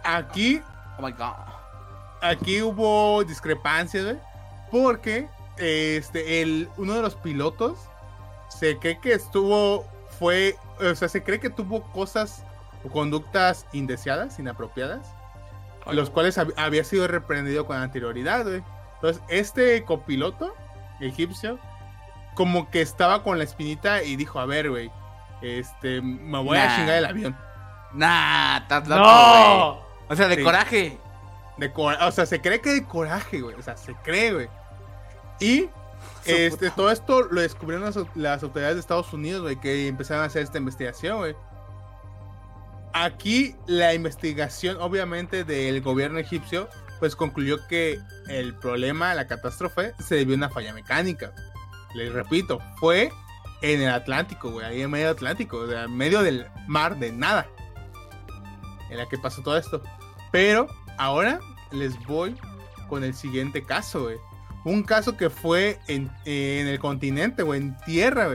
Aquí 0.05 0.63
Oh 0.99 1.03
my 1.03 1.13
god. 1.13 1.35
aquí 2.23 2.61
hubo 2.63 3.23
discrepancias, 3.25 4.17
porque 4.71 5.29
este, 5.59 6.43
el, 6.43 6.69
uno 6.77 6.95
de 6.95 7.03
los 7.03 7.15
pilotos 7.15 7.79
se 8.49 8.79
cree 8.79 8.99
que 8.99 9.13
estuvo, 9.13 9.87
fue, 10.19 10.57
o 10.81 10.95
sea, 10.95 11.09
se 11.09 11.23
cree 11.23 11.39
que 11.41 11.51
tuvo 11.51 11.83
cosas 11.93 12.45
o 12.85 12.89
conductas 12.91 13.67
indeseadas, 13.73 14.39
inapropiadas, 14.39 15.07
los 15.93 16.11
cuales 16.11 16.37
hab- 16.39 16.55
había 16.57 16.85
sido 16.85 17.07
reprendido 17.07 17.67
con 17.67 17.77
anterioridad. 17.77 18.47
Entonces, 19.03 19.23
este 19.29 19.83
copiloto 19.85 20.55
egipcio, 21.01 21.59
como 22.35 22.71
que 22.71 22.83
estaba 22.83 23.23
con 23.23 23.39
la 23.39 23.45
espinita 23.45 24.03
y 24.03 24.17
dijo, 24.17 24.39
a 24.41 24.47
ver, 24.47 24.69
güey, 24.71 24.91
este, 25.43 26.01
me 26.03 26.39
voy 26.43 26.59
a 26.59 26.77
chingar 26.77 26.97
el 26.99 27.05
avión. 27.07 27.37
Nah, 27.95 28.59
estás 28.59 28.87
loco, 28.89 29.03
güey. 29.03 29.43
¡No! 29.59 29.81
O 30.09 30.17
sea, 30.17 30.29
de 30.29 30.37
Sí. 30.37 30.43
coraje. 30.43 30.99
De 31.57 31.73
cora- 31.73 32.07
o 32.07 32.13
sea, 32.13 32.27
se 32.27 32.41
cree 32.41 32.61
que 32.61 32.71
de 32.71 32.85
coraje, 32.85 33.41
güey. 33.41 33.55
O 33.57 33.63
sea, 33.63 33.77
se 33.77 33.95
cree, 33.97 34.33
güey. 34.33 34.49
Y 35.41 35.69
este, 36.25 36.71
todo 36.71 36.91
esto 36.91 37.23
lo 37.23 37.41
descubrieron 37.41 37.85
las, 37.87 37.97
las 38.15 38.43
autoridades 38.43 38.77
de 38.77 38.81
Estados 38.81 39.13
Unidos, 39.13 39.43
güey, 39.43 39.57
que 39.57 39.89
empezaron 39.89 40.23
a 40.23 40.27
hacer 40.27 40.43
esta 40.43 40.59
investigación, 40.59 41.19
güey. 41.19 41.35
Aquí 42.93 43.55
la 43.67 43.95
investigación, 43.95 44.77
obviamente, 44.81 45.45
del 45.45 45.81
gobierno 45.81 46.19
egipcio, 46.19 46.69
pues 47.01 47.17
concluyó 47.17 47.67
que 47.67 47.99
el 48.29 48.55
problema, 48.55 49.15
la 49.15 49.27
catástrofe, 49.27 49.95
se 49.99 50.17
debió 50.17 50.35
a 50.35 50.37
una 50.37 50.51
falla 50.51 50.73
mecánica. 50.75 51.33
Les 51.95 52.13
repito, 52.13 52.61
fue 52.79 53.11
en 53.63 53.81
el 53.81 53.89
Atlántico, 53.89 54.51
güey, 54.51 54.67
ahí 54.67 54.83
en 54.83 54.91
medio 54.91 55.11
Atlántico, 55.11 55.57
o 55.57 55.67
sea, 55.67 55.85
en 55.85 55.97
medio 55.97 56.23
del 56.23 56.47
mar 56.69 56.99
de 56.99 57.11
nada. 57.11 57.49
En 58.91 58.99
la 58.99 59.09
que 59.09 59.19
pasó 59.19 59.43
todo 59.43 59.57
esto. 59.57 59.83
Pero 60.31 60.69
ahora 60.99 61.41
les 61.73 61.99
voy 62.07 62.37
con 62.89 63.03
el 63.03 63.15
siguiente 63.15 63.65
caso. 63.65 64.11
Un 64.65 64.83
caso 64.83 65.17
que 65.17 65.31
fue 65.31 65.79
en, 65.89 66.11
en 66.27 66.67
el 66.67 66.79
continente, 66.79 67.43
güey, 67.43 67.61
en 67.61 67.77
tierra. 67.87 68.29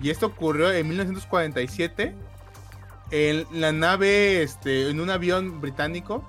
Y 0.00 0.10
esto 0.10 0.26
ocurrió 0.26 0.70
en 0.70 0.86
1947 0.88 2.14
en 3.10 3.46
la 3.52 3.72
nave, 3.72 4.42
este, 4.42 4.90
en 4.90 5.00
un 5.00 5.10
avión 5.10 5.60
británico 5.60 6.24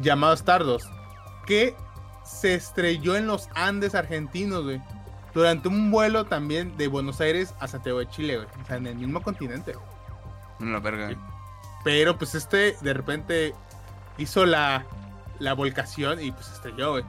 llamado 0.00 0.34
Stardust, 0.34 0.86
que 1.46 1.76
se 2.24 2.54
estrelló 2.54 3.16
en 3.16 3.26
los 3.26 3.48
Andes 3.54 3.94
argentinos, 3.94 4.64
güey. 4.64 4.82
Durante 5.34 5.68
un 5.68 5.90
vuelo 5.90 6.24
también 6.24 6.76
de 6.76 6.88
Buenos 6.88 7.20
Aires 7.20 7.54
a 7.60 7.68
Santiago 7.68 7.98
de 7.98 8.08
Chile, 8.08 8.36
güey. 8.36 8.48
O 8.62 8.66
sea, 8.66 8.76
en 8.76 8.86
el 8.86 8.96
mismo 8.96 9.22
continente, 9.22 9.72
güey. 9.74 9.86
No, 10.58 10.72
la 10.72 10.80
verga. 10.80 11.10
Sí. 11.10 11.16
Pero 11.84 12.16
pues 12.18 12.34
este 12.34 12.76
de 12.80 12.94
repente 12.94 13.54
hizo 14.18 14.46
la, 14.46 14.86
la 15.38 15.52
volcación 15.52 16.22
y 16.22 16.32
pues 16.32 16.50
estrelló, 16.52 16.92
güey. 16.92 17.04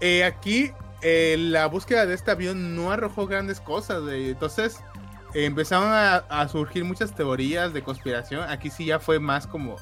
eh, 0.00 0.24
aquí 0.24 0.72
eh, 1.02 1.36
la 1.38 1.66
búsqueda 1.66 2.06
de 2.06 2.14
este 2.14 2.30
avión 2.30 2.76
no 2.76 2.90
arrojó 2.92 3.26
grandes 3.26 3.60
cosas, 3.60 4.02
güey. 4.02 4.30
Entonces 4.30 4.80
eh, 5.34 5.44
empezaron 5.44 5.88
a, 5.92 6.16
a 6.28 6.48
surgir 6.48 6.84
muchas 6.84 7.14
teorías 7.14 7.72
de 7.72 7.82
conspiración. 7.82 8.48
Aquí 8.48 8.70
sí 8.70 8.86
ya 8.86 8.98
fue 9.00 9.18
más 9.18 9.46
como 9.46 9.76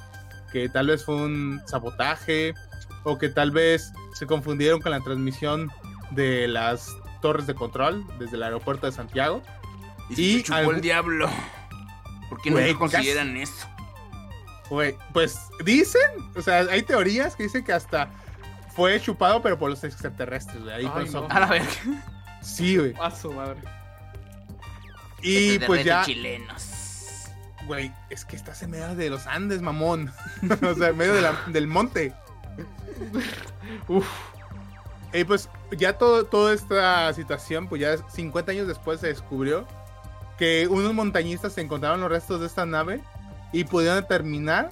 que 0.53 0.69
tal 0.69 0.87
vez 0.89 1.05
fue 1.05 1.17
un 1.17 1.61
sabotaje 1.67 2.55
o 3.05 3.19
que 3.19 3.29
tal 3.29 3.51
vez 3.51 3.93
se 4.15 4.27
confundieron 4.27 4.81
con 4.81 4.93
la 4.93 5.01
transmisión 5.01 5.71
de 6.11 6.49
las 6.49 6.89
torres 7.21 7.47
de 7.47 7.55
control 7.55 8.05
desde 8.19 8.37
el 8.37 8.43
aeropuerto 8.43 8.87
de 8.87 8.93
Santiago. 8.93 9.43
Y, 10.11 10.15
se 10.15 10.23
Y 10.23 10.43
chupó 10.43 10.57
algún- 10.59 10.75
el 10.77 10.81
diablo. 10.81 11.29
¿Por 12.29 12.41
qué 12.43 12.51
no 12.51 12.57
Güey, 12.57 12.75
consideran 12.75 13.37
eso? 13.37 13.67
Pues 15.15 15.39
dicen, 15.65 16.03
o 16.37 16.43
sea, 16.43 16.59
hay 16.71 16.83
teorías 16.83 17.35
que 17.35 17.45
dicen 17.45 17.65
que 17.65 17.73
hasta 17.73 18.11
fue 18.77 19.01
chupado, 19.01 19.41
pero 19.43 19.59
por 19.59 19.71
los 19.71 19.83
extraterrestres, 19.83 20.63
güey. 20.63 20.75
Ahí 20.75 20.91
Ay, 20.95 21.09
no. 21.11 21.27
A 21.31 21.41
la 21.41 21.47
verga. 21.47 21.69
Sí, 22.43 22.77
güey. 22.77 22.95
A 23.01 23.11
su 23.11 23.33
madre. 23.33 23.61
Y 25.23 25.59
pues 25.61 25.85
ya, 25.85 26.05
chilenos. 26.05 26.63
Güey, 27.69 27.93
es 28.11 28.25
que 28.25 28.35
estás 28.35 28.61
en 28.65 28.71
medio 28.73 28.97
de 28.97 29.11
los 29.11 29.29
Andes, 29.29 29.63
mamón. 29.63 30.13
o 30.69 30.75
sea, 30.75 30.89
en 30.89 30.97
medio 30.97 31.15
de 31.15 31.23
la- 31.23 31.39
del 31.47 31.69
monte. 31.69 32.13
Uf. 33.89 34.07
Y 35.13 35.25
pues 35.25 35.49
ya 35.71 35.97
todo, 35.97 36.25
toda 36.27 36.53
esta 36.53 37.13
situación, 37.15 37.69
pues 37.69 37.81
ya 37.81 37.97
50 38.11 38.53
años 38.53 38.67
después 38.67 39.01
se 39.01 39.07
descubrió 39.07 39.67
que 40.37 40.67
unos 40.69 40.93
montañistas 40.93 41.57
encontraron 41.59 42.01
los 42.01 42.11
restos 42.11 42.41
de 42.41 42.47
esta 42.47 42.67
nave 42.67 43.01
y 43.53 43.65
pudieron 43.65 43.97
determinar 44.01 44.71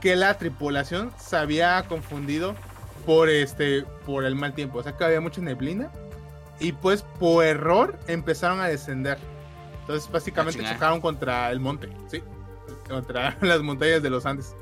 que 0.00 0.14
la 0.14 0.38
tripulación 0.38 1.12
se 1.18 1.36
había 1.36 1.82
confundido 1.88 2.54
por 3.04 3.28
este 3.28 3.84
por 4.06 4.24
el 4.24 4.34
mal 4.36 4.54
tiempo, 4.54 4.78
o 4.78 4.82
sea 4.82 4.96
que 4.96 5.02
había 5.04 5.20
mucha 5.20 5.40
neblina 5.40 5.90
y 6.60 6.72
pues 6.72 7.02
por 7.18 7.44
error 7.44 7.98
empezaron 8.06 8.60
a 8.60 8.66
descender. 8.68 9.18
Entonces 9.88 10.10
básicamente 10.12 10.62
Ah, 10.66 10.74
chocaron 10.74 11.00
contra 11.00 11.50
el 11.50 11.60
monte, 11.60 11.88
sí, 12.08 12.22
contra 12.90 13.34
las 13.40 13.62
montañas 13.62 14.02
de 14.02 14.10
los 14.10 14.26
Andes. 14.26 14.54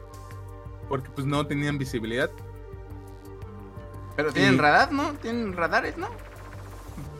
Porque 0.88 1.10
pues 1.10 1.26
no 1.26 1.44
tenían 1.44 1.78
visibilidad. 1.78 2.30
Pero 4.14 4.32
tienen 4.32 4.54
Y- 4.54 4.58
radar, 4.58 4.92
¿no? 4.92 5.14
Tienen 5.14 5.52
radares, 5.52 5.96
¿no? 5.98 6.08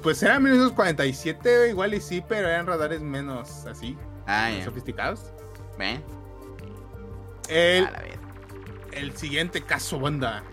Pues 0.05 0.23
eran 0.23 0.41
1947, 0.45 1.71
igual 1.71 1.95
y 1.95 2.01
sí, 2.01 2.23
pero 2.29 2.49
eran 2.49 2.67
radares 2.69 3.01
menos 3.01 3.67
así, 3.67 3.99
Ah, 4.25 4.51
menos 4.51 4.67
sofisticados. 4.67 5.33
Ven. 5.77 6.01
El, 7.49 7.87
A 7.87 7.91
la 7.91 7.99
vez. 7.99 8.19
el 8.93 9.17
siguiente 9.17 9.63
caso, 9.63 9.99
banda, 9.99 10.45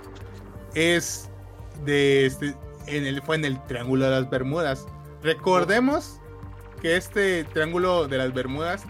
es 0.74 1.30
de 1.86 2.26
este, 2.26 2.56
en 2.88 3.06
el, 3.06 3.22
fue 3.22 3.36
en 3.36 3.46
el 3.46 3.64
Triángulo 3.66 4.06
de 4.06 4.12
las 4.22 4.28
Bermudas. 4.30 4.88
Recordemos 5.22 6.20
que 6.84 6.96
este 6.98 7.44
Triángulo 7.46 8.08
de 8.08 8.18
las 8.20 8.32
Bermudas 8.34 8.84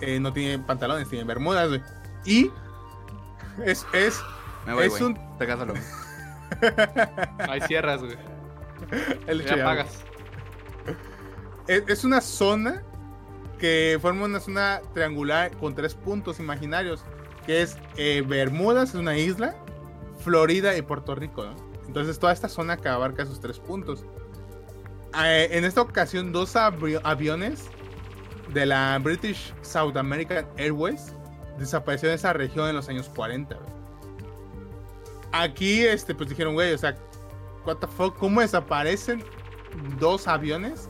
eh, 0.00 0.18
no 0.20 0.32
tiene 0.32 0.58
pantalones, 0.64 1.08
tiene 1.10 1.24
bermudas, 1.24 1.68
güey. 1.68 1.82
Y 2.24 2.50
es, 3.64 3.86
es, 3.92 4.20
Me 4.66 4.72
voy, 4.72 4.86
es 4.86 4.98
un- 5.00 5.18
Regásalo. 5.38 5.74
Ahí 7.48 7.60
cierras, 7.62 8.00
güey. 8.02 8.16
el 9.26 9.44
Ya 9.44 9.56
ya- 9.56 9.64
pagas. 9.64 10.04
es, 11.66 11.82
es 11.88 12.04
una 12.04 12.20
zona 12.20 12.82
que 13.58 13.98
forma 14.00 14.24
una 14.26 14.40
zona 14.40 14.80
triangular 14.94 15.50
con 15.56 15.74
tres 15.74 15.94
puntos 15.94 16.38
imaginarios, 16.40 17.04
que 17.46 17.62
es 17.62 17.76
eh, 17.96 18.22
Bermudas, 18.26 18.90
es 18.90 18.94
una 18.96 19.16
isla, 19.16 19.56
Florida 20.20 20.76
y 20.76 20.82
Puerto 20.82 21.14
Rico, 21.14 21.44
¿no? 21.44 21.56
Entonces 21.86 22.18
toda 22.18 22.32
esta 22.32 22.48
zona 22.48 22.76
que 22.76 22.88
abarca 22.88 23.22
esos 23.22 23.40
tres 23.40 23.58
puntos. 23.58 24.04
Eh, 25.24 25.48
en 25.52 25.64
esta 25.64 25.80
ocasión, 25.80 26.32
dos 26.32 26.56
avi- 26.56 27.00
aviones 27.02 27.64
de 28.52 28.66
la 28.66 28.98
British 29.02 29.52
South 29.62 29.96
American 29.96 30.46
Airways 30.56 31.12
desaparecieron 31.58 32.12
de 32.12 32.16
esa 32.16 32.32
región 32.32 32.68
en 32.68 32.76
los 32.76 32.88
años 32.88 33.08
40. 33.14 33.54
güey. 33.54 33.66
Aquí, 35.32 35.82
este, 35.84 36.14
pues 36.14 36.28
dijeron, 36.28 36.54
güey, 36.54 36.72
o 36.72 36.78
sea, 36.78 36.96
what 37.66 37.76
the 37.76 37.86
fuck, 37.86 38.16
¿cómo 38.16 38.40
desaparecen 38.40 39.24
dos 39.98 40.28
aviones? 40.28 40.88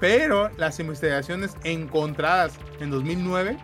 Pero 0.00 0.50
las 0.56 0.80
investigaciones 0.80 1.54
encontradas 1.64 2.54
en 2.80 2.90
2009 2.90 3.56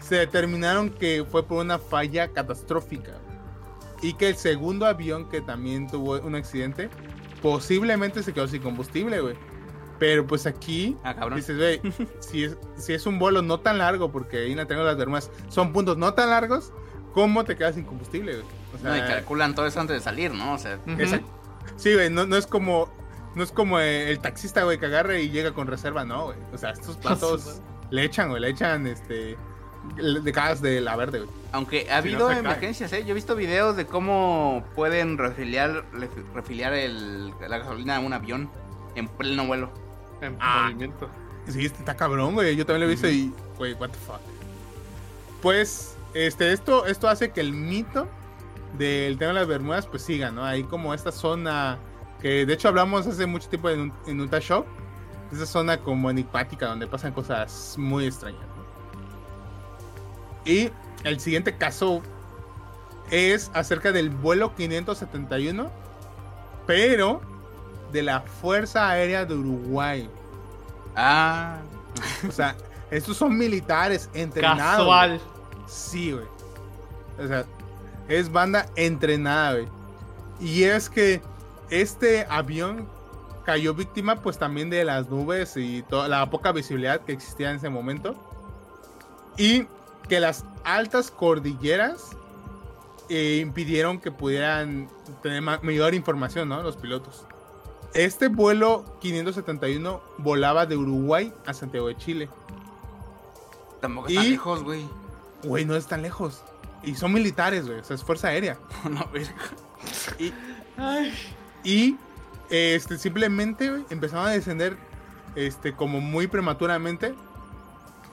se 0.00 0.16
determinaron 0.16 0.90
que 0.90 1.24
fue 1.30 1.46
por 1.46 1.58
una 1.64 1.78
falla 1.78 2.28
catastrófica 2.28 3.12
y 4.02 4.14
que 4.14 4.28
el 4.30 4.36
segundo 4.36 4.86
avión 4.86 5.28
que 5.28 5.40
también 5.40 5.86
tuvo 5.88 6.18
un 6.20 6.34
accidente 6.34 6.88
posiblemente 7.42 8.22
se 8.22 8.32
quedó 8.32 8.46
sin 8.48 8.62
combustible, 8.62 9.20
güey. 9.20 9.36
Pero 9.98 10.26
pues 10.26 10.46
aquí 10.46 10.96
Ah, 11.04 11.14
dices, 11.34 11.56
güey, 11.58 11.80
si 12.20 12.44
es, 12.44 12.56
si 12.76 12.94
es 12.94 13.06
un 13.06 13.18
vuelo 13.18 13.42
no 13.42 13.60
tan 13.60 13.78
largo, 13.78 14.10
porque 14.10 14.38
ahí 14.38 14.54
Triángulo 14.54 14.84
de 14.84 14.90
las 14.92 14.96
Bermudas 14.96 15.30
son 15.48 15.72
puntos 15.72 15.98
no 15.98 16.14
tan 16.14 16.30
largos, 16.30 16.72
¿cómo 17.12 17.44
te 17.44 17.56
quedas 17.56 17.74
sin 17.74 17.84
combustible, 17.84 18.36
güey? 18.36 18.46
O 18.80 18.84
No, 18.84 18.96
y 18.96 19.00
calculan 19.00 19.54
todo 19.54 19.66
eso 19.66 19.80
antes 19.80 19.96
de 19.96 20.02
salir, 20.02 20.32
¿no? 20.32 20.54
O 20.54 20.58
sea. 20.58 20.78
Sí, 21.76 21.94
güey, 21.94 22.10
no, 22.10 22.26
no 22.26 22.36
es 22.36 22.46
como. 22.46 22.88
No 23.34 23.44
es 23.44 23.52
como 23.52 23.78
eh, 23.78 24.10
el 24.10 24.18
taxista, 24.18 24.64
güey, 24.64 24.78
que 24.78 24.86
agarra 24.86 25.16
y 25.18 25.30
llega 25.30 25.52
con 25.52 25.68
reserva, 25.68 26.04
no, 26.04 26.26
güey. 26.26 26.38
O 26.52 26.58
sea, 26.58 26.70
estos 26.70 26.96
patos 27.02 27.60
le 27.90 28.04
echan, 28.04 28.28
güey, 28.30 28.40
le 28.40 28.48
echan 28.48 28.86
este. 28.86 29.36
El- 29.98 30.22
De 30.24 30.80
la 30.80 30.96
verde, 30.96 31.18
güey. 31.20 31.30
aunque 31.52 31.80
ha 31.90 32.00
Si 32.02 32.08
no 32.10 32.14
habido 32.14 32.28
cae. 32.28 32.38
emergencias, 32.38 32.92
¿eh? 32.92 33.04
Yo 33.04 33.10
he 33.10 33.14
visto 33.14 33.34
videos 33.36 33.76
de 33.76 33.86
cómo 33.86 34.64
pueden 34.74 35.18
refiliar, 35.18 35.84
ref- 35.92 36.32
refiliar 36.34 36.72
el, 36.74 37.30
la 37.40 37.58
gasolina 37.58 37.96
a 37.96 38.00
un 38.00 38.12
avión 38.12 38.50
en 38.94 39.08
pleno 39.08 39.46
vuelo. 39.46 39.70
En 40.20 40.36
Ah. 40.40 40.64
movimiento. 40.66 41.08
Sí, 41.48 41.64
este 41.64 41.78
está 41.78 41.96
cabrón, 41.96 42.34
güey. 42.34 42.54
Yo 42.56 42.66
también 42.66 42.82
lo 42.82 42.86
he 42.86 42.90
visto 42.90 43.08
y, 43.08 43.32
güey, 43.58 43.72
what 43.74 43.88
the 43.90 43.98
fuck. 43.98 44.20
Pues, 45.42 45.96
este, 46.14 46.52
esto, 46.52 46.86
esto 46.86 47.08
hace 47.08 47.30
que 47.30 47.40
el 47.40 47.52
mito 47.52 48.06
del 48.76 49.16
tema 49.18 49.28
de 49.32 49.34
las 49.40 49.48
Bermudas, 49.48 49.86
pues 49.86 50.02
siga, 50.02 50.30
¿no? 50.30 50.44
Ahí 50.44 50.62
como 50.64 50.92
esta 50.94 51.10
zona 51.12 51.78
que 52.20 52.44
de 52.44 52.52
hecho 52.52 52.68
hablamos 52.68 53.06
hace 53.06 53.24
mucho 53.26 53.48
tiempo 53.48 53.70
en 53.70 53.80
un, 53.80 53.92
en 54.06 54.20
un 54.20 54.28
Tag 54.28 54.42
Show. 54.42 54.64
Esa 55.32 55.46
zona 55.46 55.78
como 55.78 56.10
enigmática 56.10 56.66
donde 56.66 56.86
pasan 56.86 57.12
cosas 57.12 57.76
muy 57.78 58.04
extrañas. 58.06 58.42
Y 60.44 60.70
el 61.04 61.20
siguiente 61.20 61.56
caso 61.56 62.02
es 63.10 63.50
acerca 63.54 63.92
del 63.92 64.10
vuelo 64.10 64.54
571, 64.54 65.70
pero 66.66 67.20
de 67.92 68.02
la 68.02 68.20
Fuerza 68.20 68.88
Aérea 68.88 69.24
de 69.24 69.34
Uruguay. 69.34 70.08
Ah, 70.96 71.58
O 72.28 72.32
sea, 72.32 72.56
estos 72.90 73.16
son 73.16 73.36
militares 73.36 74.08
entrenados. 74.14 74.78
Casual. 74.78 75.18
güey. 75.18 75.64
Sí, 75.66 76.12
güey. 76.12 76.26
O 77.22 77.26
sea, 77.26 77.44
es 78.08 78.30
banda 78.30 78.66
entrenada, 78.76 79.52
güey. 79.54 79.68
Y 80.40 80.64
es 80.64 80.88
que 80.88 81.20
este 81.68 82.26
avión 82.30 82.88
cayó 83.44 83.74
víctima 83.74 84.16
pues 84.22 84.38
también 84.38 84.70
de 84.70 84.84
las 84.84 85.08
nubes 85.08 85.56
y 85.56 85.82
toda 85.82 86.08
la 86.08 86.28
poca 86.30 86.52
visibilidad 86.52 87.00
que 87.00 87.12
existía 87.12 87.50
en 87.50 87.56
ese 87.56 87.68
momento. 87.68 88.14
Y 89.36 89.66
que 90.10 90.20
las 90.20 90.44
altas 90.64 91.10
cordilleras 91.10 92.10
eh, 93.08 93.38
impidieron 93.40 93.98
que 94.00 94.10
pudieran 94.12 94.88
tener 95.22 95.40
ma- 95.40 95.60
mayor 95.62 95.94
información, 95.94 96.48
¿no? 96.50 96.62
Los 96.62 96.76
pilotos. 96.76 97.24
Este 97.94 98.28
vuelo 98.28 98.84
571 99.00 100.00
volaba 100.18 100.66
de 100.66 100.76
Uruguay 100.76 101.32
a 101.46 101.54
Santiago 101.54 101.88
de 101.88 101.96
Chile. 101.96 102.28
tampoco 103.80 104.10
Y- 104.10 104.16
está 104.16 104.28
lejos, 104.28 104.62
güey. 104.62 104.84
Güey, 105.44 105.64
no 105.64 105.74
es 105.74 105.86
tan 105.86 106.02
lejos. 106.02 106.42
Y 106.82 106.94
son 106.94 107.12
militares, 107.12 107.66
güey. 107.66 107.80
O 107.80 107.84
sea, 107.84 107.94
es 107.96 108.04
fuerza 108.04 108.28
aérea. 108.28 108.58
No, 108.90 109.08
verga. 109.12 109.34
Y, 110.18 110.32
Ay. 110.76 111.12
y, 111.64 111.96
este, 112.50 112.98
simplemente 112.98 113.70
güey, 113.70 113.84
empezaron 113.90 114.26
a 114.26 114.30
descender 114.30 114.76
este, 115.34 115.72
como 115.74 116.00
muy 116.00 116.26
prematuramente. 116.26 117.14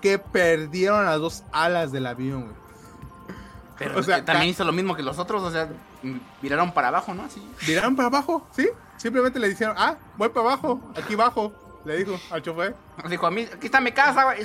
Que 0.01 0.19
perdieron 0.19 1.05
las 1.05 1.19
dos 1.19 1.43
alas 1.51 1.91
del 1.91 2.05
avión, 2.07 2.43
güey. 2.43 2.55
Pero 3.77 3.99
O 3.99 4.03
sea, 4.03 4.17
eh, 4.17 4.21
también 4.23 4.49
hizo 4.49 4.63
lo 4.63 4.71
mismo 4.71 4.95
que 4.95 5.03
los 5.03 5.19
otros, 5.19 5.43
o 5.43 5.51
sea, 5.51 5.69
miraron 6.41 6.73
para 6.73 6.87
abajo, 6.87 7.13
¿no? 7.13 7.23
Así. 7.23 7.47
Viraron 7.67 7.95
para 7.95 8.07
abajo, 8.07 8.47
¿sí? 8.51 8.67
Simplemente 8.97 9.39
le 9.39 9.49
dijeron, 9.49 9.75
ah, 9.77 9.95
voy 10.17 10.29
para 10.29 10.47
abajo, 10.47 10.81
aquí 10.95 11.15
bajo. 11.15 11.53
Le 11.85 11.97
dijo 11.97 12.19
al 12.31 12.41
chofer, 12.41 12.75
Dijo 13.07 13.27
a 13.27 13.31
mí, 13.31 13.47
aquí 13.53 13.67
está 13.67 13.79
mi 13.79 13.91
casa, 13.91 14.23
güey. 14.25 14.41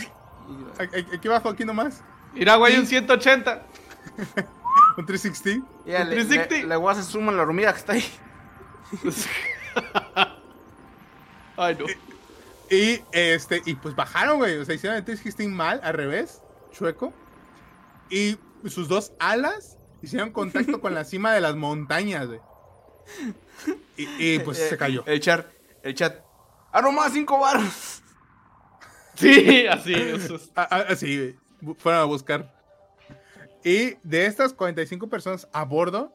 "Aquí- 0.78 0.96
aquí 0.98 1.16
aquí 1.16 1.28
abajo, 1.28 1.48
aquí 1.48 1.64
nomás. 1.64 2.02
Mira, 2.34 2.56
güey, 2.56 2.74
Y- 2.74 2.78
un 2.78 2.86
180. 2.86 3.62
Un 4.96 5.06
360. 5.06 5.66
Ya, 5.86 6.04
le, 6.04 6.14
360. 6.16 6.54
le, 6.56 6.64
le 6.66 6.76
voy 6.76 6.88
a 6.88 6.92
hacer 6.92 7.04
zoom 7.04 7.28
a 7.30 7.32
la 7.32 7.42
hormiga 7.42 7.72
que 7.72 7.78
está 7.78 7.92
ahí. 7.94 8.04
Ay, 11.56 11.76
no. 11.78 11.86
Y 12.72 13.04
este, 13.12 13.60
y 13.66 13.74
pues 13.74 13.94
bajaron, 13.94 14.38
güey. 14.38 14.56
O 14.56 14.64
sea, 14.64 14.74
hicieron 14.74 14.96
el 14.96 15.04
316 15.04 15.50
mal, 15.50 15.78
al 15.84 15.92
revés, 15.92 16.40
chueco. 16.70 17.12
Y 18.08 18.38
sus 18.64 18.88
dos 18.88 19.12
alas 19.18 19.76
hicieron 20.00 20.32
contacto 20.32 20.80
con 20.80 20.94
la 20.94 21.04
cima 21.04 21.34
de 21.34 21.42
las 21.42 21.54
montañas, 21.54 22.28
güey. 22.28 22.40
Y, 23.98 24.06
y, 24.18 24.38
pues 24.38 24.56
se 24.56 24.78
cayó. 24.78 25.04
El 25.06 25.20
chat, 25.20 25.46
el 25.82 25.94
chat. 25.94 26.16
¡Ah, 26.72 27.10
cinco 27.12 27.38
varos! 27.38 28.02
Sí, 29.16 29.66
así. 29.66 29.92
es- 29.92 30.50
Ah, 30.56 30.68
ah, 30.70 30.94
fueron 31.76 32.00
a 32.00 32.04
buscar. 32.04 32.54
Y 33.62 33.96
de 34.02 34.24
estas 34.24 34.54
45 34.54 35.08
personas 35.08 35.46
a 35.52 35.64
bordo, 35.64 36.10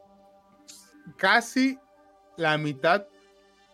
casi 1.17 1.77
la 2.35 2.57
mitad 2.57 3.05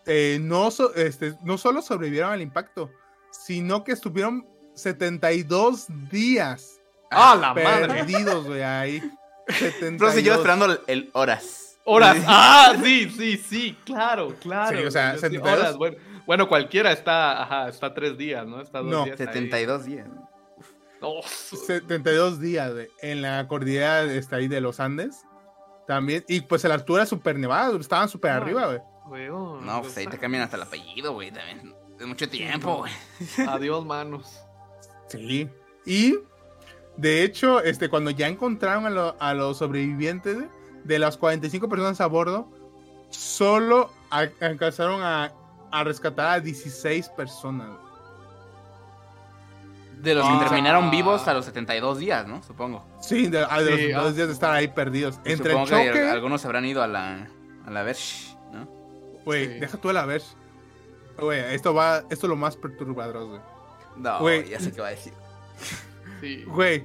eh, 0.06 0.38
no, 0.40 0.70
so- 0.70 0.94
este, 0.94 1.34
no 1.42 1.58
solo 1.58 1.82
sobrevivieron 1.82 2.32
al 2.32 2.42
impacto, 2.42 2.90
sino 3.30 3.84
que 3.84 3.92
estuvieron 3.92 4.46
72 4.74 5.86
días 6.10 6.80
¡Ah, 7.10 7.36
la 7.40 7.54
madre! 7.54 7.86
perdidos, 7.88 8.46
güey, 8.46 8.62
ahí. 8.62 9.00
Pero 9.46 9.58
72. 9.58 10.14
siguió 10.14 10.34
esperando 10.34 10.64
el, 10.66 10.80
el 10.86 11.10
horas. 11.12 11.78
Horas. 11.84 12.16
Ah, 12.26 12.74
sí, 12.82 13.10
sí, 13.10 13.36
sí, 13.36 13.76
claro, 13.84 14.34
claro. 14.40 14.78
Sí, 14.78 14.84
o 14.84 14.90
sea, 14.90 15.14
Sí, 15.14 15.20
72. 15.20 15.58
horas. 15.58 15.76
Bueno, 15.76 15.96
bueno, 16.26 16.48
cualquiera 16.48 16.90
está, 16.92 17.42
ajá, 17.42 17.68
está 17.68 17.92
tres 17.92 18.16
días, 18.16 18.46
¿no? 18.46 18.60
Está 18.62 18.78
dos 18.80 18.90
No, 18.90 19.04
días 19.04 19.20
ahí. 19.20 19.26
72 19.26 19.84
días. 19.84 20.08
Oh, 21.02 21.20
72 21.22 22.40
días 22.40 22.72
güey, 22.72 22.88
en 23.02 23.20
la 23.20 23.46
cordillera 23.46 24.04
está 24.04 24.36
ahí 24.36 24.48
de 24.48 24.60
los 24.62 24.80
Andes. 24.80 25.22
También, 25.86 26.24
y 26.28 26.40
pues 26.40 26.64
en 26.64 26.70
la 26.70 26.76
altura 26.76 27.04
súper 27.04 27.38
nevada, 27.38 27.76
estaban 27.78 28.08
súper 28.08 28.30
Ah. 28.30 28.36
arriba, 28.38 28.64
güey. 28.66 28.78
Weón, 29.06 29.64
No, 29.66 29.80
pues 29.82 29.96
ahí 29.96 30.06
te 30.06 30.18
cambian 30.18 30.42
hasta 30.44 30.56
el 30.56 30.62
apellido, 30.62 31.12
güey, 31.12 31.30
también. 31.30 31.74
De 31.98 32.06
mucho 32.06 32.28
tiempo, 32.28 32.78
güey. 32.78 32.92
Adiós, 33.48 33.84
manos. 33.84 34.40
Sí. 35.08 35.48
Y 35.86 36.16
de 36.96 37.22
hecho, 37.22 37.60
este, 37.62 37.88
cuando 37.88 38.10
ya 38.10 38.28
encontraron 38.28 38.86
a, 38.86 38.90
lo- 38.90 39.16
a 39.20 39.34
los 39.34 39.58
sobrevivientes, 39.58 40.38
de 40.84 40.98
las 40.98 41.16
45 41.16 41.68
personas 41.68 42.00
a 42.00 42.06
bordo, 42.06 42.48
solo 43.10 43.90
alcanzaron 44.10 45.02
a, 45.02 45.32
a 45.70 45.84
rescatar 45.84 46.26
a 46.30 46.40
16 46.40 47.08
personas. 47.10 47.68
De 50.00 50.14
los 50.14 50.26
Ah. 50.28 50.38
que 50.38 50.44
terminaron 50.46 50.90
vivos 50.90 51.26
a 51.28 51.32
los 51.34 51.44
72 51.46 51.98
días, 51.98 52.26
¿no? 52.26 52.42
Supongo. 52.42 52.84
Sí, 53.00 53.28
de, 53.28 53.46
a 53.48 53.60
de 53.62 53.76
Sí, 53.76 53.92
los 53.92 54.02
dos 54.02 54.12
ah. 54.12 54.16
días 54.16 54.26
de 54.28 54.34
estar 54.34 54.50
ahí 54.52 54.68
perdidos. 54.68 55.18
Entre 55.24 55.52
Supongo 55.52 55.68
que 55.92 56.10
algunos 56.10 56.44
habrán 56.44 56.64
ido 56.66 56.82
a 56.82 56.86
la, 56.86 57.28
a 57.66 57.70
la 57.70 57.82
Verge. 57.82 58.33
Güey, 59.24 59.46
Sí. 59.46 59.60
deja 59.60 59.78
tú 59.78 59.90
a 59.90 59.92
la 59.92 60.06
ver. 60.06 60.22
Güey, 61.18 61.40
esto 61.54 61.72
va, 61.74 61.98
esto 62.10 62.26
es 62.26 62.28
lo 62.28 62.36
más 62.36 62.56
perturbador, 62.56 63.26
güey. 63.28 63.40
No, 63.96 64.18
Güey. 64.20 64.48
ya 64.48 64.58
sé 64.60 64.72
qué 64.72 64.80
va 64.80 64.88
a 64.88 64.90
decir. 64.90 65.12
Sí. 66.20 66.44
Güey, 66.48 66.84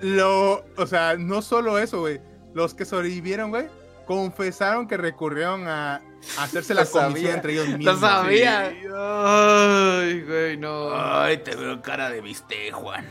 lo, 0.00 0.64
o 0.76 0.86
sea, 0.86 1.16
no 1.16 1.42
solo 1.42 1.78
eso, 1.78 2.00
güey. 2.00 2.20
Los 2.54 2.74
que 2.74 2.84
sobrevivieron, 2.84 3.50
güey, 3.50 3.66
confesaron 4.06 4.88
que 4.88 4.96
recurrieron 4.96 5.68
a, 5.68 6.00
hacerse 6.38 6.74
la 6.74 6.82
Lo 6.84 6.90
comisión 6.90 7.12
sabía. 7.14 7.34
entre 7.34 7.52
ellos 7.52 7.68
Lo 7.68 7.78
mismos. 7.78 8.00
sabía. 8.00 8.70
Sí. 8.70 8.86
Ay, 8.96 10.22
güey, 10.22 10.56
no. 10.56 10.88
Ay, 10.92 11.38
te 11.38 11.54
veo 11.54 11.80
cara 11.82 12.10
de 12.10 12.20
bistec, 12.20 12.72
Juan. 12.72 13.06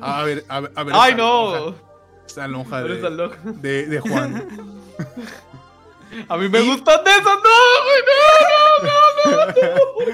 A 0.00 0.22
ver, 0.22 0.44
a 0.48 0.60
ver, 0.60 0.72
a 0.76 0.82
ver. 0.84 0.94
Ay, 0.96 1.12
esa 1.12 1.18
no. 1.18 1.52
lonja, 1.56 1.74
Esa 2.26 2.46
lonja 2.48 2.80
de, 2.82 3.52
de, 3.52 3.86
de 3.86 4.00
Juan. 4.00 4.48
A 6.28 6.36
mí 6.36 6.48
me 6.48 6.60
Y- 6.60 6.68
gustan 6.68 7.04
de 7.04 7.10
esas. 7.10 7.24
No, 7.24 7.32
güey, 7.84 8.02
no, 8.84 9.36
no, 9.36 9.46
no. 9.46 10.10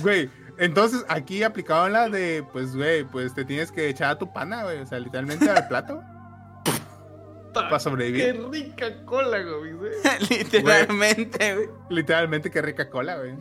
Güey, 0.02 0.30
entonces 0.58 1.04
aquí 1.08 1.42
aplicaban 1.42 1.92
la 1.92 2.08
de, 2.08 2.42
pues, 2.52 2.74
güey, 2.74 3.04
pues 3.04 3.34
te 3.34 3.44
tienes 3.44 3.70
que 3.70 3.88
echar 3.88 4.10
a 4.12 4.18
tu 4.18 4.32
pana, 4.32 4.62
güey. 4.64 4.78
O 4.78 4.86
sea, 4.86 4.98
literalmente 4.98 5.48
al 5.50 5.68
plato. 5.68 6.02
Para 7.52 7.68
Qué 7.68 7.80
sobrevivir. 7.80 8.48
rica 8.50 9.04
cola, 9.04 9.38
güey. 9.42 9.72
güey. 9.72 9.92
Literalmente, 10.30 11.54
güey. 11.54 11.68
Literalmente, 11.90 12.50
qué 12.50 12.62
rica 12.62 12.88
cola, 12.88 13.16
güey. 13.18 13.34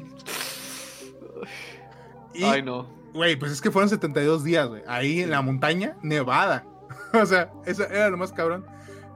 Y, 2.33 2.43
Ay, 2.43 2.61
no. 2.61 2.89
Güey, 3.13 3.35
pues 3.35 3.51
es 3.51 3.61
que 3.61 3.71
fueron 3.71 3.89
72 3.89 4.43
días, 4.43 4.67
güey. 4.67 4.83
Ahí 4.87 5.21
en 5.21 5.29
la 5.31 5.41
montaña, 5.41 5.95
nevada. 6.01 6.65
o 7.13 7.25
sea, 7.25 7.51
eso 7.65 7.83
era 7.85 8.09
lo 8.09 8.17
más 8.17 8.31
cabrón. 8.31 8.65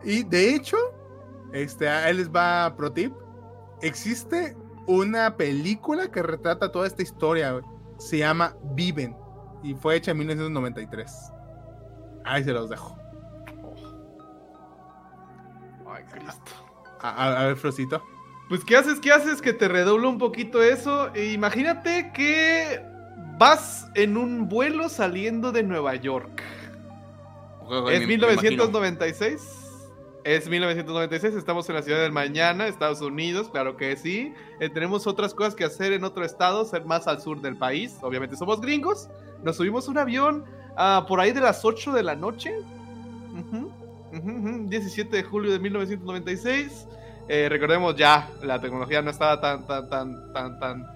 Y 0.04 0.24
de 0.24 0.56
hecho, 0.56 0.78
este, 1.54 1.88
ahí 1.88 2.14
les 2.16 2.30
va 2.30 2.76
pro 2.76 2.92
tip. 2.92 3.14
Existe 3.82 4.56
una 4.88 5.38
película 5.38 6.10
que 6.12 6.22
retrata 6.22 6.72
toda 6.72 6.88
esta 6.88 7.02
historia. 7.04 7.62
Se 7.98 8.18
llama 8.18 8.56
Viven. 8.76 9.16
Y 9.64 9.74
fue 9.76 9.96
hecha 9.96 10.12
en 10.12 10.18
1993. 10.18 11.32
Ahí 12.26 12.44
se 12.44 12.52
los 12.52 12.70
dejo. 12.70 12.98
Ay, 15.88 16.04
Cristo. 16.12 16.52
A, 17.02 17.10
a- 17.10 17.42
a 17.42 17.46
ver, 17.48 17.56
Frosito. 17.56 18.04
Pues, 18.50 18.64
¿qué 18.66 18.78
haces? 18.78 19.00
¿Qué 19.00 19.12
haces? 19.12 19.42
Que 19.42 19.54
te 19.54 19.68
redobla 19.68 20.08
un 20.10 20.18
poquito 20.18 20.62
eso. 20.62 21.14
E 21.14 21.32
imagínate 21.34 22.12
que 22.14 22.82
vas 23.38 23.88
en 23.96 24.18
un 24.18 24.48
vuelo 24.50 24.90
saliendo 24.90 25.52
de 25.52 25.64
Nueva 25.64 25.96
York. 25.96 26.42
Güey, 27.66 27.96
¿Es 27.96 28.02
me- 28.02 28.08
me 28.08 28.14
imagino. 28.16 28.50
1996? 28.52 29.63
Es 30.24 30.48
1996, 30.48 31.36
estamos 31.36 31.68
en 31.68 31.76
la 31.76 31.82
ciudad 31.82 32.00
del 32.00 32.14
mañana, 32.14 32.68
Estados 32.68 33.02
Unidos, 33.02 33.50
claro 33.50 33.76
que 33.76 33.98
sí. 33.98 34.34
Eh, 34.62 34.70
tenemos 34.70 35.06
otras 35.06 35.34
cosas 35.34 35.54
que 35.54 35.66
hacer 35.66 35.92
en 35.92 36.06
otro 36.06 36.24
estado, 36.24 36.64
ser 36.64 36.86
más 36.86 37.08
al 37.08 37.22
sur 37.22 37.42
del 37.42 37.58
país. 37.58 37.98
Obviamente 38.02 38.38
somos 38.38 38.62
gringos. 38.62 39.10
Nos 39.44 39.58
subimos 39.58 39.90
un 39.90 39.98
avión 39.98 40.46
ah, 40.78 41.06
por 41.10 41.20
ahí 41.20 41.34
de 41.34 41.42
las 41.42 41.66
8 41.66 41.92
de 41.92 42.04
la 42.04 42.16
noche. 42.16 42.56
Ujú, 43.34 43.70
ujú, 44.14 44.32
ujú, 44.32 44.70
17 44.70 45.14
de 45.14 45.24
julio 45.24 45.52
de 45.52 45.60
1996. 45.60 46.88
Eh, 47.28 47.48
recordemos 47.50 47.98
ya, 47.98 48.30
la 48.42 48.62
tecnología 48.62 49.02
no 49.02 49.12
estaba 49.12 49.42
tan, 49.42 49.68
tan, 49.68 49.90
tan, 49.90 50.32
tan, 50.32 50.58
tan, 50.58 50.88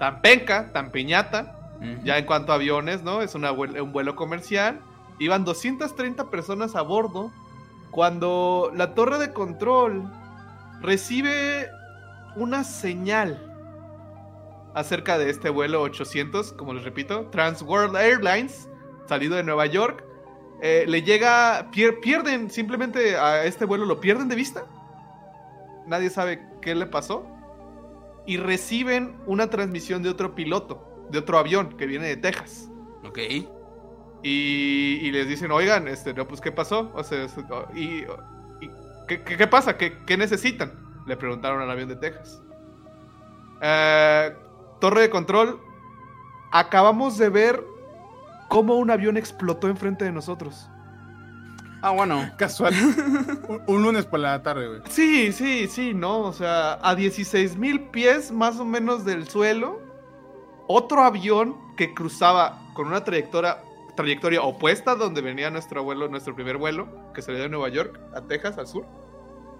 tan 0.00 0.22
penca, 0.22 0.72
tan 0.72 0.90
piñata. 0.90 1.56
Ya 2.04 2.16
en 2.16 2.26
cuanto 2.26 2.52
a 2.52 2.56
aviones, 2.56 3.02
¿no? 3.02 3.22
Es 3.22 3.34
una 3.34 3.50
un 3.50 3.92
vuelo 3.92 4.14
comercial. 4.14 4.80
Iban 5.18 5.44
230 5.44 6.30
personas 6.30 6.76
a 6.76 6.82
bordo 6.82 7.32
cuando 7.92 8.72
la 8.74 8.94
torre 8.94 9.18
de 9.18 9.32
control 9.32 10.10
recibe 10.80 11.68
una 12.34 12.64
señal 12.64 13.48
acerca 14.74 15.18
de 15.18 15.28
este 15.30 15.50
vuelo 15.50 15.82
800, 15.82 16.54
como 16.54 16.72
les 16.74 16.82
repito, 16.84 17.26
Trans 17.26 17.62
World 17.62 17.94
Airlines, 17.96 18.68
salido 19.06 19.36
de 19.36 19.44
Nueva 19.44 19.66
York. 19.66 20.02
Eh, 20.62 20.86
le 20.88 21.02
llega, 21.02 21.70
pier- 21.70 22.00
pierden 22.00 22.50
simplemente 22.50 23.16
a 23.16 23.44
este 23.44 23.66
vuelo, 23.66 23.84
lo 23.84 24.00
pierden 24.00 24.28
de 24.28 24.36
vista. 24.36 24.64
Nadie 25.86 26.08
sabe 26.08 26.48
qué 26.62 26.74
le 26.74 26.86
pasó. 26.86 27.26
Y 28.24 28.36
reciben 28.38 29.16
una 29.26 29.50
transmisión 29.50 30.02
de 30.02 30.08
otro 30.08 30.34
piloto, 30.34 31.06
de 31.10 31.18
otro 31.18 31.38
avión 31.38 31.76
que 31.76 31.86
viene 31.86 32.06
de 32.06 32.16
Texas. 32.16 32.70
Ok. 33.04 33.18
Y, 34.22 34.98
y 35.02 35.10
les 35.10 35.26
dicen, 35.28 35.50
oigan, 35.50 35.88
este, 35.88 36.14
no, 36.14 36.26
pues, 36.28 36.40
¿qué 36.40 36.52
pasó? 36.52 36.90
O 36.94 37.02
sea, 37.02 37.26
y, 37.74 38.04
y- 38.60 38.70
¿qué, 39.08 39.22
qué- 39.22 39.36
qué 39.36 39.46
pasa? 39.48 39.76
¿Qué, 39.76 39.98
qué 40.06 40.16
necesitan? 40.16 40.72
Le 41.06 41.16
preguntaron 41.16 41.60
al 41.60 41.70
avión 41.70 41.88
de 41.88 41.96
Texas. 41.96 42.40
Eh, 43.60 44.34
torre 44.80 45.02
de 45.02 45.10
control. 45.10 45.60
Acabamos 46.52 47.16
de 47.18 47.28
ver 47.30 47.64
cómo 48.48 48.76
un 48.76 48.90
avión 48.90 49.16
explotó 49.16 49.68
enfrente 49.68 50.04
de 50.04 50.12
nosotros. 50.12 50.68
Ah, 51.80 51.90
bueno. 51.90 52.30
Casual. 52.36 52.74
un, 53.48 53.62
un 53.66 53.82
lunes 53.82 54.04
por 54.06 54.20
la 54.20 54.40
tarde, 54.42 54.68
güey. 54.68 54.80
Sí, 54.88 55.32
sí, 55.32 55.66
sí, 55.66 55.94
¿no? 55.94 56.20
O 56.20 56.32
sea, 56.32 56.78
a 56.82 56.94
16 56.94 57.56
mil 57.56 57.88
pies 57.88 58.30
más 58.30 58.58
o 58.60 58.64
menos 58.64 59.04
del 59.04 59.28
suelo, 59.28 59.80
otro 60.68 61.02
avión 61.02 61.56
que 61.76 61.92
cruzaba 61.94 62.60
con 62.74 62.86
una 62.86 63.02
trayectoria, 63.02 63.58
trayectoria 63.96 64.42
opuesta 64.42 64.94
donde 64.94 65.20
venía 65.20 65.50
nuestro 65.50 65.82
vuelo, 65.84 66.08
nuestro 66.08 66.34
primer 66.34 66.56
vuelo, 66.56 66.88
que 67.14 67.22
salió 67.22 67.40
de 67.42 67.48
Nueva 67.48 67.68
York 67.68 68.00
a 68.14 68.22
Texas, 68.22 68.58
al 68.58 68.66
sur, 68.66 68.86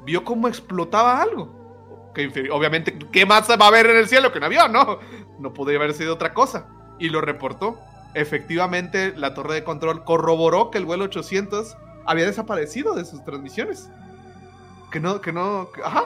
vio 0.04 0.24
cómo 0.24 0.48
explotaba 0.48 1.20
algo. 1.20 2.10
Que 2.14 2.30
obviamente, 2.50 2.98
¿qué 3.10 3.24
más 3.24 3.48
va 3.48 3.64
a 3.64 3.68
haber 3.68 3.86
en 3.86 3.96
el 3.96 4.08
cielo 4.08 4.32
que 4.32 4.38
un 4.38 4.44
avión? 4.44 4.72
No, 4.72 4.98
no 5.38 5.52
podría 5.54 5.78
haber 5.78 5.94
sido 5.94 6.14
otra 6.14 6.34
cosa. 6.34 6.66
Y 6.98 7.08
lo 7.08 7.20
reportó. 7.20 7.78
Efectivamente, 8.14 9.14
la 9.16 9.32
torre 9.32 9.54
de 9.54 9.64
control 9.64 10.04
corroboró 10.04 10.70
que 10.70 10.76
el 10.78 10.84
vuelo 10.84 11.04
800 11.04 11.76
había 12.04 12.26
desaparecido 12.26 12.94
de 12.94 13.04
sus 13.06 13.24
transmisiones. 13.24 13.88
Que 14.90 15.00
no, 15.00 15.20
que 15.22 15.32
no, 15.32 15.70
que- 15.74 15.82
ajá. 15.82 16.04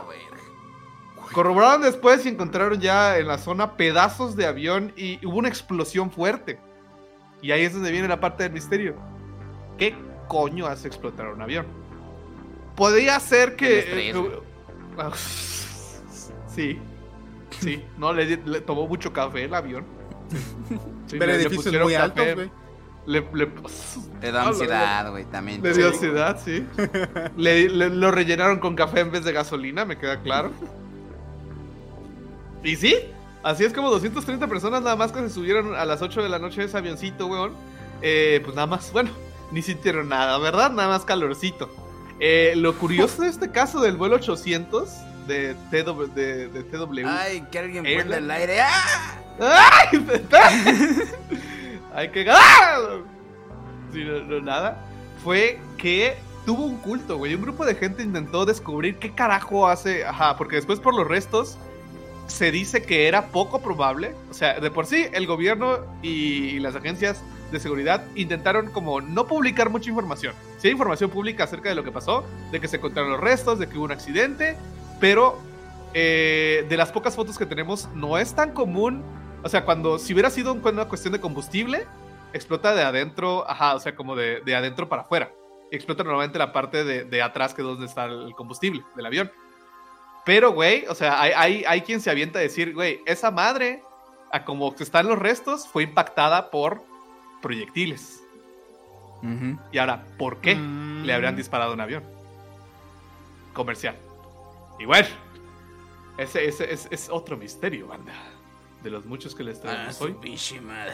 Corroboraron 1.33 1.83
después 1.83 2.25
y 2.25 2.29
encontraron 2.29 2.81
ya 2.81 3.19
en 3.19 3.27
la 3.27 3.39
zona 3.39 3.77
pedazos 3.77 4.37
de 4.37 4.47
avión 4.47 4.93
y 4.97 5.25
hubo 5.27 5.39
una 5.39 5.49
explosión 5.49 6.11
fuerte. 6.13 6.61
Y 7.43 7.51
ahí 7.53 7.63
es 7.63 7.73
donde 7.73 7.91
viene 7.93 8.09
la 8.09 8.21
parte 8.21 8.43
del 8.45 8.53
misterio. 8.53 8.95
¿Qué 9.79 9.95
coño 10.29 10.67
hace 10.67 10.89
explotar 10.89 11.29
un 11.29 11.43
avión? 11.43 11.67
Podría 12.75 13.19
ser 13.21 13.57
que... 13.57 14.11
Eh, 14.11 14.15
sí, 16.49 16.79
sí. 17.61 17.85
No, 17.99 18.13
le, 18.13 18.37
le 18.37 18.61
tomó 18.61 18.87
mucho 18.87 19.13
café 19.13 19.45
el 19.45 19.55
avión. 19.55 19.85
Sí, 21.07 21.19
Pero 21.21 21.27
le- 21.33 21.39
le 21.39 21.43
edificios 21.45 21.65
pusieron 21.67 21.87
muy 21.87 21.95
altos, 21.95 22.35
güey. 22.35 22.51
Le, 23.07 23.25
le- 23.33 23.47
Te 24.21 24.33
da 24.33 24.43
ansiedad, 24.49 25.09
güey, 25.13 25.25
también. 25.27 25.63
le 25.63 25.73
dio 25.73 25.87
ansiedad, 25.87 26.41
sí. 26.45 26.67
le, 27.37 27.69
le- 27.69 27.91
lo 27.91 28.11
rellenaron 28.11 28.59
con 28.59 28.75
café 28.75 29.01
en 29.01 29.13
vez 29.13 29.25
de 29.25 29.31
gasolina, 29.33 29.85
me 29.85 29.97
queda 29.99 30.21
claro. 30.23 30.51
Y 32.65 32.75
sí, 32.75 32.97
así 33.43 33.65
es 33.65 33.73
como 33.73 33.91
230 33.91 34.47
personas 34.47 34.83
nada 34.83 34.97
más 34.97 35.13
que 35.13 35.21
se 35.21 35.31
subieron 35.31 35.75
a 35.75 35.85
las 35.85 36.03
8 36.03 36.23
de 36.23 36.29
la 36.29 36.39
noche 36.39 36.61
de 36.61 36.67
ese 36.67 36.77
avioncito, 36.77 37.27
weón. 37.27 37.55
Eh, 38.03 38.41
pues 38.45 38.55
nada 38.55 38.67
más, 38.67 38.93
bueno, 38.95 39.11
ni 39.51 39.63
sintieron 39.63 40.09
nada, 40.09 40.39
¿verdad? 40.39 40.71
Nada 40.71 40.89
más 40.89 41.05
calorcito. 41.05 41.71
Eh, 42.19 42.55
lo 42.57 42.75
curioso 42.77 43.23
de 43.23 43.29
este 43.29 43.51
caso 43.51 43.81
del 43.81 43.97
vuelo 43.97 44.17
800 44.17 44.89
de 45.27 45.55
TW, 45.71 46.05
de, 46.15 46.49
de 46.49 46.63
TW 46.63 47.07
Ay, 47.07 47.45
que 47.51 47.59
alguien 47.59 47.85
prenda 47.85 48.19
el 48.19 48.31
aire. 48.31 48.61
¡Ah! 48.61 49.17
¡Ay! 49.41 50.01
Hay 51.95 52.11
que 52.11 52.25
ganar. 52.25 53.03
Sí, 53.93 54.05
no, 54.05 54.21
no, 54.21 54.41
nada. 54.41 54.85
Fue 55.23 55.59
que 55.77 56.17
tuvo 56.45 56.65
un 56.65 56.77
culto, 56.79 57.17
güey. 57.19 57.35
Un 57.35 57.43
grupo 57.43 57.67
de 57.67 57.75
gente 57.75 58.03
intentó 58.03 58.47
descubrir 58.47 58.99
qué 58.99 59.15
carajo 59.15 59.69
hace. 59.69 60.05
Ajá, 60.05 60.37
porque 60.37 60.57
después 60.57 60.81
por 60.81 60.95
los 60.95 61.07
restos 61.07 61.59
se 62.27 62.51
dice 62.51 62.83
que 62.83 63.09
era 63.09 63.29
poco 63.29 63.61
probable. 63.61 64.15
O 64.31 64.35
sea, 64.35 64.61
de 64.61 64.71
por 64.71 64.87
sí, 64.87 65.07
el 65.13 65.27
gobierno 65.27 65.79
y 66.03 66.59
las 66.61 66.75
agencias 66.75 67.23
de 67.51 67.61
seguridad 67.61 68.05
intentaron 68.15 68.71
como 68.71 69.01
no 69.01 69.27
publicar 69.27 69.71
mucha 69.71 69.91
información. 69.91 70.35
Sí 70.59 70.69
hay 70.69 70.73
información 70.73 71.11
pública 71.11 71.45
acerca 71.45 71.69
de 71.69 71.75
lo 71.75 71.85
que 71.85 71.93
pasó, 71.93 72.25
de 72.51 72.61
que 72.61 72.69
se 72.69 72.77
encontraron 72.77 73.13
los 73.13 73.21
restos, 73.21 73.59
de 73.59 73.69
que 73.69 73.77
hubo 73.79 73.85
un 73.85 73.93
accidente, 73.93 74.57
pero 75.01 75.39
eh, 75.95 76.67
de 76.69 76.77
las 76.77 76.93
pocas 76.93 77.15
fotos 77.15 77.39
que 77.39 77.47
tenemos 77.47 77.89
no 77.95 78.19
es 78.19 78.35
tan 78.35 78.53
común. 78.53 79.05
O 79.43 79.49
sea, 79.49 79.65
cuando 79.65 79.99
si 79.99 80.13
hubiera 80.13 80.31
sido 80.31 80.53
una 80.55 80.89
cuestión 80.89 81.13
de 81.13 81.21
combustible, 81.21 81.87
explota 82.33 82.75
de 82.75 82.83
adentro, 82.83 83.49
ajá, 83.49 83.75
o 83.75 83.81
sea, 83.81 83.95
como 83.95 84.17
de, 84.17 84.41
de 84.41 84.57
adentro 84.57 84.89
para 84.89 85.03
afuera. 85.03 85.31
Explota 85.71 86.05
normalmente 86.05 86.39
la 86.39 86.53
parte 86.53 86.85
de, 86.85 87.05
de 87.05 87.23
atrás, 87.23 87.55
que 87.55 87.63
es 87.63 87.67
donde 87.67 87.87
está 87.87 88.07
el 88.07 88.35
combustible 88.35 88.83
del 88.97 89.07
avión. 89.07 89.31
Pero, 90.27 90.53
güey, 90.53 90.85
o 90.89 90.95
sea, 90.95 91.23
hay, 91.23 91.33
hay, 91.35 91.65
hay 91.67 91.81
quien 91.83 92.01
se 92.03 92.11
avienta 92.11 92.39
a 92.41 92.43
decir, 92.43 92.75
güey, 92.75 93.01
esa 93.07 93.31
madre, 93.31 93.83
a 94.33 94.45
como 94.45 94.75
están 94.79 95.07
los 95.07 95.19
restos, 95.19 95.67
fue 95.69 95.85
impactada 95.85 96.51
por 96.51 96.83
proyectiles. 97.41 98.21
Y 99.73 99.79
ahora, 99.79 100.05
¿por 100.19 100.41
qué 100.41 100.55
Mm. 100.57 101.05
le 101.05 101.13
habrían 101.15 101.37
disparado 101.37 101.73
un 101.73 101.81
avión? 101.81 102.05
Comercial. 103.55 103.97
Y 104.79 104.85
bueno, 104.85 105.09
ese, 106.19 106.47
ese 106.47 106.73
es, 106.73 106.87
es 106.91 107.09
otro 107.09 107.37
misterio, 107.37 107.87
banda. 107.89 108.13
De 108.83 108.91
los 108.91 109.05
muchos 109.07 109.35
que 109.35 109.43
les 109.43 109.59
Ah, 109.59 109.63
traemos 109.63 109.97
su 109.97 110.05
hoy. 110.05 110.13
pinche 110.21 110.61
madre. 110.61 110.93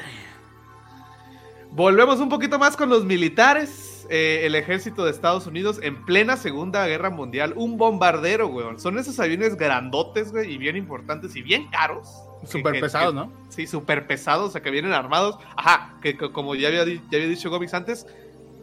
Volvemos 1.75 2.21
un 2.21 2.29
poquito 2.29 2.59
más 2.59 2.77
con 2.77 2.89
los 2.89 3.05
militares. 3.05 4.07
Eh, 4.11 4.43
el 4.45 4.55
ejército 4.57 5.05
de 5.05 5.11
Estados 5.11 5.47
Unidos 5.47 5.79
en 5.83 6.05
plena 6.05 6.37
Segunda 6.37 6.87
Guerra 6.87 7.09
Mundial. 7.09 7.55
Un 7.57 7.79
bombardero, 7.79 8.49
weón. 8.49 8.79
Son 8.79 8.99
esos 8.99 9.19
aviones 9.21 9.57
grandotes, 9.57 10.33
güey, 10.33 10.53
y 10.53 10.59
bien 10.59 10.77
importantes 10.77 11.35
y 11.37 11.41
bien 11.43 11.69
caros. 11.71 12.09
Súper 12.45 12.79
pesados, 12.81 13.13
que- 13.15 13.21
¿no? 13.21 13.33
Sí, 13.49 13.67
súper 13.67 14.07
pesados, 14.07 14.49
o 14.49 14.53
sea, 14.53 14.61
que 14.61 14.71
vienen 14.71 14.93
armados. 14.93 15.39
Ajá, 15.57 15.95
que, 16.03 16.19
que 16.19 16.31
como 16.33 16.55
ya 16.57 16.69
había, 16.69 16.85
ya 16.85 17.01
había 17.13 17.29
dicho 17.29 17.49
Gomix 17.49 17.73
antes, 17.73 18.07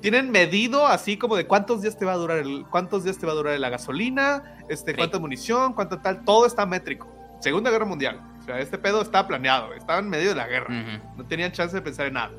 tienen 0.01 0.29
medido 0.29 0.85
así 0.85 1.17
como 1.17 1.35
de 1.35 1.47
cuántos 1.47 1.81
días 1.81 1.97
te 1.97 2.05
va 2.05 2.11
a 2.11 2.17
durar 2.17 2.39
el, 2.39 2.65
cuántos 2.69 3.03
días 3.05 3.17
te 3.17 3.25
va 3.25 3.31
a 3.31 3.35
durar 3.35 3.57
la 3.59 3.69
gasolina, 3.69 4.57
este, 4.69 4.91
Sí. 4.91 4.97
cuánta 4.97 5.17
munición, 5.17 5.73
cuánto 5.73 5.99
tal, 5.99 6.23
todo 6.25 6.45
está 6.45 6.65
métrico. 6.65 7.07
Segunda 7.41 7.71
Guerra 7.71 7.85
Mundial. 7.85 8.21
O 8.39 8.43
sea, 8.43 8.59
este 8.59 8.77
pedo 8.77 9.01
está 9.01 9.25
planeado, 9.25 9.73
estaba 9.73 9.99
en 9.99 10.09
medio 10.09 10.29
de 10.29 10.35
la 10.35 10.47
guerra. 10.47 11.01
No 11.17 11.25
tenían 11.25 11.51
chance 11.53 11.75
de 11.75 11.81
pensar 11.81 12.05
en 12.07 12.13
nada. 12.13 12.31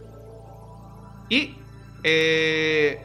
Y 1.30 1.54
eh, 2.02 3.00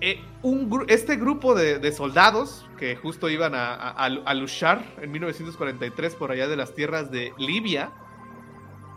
eh, 0.00 0.20
un 0.42 0.84
este 0.88 1.16
grupo 1.16 1.54
de, 1.54 1.92
soldados 1.92 2.66
que 2.76 2.96
justo 2.96 3.30
iban 3.30 3.52
a, 3.54 4.34
luchar 4.34 4.84
en 5.00 5.12
1943 5.12 6.16
por 6.16 6.32
allá 6.32 6.48
de 6.48 6.56
las 6.56 6.74
tierras 6.74 7.10
de 7.10 7.32
Libia, 7.38 7.92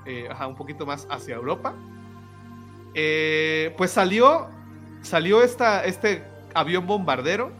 eh, 0.06 0.28
ajá, 0.30 0.48
un 0.48 0.56
poquito 0.56 0.86
más 0.86 1.08
hacia 1.10 1.36
Europa, 1.36 1.76
pues 2.94 3.92
salió, 3.92 4.48
salió 5.04 5.44
esta, 5.44 5.86
este 5.86 6.24
avión 6.56 6.88
bombardero 6.88 7.52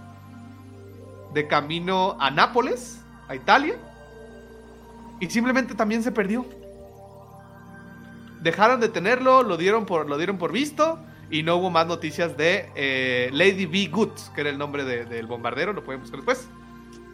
de 1.34 1.48
camino 1.48 2.18
a 2.20 2.32
Nápoles, 2.32 3.06
a 3.28 3.36
Italia, 3.36 3.76
y 5.20 5.30
simplemente 5.30 5.76
también 5.76 6.02
se 6.02 6.12
perdió 6.12 6.46
dejaron 8.42 8.80
de 8.80 8.90
tenerlo, 8.90 9.44
lo 9.44 9.58
dieron 9.58 9.86
por, 9.86 10.08
lo 10.10 10.18
dieron 10.18 10.38
por 10.38 10.52
visto 10.52 11.00
y 11.30 11.44
no 11.44 11.58
hubo 11.58 11.70
más 11.70 11.88
noticias 11.88 12.38
de 12.38 12.70
eh, 12.76 13.30
Lady 13.34 13.66
B. 13.66 13.88
Good, 13.92 14.12
que 14.34 14.42
era 14.42 14.50
el 14.50 14.58
nombre 14.58 14.84
de- 14.86 15.06
del 15.06 15.28
bombardero, 15.28 15.74
lo 15.74 15.84
pueden 15.84 16.02
buscar 16.02 16.18
después. 16.20 16.48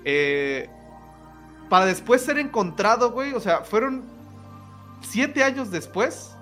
Eh, 0.05 0.69
para 1.69 1.85
después 1.85 2.21
ser 2.21 2.37
encontrado, 2.37 3.11
güey, 3.11 3.33
o 3.33 3.39
sea, 3.39 3.61
fueron 3.61 4.03
siete 5.01 5.43
años 5.43 5.71
después 5.71 6.35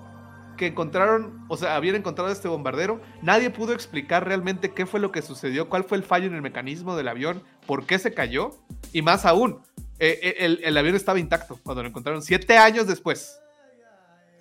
que 0.58 0.68
encontraron, 0.68 1.46
o 1.48 1.58
sea, 1.58 1.76
habían 1.76 1.96
encontrado 1.96 2.30
este 2.32 2.48
bombardero. 2.48 3.02
Nadie 3.22 3.50
pudo 3.50 3.74
explicar 3.74 4.26
realmente 4.28 4.74
qué 4.74 4.86
fue 4.86 5.00
lo 5.00 5.12
que 5.12 5.22
sucedió, 5.22 5.70
cuál 5.70 5.84
fue 5.86 5.98
el 5.98 6.04
fallo 6.04 6.28
en 6.28 6.36
el 6.36 6.42
mecanismo 6.42 6.96
del 6.96 7.08
avión, 7.08 7.42
por 7.66 7.86
qué 7.86 7.98
se 7.98 8.14
cayó. 8.14 8.52
Y 8.92 9.02
más 9.02 9.26
aún, 9.26 9.62
eh, 10.00 10.36
el, 10.40 10.60
el 10.64 10.78
avión 10.78 10.96
estaba 10.96 11.20
intacto 11.20 11.58
cuando 11.64 11.82
lo 11.84 11.90
encontraron 11.90 12.22
siete 12.22 12.58
años 12.58 12.86
después. 12.88 13.40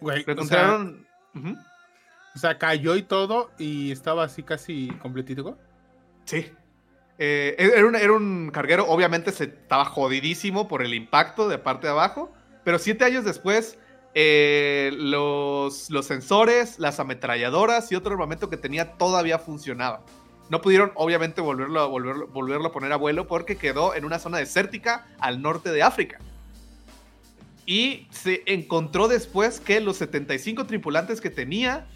Güey, 0.01 0.25
Lo 0.27 0.33
o 0.43 0.45
sea, 0.47 0.61
encontraron. 0.75 1.07
O 2.35 2.39
sea, 2.39 2.59
cayó 2.59 2.97
y 2.97 3.03
todo 3.03 3.51
y 3.59 3.91
estaba 3.91 4.25
así 4.25 4.43
casi 4.43 4.89
completito. 5.03 5.59
Sí. 6.25 6.53
Eh, 7.19 7.55
era, 7.59 7.87
un, 7.87 7.97
era 7.97 8.13
un 8.13 8.51
carguero, 8.53 8.87
obviamente 8.89 9.31
se 9.33 9.45
estaba 9.45 9.85
jodidísimo 9.85 10.69
por 10.69 10.83
el 10.83 10.95
impacto 10.95 11.49
de 11.49 11.59
parte 11.59 11.87
de 11.87 11.93
abajo, 11.93 12.33
pero 12.65 12.79
siete 12.79 13.05
años 13.05 13.25
después 13.25 13.79
eh, 14.15 14.91
los, 14.95 15.91
los 15.91 16.07
sensores, 16.07 16.79
las 16.79 16.99
ametralladoras 16.99 17.93
y 17.93 17.97
otro 17.97 18.13
armamento 18.13 18.49
que 18.49 18.57
tenía 18.57 18.93
todavía 18.97 19.39
funcionaba. 19.39 20.03
No 20.49 20.61
pudieron, 20.63 20.93
obviamente, 20.95 21.41
volverlo, 21.41 21.81
a- 21.81 21.87
volverlo, 21.87 22.27
volverlo 22.29 22.69
a 22.69 22.73
poner 22.73 22.93
a 22.93 22.97
vuelo 22.97 23.27
porque 23.27 23.57
quedó 23.57 23.95
en 23.95 24.05
una 24.05 24.19
zona 24.19 24.39
desértica 24.39 25.07
al 25.19 25.43
norte 25.43 25.71
de 25.73 25.83
África. 25.83 26.19
Y 27.73 28.09
se 28.11 28.43
encontró 28.47 29.07
después 29.07 29.61
que 29.61 29.81
los 29.81 29.97
75 29.99 30.67
tripulantes 30.67 31.21
que 31.21 31.31
tenía, 31.31 31.87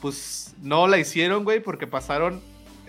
pues 0.00 0.54
no 0.60 0.88
la 0.88 0.98
hicieron, 0.98 1.44
güey, 1.44 1.60
porque 1.60 1.86
pasaron, 1.86 2.40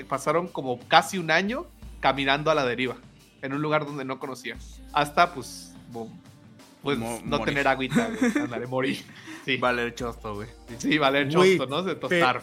pasaron 0.09 0.47
como 0.47 0.79
casi 0.87 1.19
un 1.19 1.29
año 1.29 1.67
caminando 1.99 2.49
a 2.49 2.55
la 2.55 2.65
deriva, 2.65 2.95
en 3.43 3.53
un 3.53 3.61
lugar 3.61 3.85
donde 3.85 4.05
no 4.05 4.17
conocían. 4.17 4.57
Hasta, 4.91 5.35
pues, 5.35 5.75
pues 6.81 6.97
Mo- 6.97 7.19
no 7.23 7.37
morir. 7.37 7.45
tener 7.53 7.67
agüita, 7.67 8.09
güey, 8.09 8.31
ándale, 8.43 8.65
morir. 8.65 9.05
Sí, 9.45 9.57
Valer 9.57 9.93
chosto, 9.93 10.33
güey. 10.33 10.47
sí, 10.79 10.97
valer 10.97 11.29
chosto, 11.29 11.67
¿no? 11.67 11.83
Se 11.83 11.93
tostaron. 11.93 12.41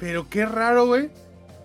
Pero 0.00 0.28
qué 0.28 0.44
raro, 0.44 0.86
güey. 0.86 1.08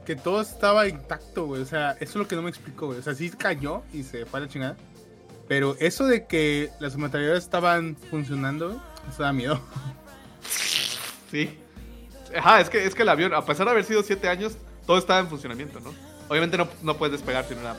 Que 0.06 0.16
todo 0.16 0.42
estaba 0.42 0.88
intacto, 0.88 1.46
güey. 1.48 1.62
O 1.64 1.66
sea, 1.66 1.92
eso 1.94 2.04
es 2.04 2.16
lo 2.16 2.28
que 2.28 2.36
no 2.36 2.44
me 2.44 2.50
explico, 2.50 2.86
güey. 2.88 3.00
O 3.00 3.02
sea, 3.02 3.16
sí 3.16 3.30
cayó 3.32 3.82
y 3.92 4.04
se 4.04 4.26
fue 4.28 4.40
a 4.40 4.44
la 4.44 4.50
chingada. 4.50 4.78
Pero 5.52 5.76
eso 5.82 6.06
de 6.08 6.28
que 6.28 6.70
las 6.80 6.96
ametralladoras 6.96 7.44
estaban 7.44 7.98
funcionando, 8.10 8.82
eso 9.10 9.22
da 9.22 9.34
miedo. 9.34 9.60
Sí. 11.30 11.58
Ajá, 12.38 12.62
es 12.62 12.70
que, 12.70 12.86
es 12.86 12.96
que 12.96 13.04
el 13.04 13.10
avión, 13.10 13.34
a 13.34 13.46
pesar 13.46 13.66
de 13.66 13.72
haber 13.72 13.84
sido 13.84 14.02
siete 14.02 14.30
años, 14.30 14.58
todo 14.86 14.98
estaba 14.98 15.20
en 15.20 15.28
funcionamiento, 15.28 15.80
¿no? 15.82 15.94
Obviamente 16.30 16.58
no, 16.58 16.70
no 16.84 16.98
puedes 16.98 17.14
despegar 17.14 17.46
sin 17.46 17.58
una, 17.58 17.76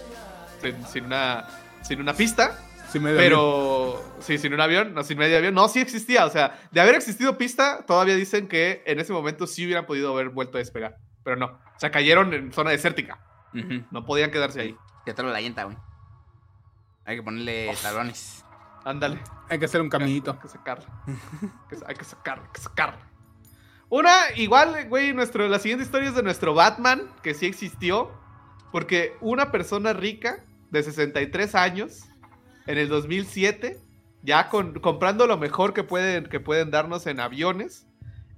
sin, 0.60 0.86
sin 0.86 1.04
una, 1.04 1.48
sin 1.82 2.00
una 2.00 2.12
pista, 2.14 2.58
Sí 2.90 2.98
me 2.98 3.12
da 3.12 3.18
pero 3.18 4.02
sí, 4.20 4.36
sin 4.36 4.52
un 4.52 4.60
avión, 4.60 4.92
no 4.92 5.02
sin 5.02 5.16
medio 5.16 5.38
avión, 5.38 5.54
no, 5.54 5.68
sí 5.68 5.80
existía, 5.80 6.26
o 6.26 6.30
sea, 6.30 6.60
de 6.70 6.80
haber 6.80 6.94
existido 6.94 7.38
pista, 7.38 7.84
todavía 7.86 8.16
dicen 8.16 8.48
que 8.48 8.82
en 8.86 9.00
ese 9.00 9.14
momento 9.14 9.46
sí 9.46 9.64
hubieran 9.64 9.86
podido 9.86 10.12
haber 10.12 10.28
vuelto 10.28 10.58
a 10.58 10.60
despegar, 10.60 10.96
pero 11.24 11.36
no, 11.36 11.46
o 11.46 11.78
sea, 11.78 11.90
cayeron 11.90 12.34
en 12.34 12.52
zona 12.52 12.70
desértica, 12.70 13.18
no 13.90 14.04
podían 14.04 14.30
quedarse 14.30 14.60
ahí. 14.60 14.76
Te 15.06 15.22
la 15.22 15.40
llanta, 15.40 15.64
güey. 15.64 15.76
Hay 17.04 17.16
que 17.16 17.22
ponerle 17.22 17.72
talones. 17.82 18.44
Ándale. 18.84 19.18
Hay 19.48 19.58
que 19.58 19.64
hacer 19.66 19.80
un 19.80 19.88
caminito. 19.88 20.32
Hay 20.32 20.38
que 20.38 20.48
sacarla. 20.48 20.86
Hay 21.06 21.14
que- 21.78 21.84
hay 21.86 21.94
que 21.94 22.04
sacarla, 22.04 22.44
hay 22.44 22.52
que 22.52 22.60
sacarla. 22.60 23.08
Una, 23.88 24.12
igual, 24.36 24.88
güey, 24.88 25.12
nuestro, 25.12 25.46
la 25.48 25.58
siguiente 25.58 25.84
historia 25.84 26.08
es 26.08 26.14
de 26.14 26.22
nuestro 26.22 26.54
Batman, 26.54 27.02
que 27.22 27.34
sí 27.34 27.46
existió. 27.46 28.10
Porque 28.72 29.14
una 29.20 29.52
persona 29.52 29.92
rica 29.92 30.42
de 30.70 30.82
63 30.82 31.54
años, 31.54 32.04
en 32.66 32.78
el 32.78 32.88
2007, 32.88 33.78
ya 34.22 34.48
con, 34.48 34.80
comprando 34.80 35.26
lo 35.26 35.36
mejor 35.36 35.74
que 35.74 35.84
pueden, 35.84 36.24
que 36.24 36.40
pueden 36.40 36.70
darnos 36.70 37.06
en 37.06 37.20
aviones, 37.20 37.86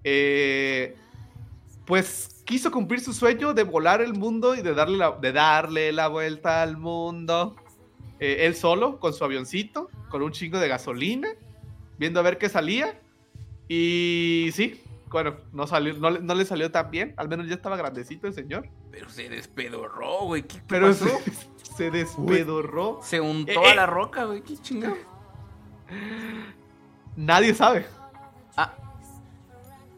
eh, 0.03 0.97
pues 1.87 2.43
quiso 2.45 2.71
cumplir 2.73 3.01
su 3.01 3.13
sueño 3.13 3.55
de 3.55 3.63
volar 3.63 4.01
el 4.03 4.15
mundo 4.15 4.55
y 4.57 4.63
de 4.63 4.75
darle 4.75 4.97
la, 4.99 5.13
de 5.13 5.33
darle 5.33 5.93
la 5.93 6.09
vuelta 6.09 6.63
al 6.63 6.77
mundo. 6.79 7.55
Eh, 8.27 8.47
él 8.47 8.55
solo, 8.57 8.99
con 9.01 9.13
su 9.13 9.23
avioncito, 9.25 9.91
con 10.09 10.23
un 10.23 10.33
chingo 10.33 10.59
de 10.59 10.69
gasolina, 10.69 11.29
viendo 11.99 12.21
a 12.21 12.23
ver 12.23 12.39
qué 12.39 12.49
salía. 12.49 12.99
Y 13.69 14.49
sí, 14.55 14.83
bueno, 15.11 15.37
no, 15.53 15.67
salió, 15.67 15.93
no, 15.95 16.11
le- 16.11 16.21
no 16.21 16.35
le 16.35 16.45
salió 16.47 16.71
tan 16.71 16.91
bien. 16.91 17.13
Al 17.19 17.29
menos 17.29 17.47
ya 17.49 17.55
estaba 17.55 17.77
grandecito 17.77 18.27
el 18.27 18.33
señor. 18.33 18.67
Pero 18.91 19.11
se 19.11 19.29
despedorró, 19.29 20.21
güey. 20.27 20.43
¿Qué 20.43 20.59
Pero 20.67 20.87
pasó? 20.89 21.07
se, 21.07 21.77
se 21.77 21.91
despedorró. 21.91 23.01
Se 23.03 23.21
untó 23.21 23.53
Eh, 23.53 23.67
a 23.69 23.73
eh. 23.73 23.77
la 23.77 23.87
roca, 23.87 24.25
güey. 24.25 24.41
Qué 24.43 24.57
chingado. 24.57 24.97
Nadie 27.17 27.55
sabe. 27.55 27.87
Ah, 28.57 28.75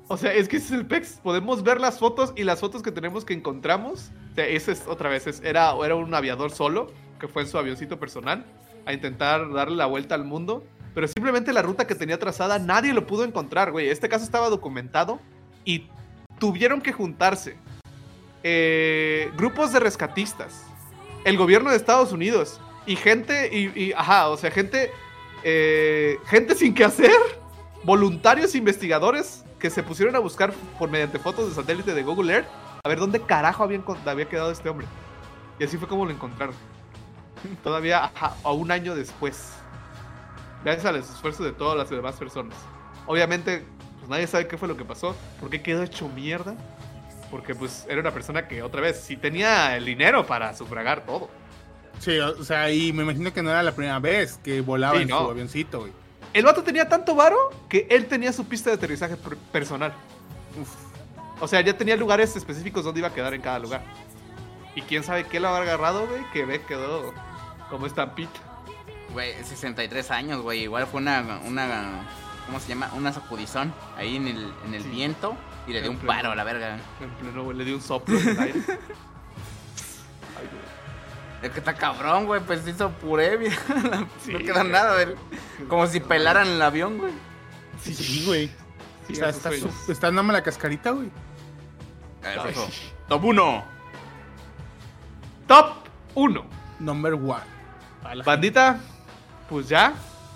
O 0.08 0.16
sea, 0.16 0.32
es 0.34 0.48
que 0.48 0.56
ese 0.56 0.66
es 0.66 0.72
el 0.72 0.86
PEX. 0.86 1.20
Podemos 1.22 1.62
ver 1.62 1.80
las 1.80 1.98
fotos 1.98 2.32
y 2.36 2.44
las 2.44 2.60
fotos 2.60 2.82
que 2.82 2.92
tenemos 2.92 3.24
que 3.24 3.34
encontramos. 3.34 4.10
O 4.32 4.34
sea, 4.34 4.46
ese 4.46 4.72
es 4.72 4.86
otra 4.86 5.08
vez. 5.10 5.26
es- 5.26 5.40
era, 5.42 5.72
era 5.84 5.94
un 5.96 6.12
aviador 6.14 6.50
solo 6.50 6.88
que 7.18 7.28
fue 7.28 7.42
en 7.42 7.48
su 7.48 7.58
avioncito 7.58 7.98
personal 7.98 8.44
a 8.84 8.92
intentar 8.92 9.52
darle 9.52 9.76
la 9.76 9.86
vuelta 9.86 10.14
al 10.14 10.24
mundo. 10.24 10.64
Pero 10.94 11.08
simplemente 11.08 11.52
la 11.52 11.62
ruta 11.62 11.86
que 11.86 11.94
tenía 11.94 12.18
trazada 12.18 12.58
nadie 12.58 12.94
lo 12.94 13.06
pudo 13.06 13.24
encontrar, 13.24 13.70
güey. 13.70 13.88
Este 13.88 14.08
caso 14.08 14.24
estaba 14.24 14.48
documentado 14.48 15.20
y 15.64 15.88
tuvieron 16.38 16.80
que 16.80 16.92
juntarse 16.92 17.56
eh, 18.42 19.30
grupos 19.36 19.72
de 19.72 19.80
rescatistas, 19.80 20.64
el 21.24 21.36
gobierno 21.36 21.70
de 21.70 21.76
Estados 21.76 22.12
Unidos 22.12 22.60
y 22.86 22.96
gente, 22.96 23.50
y, 23.52 23.92
ajá, 23.92 24.28
o 24.28 24.36
sea, 24.36 24.50
gente, 24.50 24.90
eh, 25.42 26.16
gente 26.26 26.54
sin 26.54 26.72
que 26.72 26.84
hacer, 26.84 27.10
voluntarios 27.82 28.54
investigadores 28.54 29.44
que 29.58 29.68
se 29.68 29.82
pusieron 29.82 30.14
a 30.14 30.20
buscar 30.20 30.52
por 30.78 30.88
mediante 30.88 31.18
fotos 31.18 31.48
de 31.48 31.54
satélite 31.54 31.92
de 31.92 32.02
Google 32.02 32.32
Earth 32.32 32.48
a 32.84 32.88
ver 32.88 33.00
dónde 33.00 33.20
carajo 33.20 33.64
había, 33.64 33.82
había 34.04 34.28
quedado 34.28 34.52
este 34.52 34.68
hombre. 34.68 34.86
Y 35.58 35.64
así 35.64 35.76
fue 35.76 35.88
como 35.88 36.04
lo 36.04 36.12
encontraron. 36.12 36.54
Todavía 37.62 38.10
a 38.44 38.52
un 38.52 38.70
año 38.70 38.94
después. 38.94 39.52
Gracias 40.64 40.84
al 40.86 40.96
esfuerzo 40.96 41.44
de 41.44 41.52
todas 41.52 41.76
las 41.76 41.88
demás 41.90 42.16
personas. 42.16 42.54
Obviamente, 43.06 43.64
pues 43.98 44.08
nadie 44.08 44.26
sabe 44.26 44.48
qué 44.48 44.58
fue 44.58 44.66
lo 44.68 44.76
que 44.76 44.84
pasó. 44.84 45.14
¿Por 45.40 45.48
qué 45.50 45.62
quedó 45.62 45.82
hecho 45.82 46.08
mierda? 46.08 46.54
Porque 47.30 47.54
pues 47.54 47.86
era 47.88 48.00
una 48.00 48.10
persona 48.12 48.48
que 48.48 48.62
otra 48.62 48.80
vez 48.80 49.00
sí 49.00 49.16
tenía 49.16 49.76
el 49.76 49.84
dinero 49.84 50.26
para 50.26 50.54
sufragar 50.54 51.04
todo. 51.06 51.28
Sí, 52.00 52.18
o 52.18 52.44
sea, 52.44 52.70
y 52.70 52.92
me 52.92 53.02
imagino 53.04 53.32
que 53.32 53.42
no 53.42 53.50
era 53.50 53.62
la 53.62 53.72
primera 53.72 53.98
vez 53.98 54.38
que 54.42 54.60
volaba 54.60 54.96
Sí, 54.96 55.02
en 55.02 55.08
no. 55.08 55.24
su 55.24 55.30
avioncito, 55.30 55.80
güey. 55.80 55.92
El 56.34 56.44
vato 56.44 56.62
tenía 56.62 56.88
tanto 56.88 57.14
varo 57.14 57.36
que 57.68 57.86
él 57.90 58.06
tenía 58.06 58.32
su 58.32 58.46
pista 58.46 58.70
de 58.70 58.76
aterrizaje 58.76 59.16
per- 59.16 59.38
personal. 59.38 59.92
Uf. 60.60 60.68
O 61.40 61.48
sea, 61.48 61.60
ya 61.62 61.76
tenía 61.76 61.96
lugares 61.96 62.34
específicos 62.36 62.84
donde 62.84 63.00
iba 63.00 63.08
a 63.08 63.14
quedar 63.14 63.32
en 63.34 63.40
cada 63.40 63.58
lugar. 63.58 63.82
Y 64.74 64.82
quién 64.82 65.02
sabe 65.02 65.24
qué 65.24 65.40
lo 65.40 65.48
habrá 65.48 65.62
agarrado, 65.62 66.06
güey, 66.06 66.22
que 66.32 66.44
ve 66.44 66.60
quedó 66.62 67.14
¿Cómo 67.70 67.86
está 67.86 68.14
Pete? 68.14 68.40
Güey, 69.12 69.34
63 69.44 70.10
años, 70.10 70.42
güey. 70.42 70.62
Igual 70.62 70.86
fue 70.86 71.00
una, 71.00 71.40
una, 71.44 72.06
¿cómo 72.46 72.60
se 72.60 72.68
llama? 72.68 72.90
Una 72.94 73.12
sacudizón 73.12 73.72
ahí 73.96 74.16
en 74.16 74.28
el, 74.28 74.52
en 74.66 74.74
el 74.74 74.82
viento 74.84 75.36
y 75.66 75.72
le 75.72 75.82
dio 75.82 75.90
un 75.90 75.98
paro 75.98 76.30
a 76.30 76.36
la 76.36 76.44
verga. 76.44 76.78
En 77.00 77.10
pleno, 77.10 77.44
güey, 77.44 77.56
le 77.56 77.64
dio 77.64 77.76
un 77.76 77.82
soplo 77.82 78.18
en 78.18 78.28
el 78.28 78.38
aire. 78.38 78.60
Ay, 78.68 80.48
güey. 80.50 80.66
Es 81.42 81.50
que 81.50 81.58
está 81.58 81.74
cabrón, 81.74 82.26
güey, 82.26 82.40
pues 82.40 82.62
se 82.62 82.70
hizo 82.70 82.90
puré, 82.90 83.38
no 84.26 84.38
queda 84.38 84.64
nada, 84.64 85.04
güey. 85.04 85.16
Como 85.68 85.86
si 85.86 86.00
pelaran 86.00 86.48
el 86.48 86.62
avión, 86.62 86.98
güey. 86.98 87.12
Sí, 87.82 87.94
sí 87.94 88.24
güey. 88.24 88.48
Sí, 89.06 89.12
está, 89.12 89.28
está, 89.28 89.52
su, 89.52 89.70
está 89.92 90.08
andando 90.08 90.32
la 90.32 90.42
cascarita, 90.42 90.90
güey. 90.90 91.10
A 92.24 92.48
Top 93.08 93.24
1. 93.24 93.64
Top 95.46 95.66
1. 96.14 96.44
Number 96.80 97.14
1. 97.14 97.55
Bandita, 98.24 98.78
pues 99.48 99.68
ya, 99.68 99.94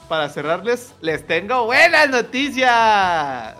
para 0.08 0.28
cerrarles, 0.28 0.94
les 1.00 1.26
tengo 1.26 1.64
buenas 1.64 2.08
noticias. 2.10 3.56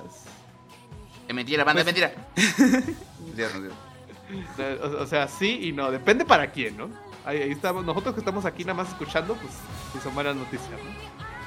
Es 1.29 1.35
mentira, 1.35 1.65
banda, 1.65 1.85
pues... 1.85 1.97
es 1.97 2.03
mentira. 2.35 2.95
Dios, 3.37 3.53
Dios. 3.63 3.75
O, 4.99 5.07
sea, 5.07 5.29
sí 5.29 5.61
y 5.63 5.73
no, 5.73 5.91
depende 5.91 6.25
para 6.25 6.51
quién, 6.51 6.77
¿no? 6.77 6.89
Ahí, 7.25 7.39
estamos, 7.51 7.85
nosotros 7.85 8.15
que 8.15 8.21
estamos 8.21 8.45
aquí 8.45 8.65
nada 8.65 8.75
más 8.75 8.89
escuchando, 8.89 9.35
pues 9.35 9.53
sí 9.93 9.99
son 10.03 10.15
buenas 10.15 10.37
noticias, 10.37 10.71
¿no? 10.71 10.91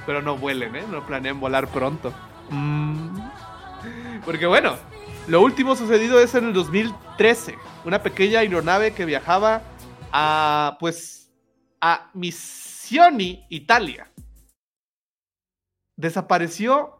Pero 0.05 0.21
no 0.21 0.37
vuelen, 0.37 0.75
¿eh? 0.75 0.83
No 0.89 1.05
planean 1.05 1.39
volar 1.39 1.67
pronto. 1.67 2.13
Mm. 2.49 3.19
Porque 4.25 4.45
bueno, 4.45 4.75
lo 5.27 5.41
último 5.41 5.75
sucedido 5.75 6.19
es 6.19 6.35
en 6.35 6.45
el 6.45 6.53
2013. 6.53 7.57
Una 7.85 8.03
pequeña 8.03 8.39
aeronave 8.39 8.93
que 8.93 9.05
viajaba 9.05 9.61
a, 10.11 10.77
pues, 10.79 11.22
a 11.85 12.09
Missioni, 12.13 13.45
Italia. 13.49 14.09
Desapareció 15.97 16.95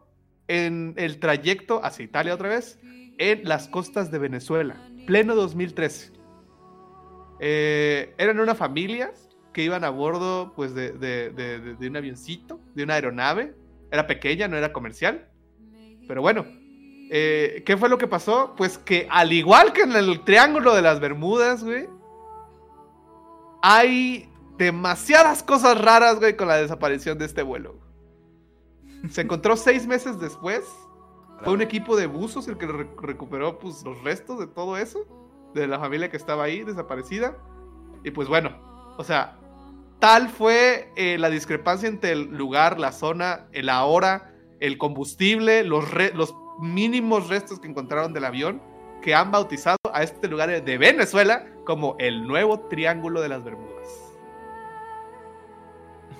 en 0.46 0.92
el 0.98 1.18
trayecto 1.20 1.82
hacia 1.82 2.04
Italia 2.04 2.34
otra 2.34 2.50
vez, 2.50 2.78
en 3.16 3.48
las 3.48 3.66
costas 3.66 4.10
de 4.10 4.18
Venezuela, 4.18 4.76
pleno 5.06 5.34
2013. 5.34 6.12
Eh, 7.40 8.14
eran 8.18 8.38
una 8.40 8.54
familia 8.54 9.12
que 9.54 9.62
iban 9.64 9.84
a 9.84 9.90
bordo 9.90 10.52
pues, 10.54 10.74
de, 10.74 10.92
de- 10.92 11.30
de- 11.30 11.76
de- 11.76 11.88
un 11.88 11.96
avioncito, 11.96 12.60
de 12.74 12.82
una 12.84 12.94
aeronave. 12.94 13.54
Era 13.90 14.06
pequeña, 14.06 14.48
no 14.48 14.56
era 14.58 14.72
comercial. 14.72 15.30
Pero 16.06 16.20
bueno, 16.20 16.44
eh, 17.10 17.62
¿qué 17.64 17.76
fue 17.78 17.88
lo 17.88 17.96
que 17.96 18.06
pasó? 18.06 18.54
Pues 18.56 18.76
que 18.76 19.08
al 19.10 19.32
igual 19.32 19.72
que 19.72 19.82
en 19.82 19.92
el 19.92 20.20
Triángulo 20.24 20.74
de 20.74 20.82
las 20.82 21.00
Bermudas, 21.00 21.64
güey, 21.64 21.86
hay 23.62 24.28
demasiadas 24.56 25.42
cosas 25.42 25.80
raras, 25.80 26.18
güey, 26.18 26.36
con 26.36 26.48
la 26.48 26.56
desaparición 26.56 27.18
de 27.18 27.24
este 27.24 27.42
vuelo. 27.42 27.80
Se 29.10 29.22
encontró 29.22 29.56
seis 29.56 29.86
meses 29.86 30.18
después. 30.20 30.64
Fue 31.42 31.52
un 31.52 31.62
equipo 31.62 31.96
de 31.96 32.06
buzos 32.06 32.48
el 32.48 32.56
que 32.56 32.66
re- 32.66 32.88
recuperó 33.02 33.58
pues, 33.58 33.82
los 33.84 34.02
restos 34.02 34.38
de 34.38 34.46
todo 34.46 34.76
eso. 34.76 35.06
De 35.54 35.66
la 35.66 35.78
familia 35.78 36.10
que 36.10 36.16
estaba 36.16 36.44
ahí, 36.44 36.64
desaparecida. 36.64 37.36
Y 38.02 38.10
pues 38.10 38.28
bueno, 38.28 38.50
o 38.96 39.04
sea, 39.04 39.38
tal 39.98 40.28
fue 40.28 40.90
eh, 40.96 41.16
la 41.18 41.30
discrepancia 41.30 41.88
entre 41.88 42.12
el 42.12 42.22
lugar, 42.36 42.80
la 42.80 42.92
zona, 42.92 43.46
la 43.52 43.84
hora, 43.84 44.34
el 44.60 44.78
combustible, 44.78 45.64
los, 45.64 45.84
los 46.14 46.34
mínimos 46.60 47.28
restos 47.28 47.60
que 47.60 47.68
encontraron 47.68 48.12
del 48.12 48.24
avión, 48.24 48.62
que 49.02 49.14
han 49.14 49.30
bautizado 49.30 49.76
a 49.92 50.02
este 50.02 50.28
lugar 50.28 50.48
de 50.62 50.78
Venezuela 50.78 51.46
como 51.66 51.96
el 51.98 52.26
nuevo 52.26 52.60
Triángulo 52.68 53.20
de 53.20 53.28
las 53.28 53.44
Bermudas. 53.44 53.73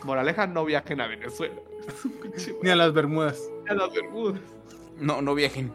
Moraleja, 0.05 0.47
no 0.47 0.65
viajen 0.65 1.01
a 1.01 1.07
Venezuela. 1.07 1.55
Ni 2.63 2.71
a 2.71 2.77
las 2.77 2.93
Bermudas. 2.93 3.41
a 3.69 3.75
las 3.75 3.93
Bermudas. 3.93 4.41
No, 4.99 5.21
no 5.23 5.35
viajen. 5.35 5.73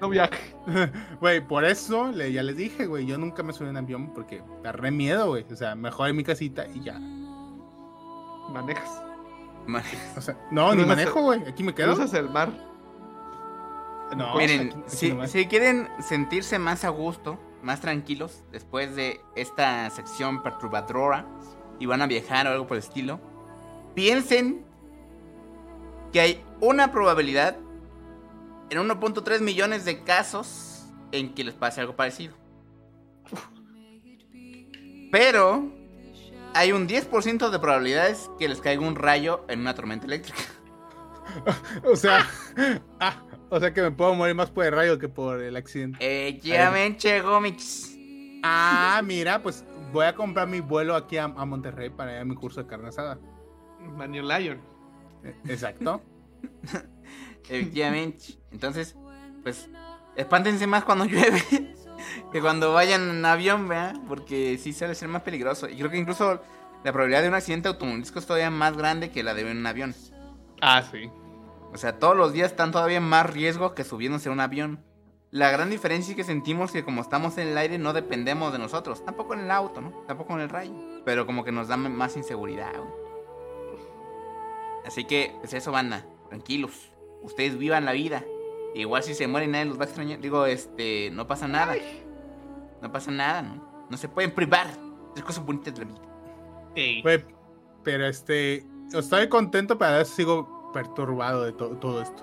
No 0.00 0.08
viajen. 0.08 0.38
Güey, 1.20 1.40
por 1.46 1.64
eso 1.64 2.12
le, 2.12 2.32
ya 2.32 2.42
les 2.42 2.56
dije, 2.56 2.86
güey, 2.86 3.04
yo 3.06 3.18
nunca 3.18 3.42
me 3.42 3.52
subí 3.52 3.68
en 3.68 3.76
avión 3.76 4.12
porque 4.14 4.42
agarré 4.60 4.90
miedo, 4.90 5.28
güey. 5.28 5.44
O 5.50 5.56
sea, 5.56 5.74
mejor 5.74 6.08
en 6.10 6.16
mi 6.16 6.24
casita 6.24 6.66
y 6.72 6.80
ya. 6.82 6.98
Manejas. 8.50 9.02
Man- 9.66 9.82
O 10.16 10.20
sea, 10.20 10.36
no, 10.50 10.74
ni 10.74 10.84
manejo, 10.84 11.20
güey. 11.22 11.42
Aquí 11.46 11.62
me 11.62 11.74
quedo. 11.74 11.94
Cruzas 11.94 12.14
el 12.14 12.30
mar. 12.30 12.50
No, 14.16 14.36
Miren, 14.36 14.68
aquí- 14.68 14.78
aquí 14.80 14.82
si, 14.96 15.08
nomás. 15.10 15.30
si 15.30 15.46
quieren 15.46 15.88
sentirse 16.00 16.58
más 16.58 16.84
a 16.84 16.88
gusto, 16.88 17.38
más 17.62 17.80
tranquilos, 17.80 18.42
después 18.52 18.96
de 18.96 19.20
esta 19.36 19.90
sección 19.90 20.42
perturbadora 20.42 21.26
y 21.78 21.84
van 21.86 22.00
a 22.00 22.06
viajar 22.06 22.46
o 22.46 22.50
algo 22.50 22.66
por 22.66 22.76
el 22.78 22.82
estilo, 22.82 23.20
piensen 23.98 24.64
que 26.12 26.20
hay 26.20 26.44
una 26.60 26.92
probabilidad 26.92 27.56
en 28.70 28.78
1.3 28.78 29.40
millones 29.40 29.84
de 29.84 30.04
casos 30.04 30.86
en 31.10 31.34
que 31.34 31.42
les 31.42 31.54
pase 31.54 31.80
algo 31.80 31.96
parecido. 31.96 32.32
Pero 35.10 35.72
hay 36.54 36.70
un 36.70 36.86
10% 36.86 37.50
de 37.50 37.58
probabilidades 37.58 38.30
que 38.38 38.48
les 38.48 38.60
caiga 38.60 38.86
un 38.86 38.94
rayo 38.94 39.44
en 39.48 39.62
una 39.62 39.74
tormenta 39.74 40.06
eléctrica. 40.06 40.38
O 41.84 41.94
sea, 41.94 42.26
ah, 43.00 43.22
o 43.50 43.60
sea 43.60 43.74
que 43.74 43.82
me 43.82 43.90
puedo 43.90 44.14
morir 44.14 44.34
más 44.34 44.50
por 44.50 44.64
el 44.64 44.72
rayo 44.72 44.98
que 44.98 45.08
por 45.08 45.42
el 45.42 45.56
accidente. 45.56 45.98
Eh, 46.00 46.38
ya 46.40 46.70
me 46.70 46.90
llegó 46.92 47.40
mix. 47.40 47.96
Ah, 48.44 49.02
mira, 49.04 49.42
pues 49.42 49.64
voy 49.92 50.06
a 50.06 50.14
comprar 50.14 50.48
mi 50.48 50.60
vuelo 50.60 50.94
aquí 50.94 51.16
a, 51.16 51.24
a 51.24 51.44
Monterrey 51.44 51.90
para 51.90 52.14
ir 52.14 52.18
a 52.20 52.24
mi 52.24 52.34
curso 52.34 52.62
de 52.62 52.66
carne 52.66 52.88
asada. 52.88 53.18
Manion 53.80 54.28
Lion. 54.28 54.60
Eh, 55.24 55.34
Exacto. 55.48 56.02
Efectivamente. 57.48 58.38
Entonces, 58.50 58.96
pues, 59.42 59.68
espántense 60.16 60.66
más 60.66 60.84
cuando 60.84 61.04
llueve 61.04 61.42
que 62.32 62.40
cuando 62.40 62.72
vayan 62.72 63.08
en 63.08 63.24
avión, 63.24 63.68
¿verdad? 63.68 63.96
Porque 64.06 64.58
sí 64.58 64.72
suele 64.72 64.94
ser 64.94 65.08
más 65.08 65.22
peligroso. 65.22 65.68
Y 65.68 65.76
creo 65.76 65.90
que 65.90 65.98
incluso 65.98 66.42
la 66.84 66.92
probabilidad 66.92 67.22
de 67.22 67.28
un 67.28 67.34
accidente 67.34 67.68
automovilístico 67.68 68.18
es 68.18 68.26
todavía 68.26 68.50
más 68.50 68.76
grande 68.76 69.10
que 69.10 69.22
la 69.22 69.34
de 69.34 69.50
un 69.50 69.66
avión. 69.66 69.94
Ah, 70.60 70.82
sí. 70.82 71.10
O 71.72 71.76
sea, 71.76 71.98
todos 71.98 72.16
los 72.16 72.32
días 72.32 72.50
están 72.50 72.72
todavía 72.72 73.00
más 73.00 73.28
riesgo 73.30 73.74
que 73.74 73.84
subiéndose 73.84 74.28
a 74.28 74.32
un 74.32 74.40
avión. 74.40 74.84
La 75.30 75.50
gran 75.50 75.68
diferencia 75.68 76.12
es 76.12 76.16
que 76.16 76.24
sentimos 76.24 76.72
que 76.72 76.84
como 76.84 77.02
estamos 77.02 77.36
en 77.36 77.48
el 77.48 77.58
aire 77.58 77.78
no 77.78 77.92
dependemos 77.92 78.52
de 78.52 78.58
nosotros. 78.58 79.04
Tampoco 79.04 79.34
en 79.34 79.40
el 79.40 79.50
auto, 79.50 79.80
¿no? 79.80 79.90
Tampoco 80.06 80.34
en 80.34 80.40
el 80.40 80.48
rayo. 80.48 80.72
Pero 81.04 81.26
como 81.26 81.44
que 81.44 81.52
nos 81.52 81.68
da 81.68 81.76
más 81.76 82.16
inseguridad, 82.16 82.72
güey. 82.74 83.07
Así 84.88 85.04
que, 85.04 85.36
pues 85.38 85.52
eso, 85.54 85.70
banda. 85.70 86.04
Tranquilos. 86.28 86.90
Ustedes 87.22 87.56
vivan 87.56 87.84
la 87.84 87.92
vida. 87.92 88.24
Igual 88.74 89.02
si 89.02 89.14
se 89.14 89.28
mueren 89.28 89.52
nadie 89.52 89.66
los 89.66 89.78
va 89.78 89.82
a 89.82 89.86
extrañar. 89.86 90.18
Digo, 90.20 90.44
este, 90.46 91.10
no 91.12 91.26
pasa 91.28 91.46
nada. 91.46 91.76
No 92.82 92.90
pasa 92.90 93.10
nada, 93.10 93.42
¿no? 93.42 93.86
No 93.90 93.96
se 93.96 94.08
pueden 94.08 94.34
privar. 94.34 94.66
Es 95.14 95.22
cosas 95.22 95.44
bonitas 95.44 95.74
de 95.74 95.84
la 95.84 95.90
vida. 95.92 96.02
Ey. 96.74 97.02
Güey, 97.02 97.24
pero 97.84 98.06
este, 98.06 98.64
estoy 98.92 99.28
contento, 99.28 99.78
pero 99.78 99.92
a 99.94 99.98
veces 99.98 100.14
sigo 100.14 100.70
perturbado 100.72 101.44
de 101.44 101.52
to- 101.52 101.76
todo 101.76 102.02
esto. 102.02 102.22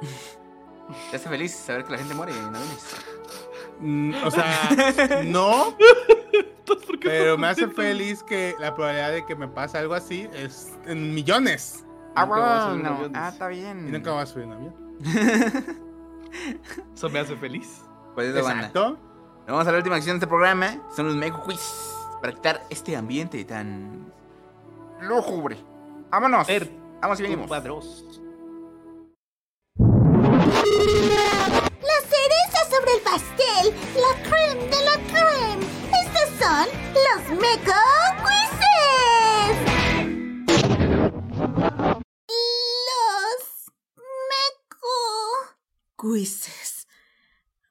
¿Te 1.10 1.16
hace 1.16 1.28
feliz 1.28 1.52
saber 1.54 1.84
que 1.84 1.92
la 1.92 1.98
gente 1.98 2.14
muere 2.14 2.32
en 2.32 2.38
aviones? 2.44 2.96
Mm, 3.80 4.12
o 4.24 4.30
sea, 4.30 5.22
no, 5.24 5.76
Entonces, 6.32 6.86
¿por 6.86 6.98
qué 6.98 7.08
pero 7.08 7.38
me 7.38 7.46
hace 7.46 7.68
feliz 7.68 8.22
que 8.22 8.54
la 8.58 8.74
probabilidad 8.74 9.12
de 9.12 9.24
que 9.24 9.36
me 9.36 9.46
pase 9.48 9.78
algo 9.78 9.94
así 9.94 10.28
es 10.34 10.76
en 10.86 11.14
millones. 11.14 11.84
Ah, 12.16 12.24
bueno. 12.24 12.44
avión, 12.44 13.12
Ah, 13.14 13.28
está 13.32 13.48
bien. 13.48 13.88
Y 13.88 13.92
nunca 13.92 14.10
voy 14.12 14.22
a 14.22 14.26
subir 14.26 14.46
un 14.46 14.52
avión. 14.54 14.74
Eso 16.94 17.08
me 17.08 17.20
hace 17.20 17.36
feliz. 17.36 17.84
Pues 18.14 18.28
eso, 18.34 18.42
banda. 18.44 18.66
Exacto. 18.66 18.98
Vamos 19.46 19.66
a 19.66 19.70
la 19.72 19.78
última 19.78 19.96
acción 19.96 20.14
de 20.16 20.18
este 20.18 20.26
programa. 20.26 20.76
Son 20.94 21.06
los 21.06 21.14
Mego 21.16 21.42
Quiz. 21.44 21.94
Para 22.20 22.32
quitar 22.34 22.60
este 22.68 22.96
ambiente 22.96 23.42
tan. 23.44 24.12
lúgubre. 25.00 25.56
Vámonos. 26.10 26.46
Ver, 26.48 26.68
Vamos 27.00 27.20
y 27.20 27.22
venimos. 27.22 27.46
cuadros. 27.46 28.04
De 34.54 34.84
la 34.84 34.96
creme. 35.08 35.66
Estos 36.04 36.28
son 36.38 36.66
los 36.94 37.22
Meco 37.40 37.72
Quizzes. 38.24 39.58
Los 42.88 43.40
Meco. 44.30 44.96
Quizzes. 46.00 46.86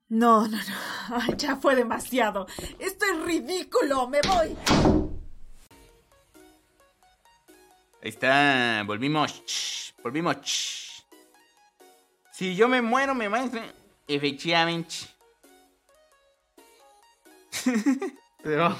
No, 0.09 0.47
no, 0.47 0.57
no. 0.57 1.35
Ya 1.37 1.55
fue 1.57 1.75
demasiado. 1.75 2.47
Esto 2.79 3.05
es 3.05 3.21
ridículo. 3.25 4.07
Me 4.07 4.21
voy. 4.21 4.55
Ahí 8.01 8.09
está. 8.09 8.83
Volvimos. 8.85 9.93
Volvimos. 10.03 11.05
Si 12.31 12.55
yo 12.55 12.67
me 12.67 12.81
muero, 12.81 13.15
me 13.15 13.27
maestro. 13.27 13.61
Efectivamente. 14.07 15.16
Pero, 18.43 18.75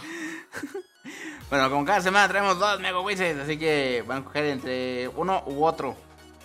Bueno, 1.50 1.70
como 1.70 1.86
cada 1.86 2.02
semana 2.02 2.28
traemos 2.28 2.60
dos 2.60 2.80
Mega 2.80 3.00
Quizzes. 3.08 3.38
Así 3.40 3.58
que 3.58 4.04
van 4.08 4.20
a 4.22 4.24
coger 4.26 4.46
entre 4.46 5.08
uno 5.10 5.44
u 5.48 5.64
otro. 5.66 5.96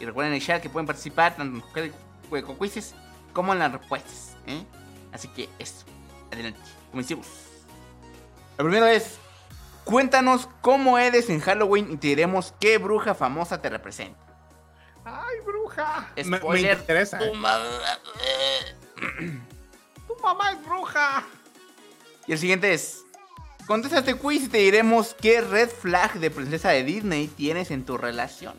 Y 0.00 0.04
recuerden 0.04 0.32
en 0.32 0.40
el 0.40 0.46
chat 0.46 0.62
que 0.62 0.70
pueden 0.70 0.86
participar 0.86 1.36
tanto 1.36 1.56
en 1.56 1.60
coger 1.60 1.92
Mega 2.30 2.48
Quizzes 2.58 2.94
como 3.32 3.52
en 3.52 3.58
las 3.58 3.72
respuestas. 3.72 4.36
¿eh? 4.46 4.64
Así 5.12 5.28
que 5.28 5.48
eso. 5.58 5.84
Adelante. 6.32 6.60
Comencemos. 6.90 7.26
Lo 8.58 8.64
primero 8.64 8.86
es. 8.86 9.18
Cuéntanos 9.84 10.48
cómo 10.60 10.96
eres 10.96 11.28
en 11.28 11.40
Halloween 11.40 11.90
y 11.90 11.96
te 11.96 12.06
diremos 12.08 12.54
qué 12.60 12.78
bruja 12.78 13.14
famosa 13.16 13.60
te 13.60 13.68
representa. 13.68 14.16
¡Ay, 15.04 15.40
bruja! 15.44 16.12
Me- 16.16 16.22
me 16.24 16.36
Spoiler. 16.38 16.78
interesa, 16.78 17.18
tu 17.18 17.24
eh. 17.24 17.32
ma- 17.34 17.58
¡Tu 20.06 20.16
mamá 20.22 20.52
es 20.52 20.64
bruja! 20.64 21.24
Y 22.26 22.32
el 22.32 22.38
siguiente 22.38 22.72
es. 22.72 22.98
Contesta 23.66 23.98
este 24.00 24.14
quiz 24.14 24.44
y 24.44 24.48
te 24.48 24.58
diremos 24.58 25.14
qué 25.20 25.40
red 25.40 25.68
flag 25.70 26.14
de 26.18 26.30
princesa 26.30 26.70
de 26.70 26.82
Disney 26.82 27.28
tienes 27.28 27.70
en 27.70 27.84
tu 27.84 27.96
relación. 27.96 28.54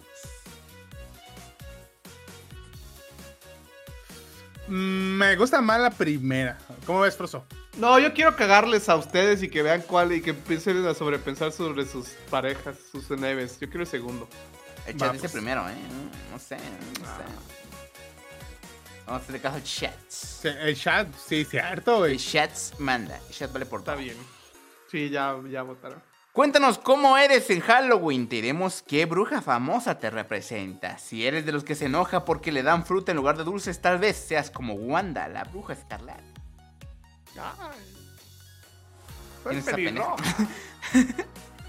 Mm, 4.68 5.18
Me 5.18 5.36
gusta 5.36 5.62
más 5.62 5.80
la 5.80 5.92
primera. 5.92 6.58
¿Cómo 6.86 7.02
ves, 7.02 7.16
Froso? 7.18 7.46
No, 7.78 8.00
yo 8.00 8.14
quiero 8.14 8.36
cagarles 8.36 8.88
a 8.88 8.96
ustedes 8.96 9.42
y 9.44 9.50
que 9.50 9.64
vean 9.64 9.82
cuál 9.82 10.14
y 10.14 10.22
que 10.22 10.30
empiecen 10.30 10.86
a 10.86 10.94
sobrepensar 10.94 11.52
sobre 11.52 11.86
sus 11.86 12.10
parejas, 12.30 12.78
sus 12.92 13.10
neves. 13.10 13.60
Yo 13.60 13.68
quiero 13.68 13.82
el 13.82 13.88
segundo. 13.88 14.30
Chat 14.86 15.14
dice 15.14 15.20
pues. 15.22 15.32
primero, 15.32 15.68
¿eh? 15.70 15.74
No 16.32 16.40
sé, 16.40 16.58
no 16.58 17.06
sé. 17.06 17.24
Vamos 19.14 19.22
a 19.22 19.24
hacerle 19.26 19.42
caso 19.42 19.58
al 19.58 19.64
chats. 19.64 20.40
Sí, 20.42 20.48
El 20.48 20.76
chat, 20.76 21.08
sí, 21.28 21.46
cierto, 21.46 22.00
güey. 22.00 22.14
El 22.14 22.20
chats 22.20 22.74
manda. 22.80 23.20
El 23.30 23.36
chat 23.36 23.54
vale 23.54 23.68
por 23.68 23.82
Está 23.82 23.92
todo. 23.94 24.02
bien. 24.04 24.18
Sí, 24.90 25.12
ya, 25.12 25.38
ya 25.52 25.62
votaron. 25.62 26.02
Cuéntanos 26.32 26.80
cómo 26.80 27.16
eres 27.16 27.48
en 27.52 27.60
Halloween. 27.60 28.28
Te 28.28 28.38
diremos 28.38 28.82
qué 28.82 29.06
bruja 29.06 29.44
famosa 29.44 30.00
te 30.00 30.10
representa. 30.10 30.98
Si 30.98 31.28
eres 31.28 31.46
de 31.46 31.52
los 31.52 31.64
que 31.64 31.76
se 31.76 31.86
enoja 31.86 32.26
porque 32.26 32.52
le 32.52 32.64
dan 32.64 32.88
fruta 32.88 33.12
en 33.12 33.18
lugar 33.18 33.38
de 33.38 33.44
dulces, 33.44 33.80
tal 33.84 34.00
vez 34.00 34.18
seas 34.18 34.50
como 34.50 34.74
Wanda, 34.74 35.28
la 35.28 35.44
bruja 35.44 35.74
escarlata. 35.74 36.24
Ay. 37.38 37.94
¿Quién 39.44 39.58
Es 39.58 39.62
es 39.62 39.68
esa 39.68 39.76
peligro. 39.76 40.16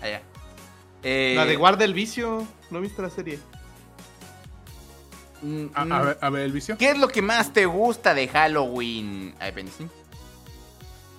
Allá. 0.00 0.22
Eh, 1.02 1.34
La 1.36 1.44
de 1.44 1.56
guarda 1.56 1.84
el 1.84 1.92
vicio. 1.92 2.46
¿No 2.70 2.80
viste 2.80 3.02
la 3.02 3.10
serie? 3.10 3.38
Mm, 5.44 5.66
A, 5.74 5.82
a 5.82 6.02
ver, 6.02 6.18
a 6.20 6.30
ver, 6.30 6.42
el 6.42 6.52
vicio. 6.52 6.76
¿Qué 6.78 6.90
es 6.90 6.98
lo 6.98 7.08
que 7.08 7.22
más 7.22 7.52
te 7.52 7.66
gusta 7.66 8.14
de 8.14 8.28
Halloween? 8.28 9.34
Ay, 9.38 9.52
Benny? 9.52 9.70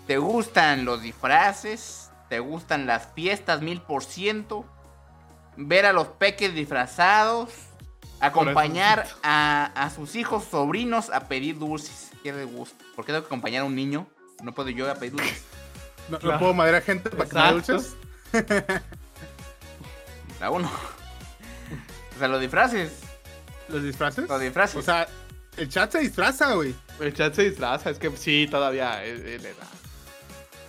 ¿Te 0.08 0.18
gustan 0.18 0.86
los 0.86 1.02
disfraces? 1.02 2.10
¿Te 2.30 2.40
gustan 2.40 2.86
las 2.86 3.08
fiestas 3.14 3.62
mil 3.62 3.82
por 3.82 4.04
ciento? 4.04 4.66
¿Ver 5.58 5.86
a 5.86 5.94
los 5.94 6.08
peques 6.08 6.54
disfrazados? 6.54 7.50
¿Acompañar 8.20 9.08
a, 9.24 9.72
a 9.76 9.90
sus 9.90 10.16
hijos, 10.16 10.46
sobrinos 10.50 11.10
a 11.10 11.28
pedir 11.28 11.58
dulces? 11.60 12.12
¿Qué 12.24 12.32
les 12.34 12.48
gusta? 12.52 12.84
¿Por 12.96 13.06
qué 13.06 13.12
tengo 13.12 13.24
que 13.24 13.28
acompañar 13.28 13.62
a 13.64 13.66
un 13.66 13.76
niño? 13.76 14.08
No 14.44 14.54
puedo 14.54 14.70
yo 14.70 14.90
a 14.90 14.96
pedir 14.96 15.14
dulces. 15.14 15.44
No, 16.08 16.14
no 16.14 16.20
Claro. 16.20 16.40
puedo 16.40 16.54
madrear 16.54 16.82
gente 16.84 17.10
para 17.10 17.30
que 17.30 17.36
me 17.36 17.52
dulces. 17.52 17.96
La 20.40 20.52
uno. 20.52 20.70
O 22.16 22.20
sea, 22.20 22.28
los 22.28 22.42
disfraces. 22.42 22.92
¿Los 23.70 23.84
disfraces? 23.84 24.28
Los 24.30 24.42
disfraces. 24.42 24.76
O 24.76 24.82
sea, 24.82 25.08
el 25.58 25.70
chat 25.70 25.92
se 25.92 26.00
disfraza, 26.00 26.54
güey. 26.54 26.76
El 27.00 27.14
chat 27.14 27.34
se 27.34 27.50
disfraza. 27.50 27.90
Es 27.90 27.98
que 28.00 28.16
sí, 28.18 28.48
todavía 28.50 29.04
es, 29.04 29.22
es 29.22 29.42
la 29.44 29.50
edad. 29.50 29.68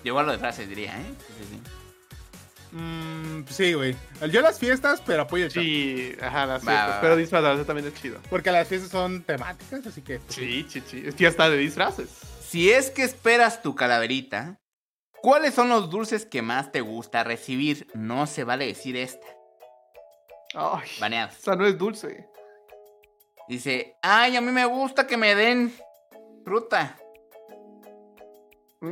Llegó 0.02 0.18
a 0.20 0.22
los 0.22 0.32
disfraces, 0.32 0.68
diría, 0.68 0.98
¿eh? 0.98 1.14
Sí, 1.26 1.34
sí, 1.38 1.44
sí. 1.50 2.76
Mm, 2.76 3.44
sí, 3.48 3.72
güey. 3.74 3.96
Yo 4.30 4.40
las 4.42 4.58
fiestas, 4.58 5.02
pero 5.04 5.22
apoyo 5.22 5.44
el 5.46 5.50
chat. 5.52 5.62
Sí, 5.62 6.14
ajá, 6.20 6.46
las 6.46 6.62
Va, 6.62 6.66
fiestas. 6.66 6.88
va, 6.88 6.94
va. 6.96 7.00
Pero 7.00 7.16
disfrazarse 7.16 7.64
también 7.64 7.86
es 7.88 7.94
chido. 7.94 8.18
Porque 8.28 8.50
las 8.50 8.68
fiestas 8.68 8.90
son 8.90 9.22
temáticas, 9.22 9.86
así 9.86 10.02
que. 10.02 10.20
Sí, 10.28 10.66
sí, 10.68 10.82
sí. 10.86 11.02
Es 11.06 11.14
que 11.14 11.24
ya 11.24 11.28
está 11.28 11.48
de 11.50 11.56
disfraces. 11.58 12.08
Si 12.46 12.70
es 12.70 12.90
que 12.90 13.02
esperas 13.02 13.62
tu 13.62 13.74
calaverita, 13.74 14.58
¿cuáles 15.22 15.54
son 15.54 15.68
los 15.68 15.90
dulces 15.90 16.26
que 16.26 16.42
más 16.42 16.70
te 16.70 16.80
gusta 16.80 17.24
recibir? 17.24 17.86
No 17.94 18.26
se 18.26 18.44
vale 18.44 18.66
decir 18.66 18.96
esta. 18.96 19.26
Ay, 20.54 20.88
Baneados. 21.00 21.36
esa 21.38 21.56
no 21.56 21.66
es 21.66 21.76
dulce. 21.76 22.28
Dice, 23.48 23.96
ay, 24.02 24.36
a 24.36 24.40
mí 24.40 24.50
me 24.52 24.64
gusta 24.64 25.06
que 25.06 25.16
me 25.16 25.34
den 25.34 25.72
fruta. 26.44 26.96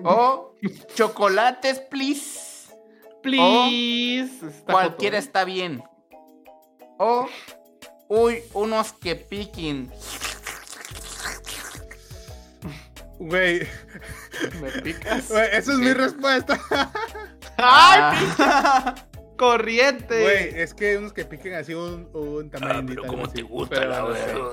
O 0.05 0.55
chocolates, 0.95 1.79
please. 1.81 2.71
Please. 3.23 4.47
Está 4.47 4.73
Cualquiera 4.73 5.17
joto. 5.19 5.27
está 5.27 5.45
bien. 5.45 5.83
O, 6.99 7.27
uy, 8.09 8.43
unos 8.55 8.93
que 8.93 9.17
piquen. 9.17 9.91
Güey, 13.19 13.67
Me 14.61 14.71
picas. 14.83 15.29
güey, 15.31 15.47
esa 15.53 15.73
es 15.73 15.79
mi 15.79 15.93
respuesta. 15.93 16.61
¡Ay, 17.57 18.01
Ah. 18.39 18.95
corriente! 19.45 20.23
Güey, 20.23 20.61
es 20.61 20.75
que 20.75 20.97
unos 20.99 21.13
que 21.13 21.25
piquen 21.25 21.55
así 21.55 21.75
un, 21.75 22.09
un 22.13 22.51
tamaño. 22.51 23.03
así. 23.25 23.45
Pero 23.69 24.09
no 24.09 24.53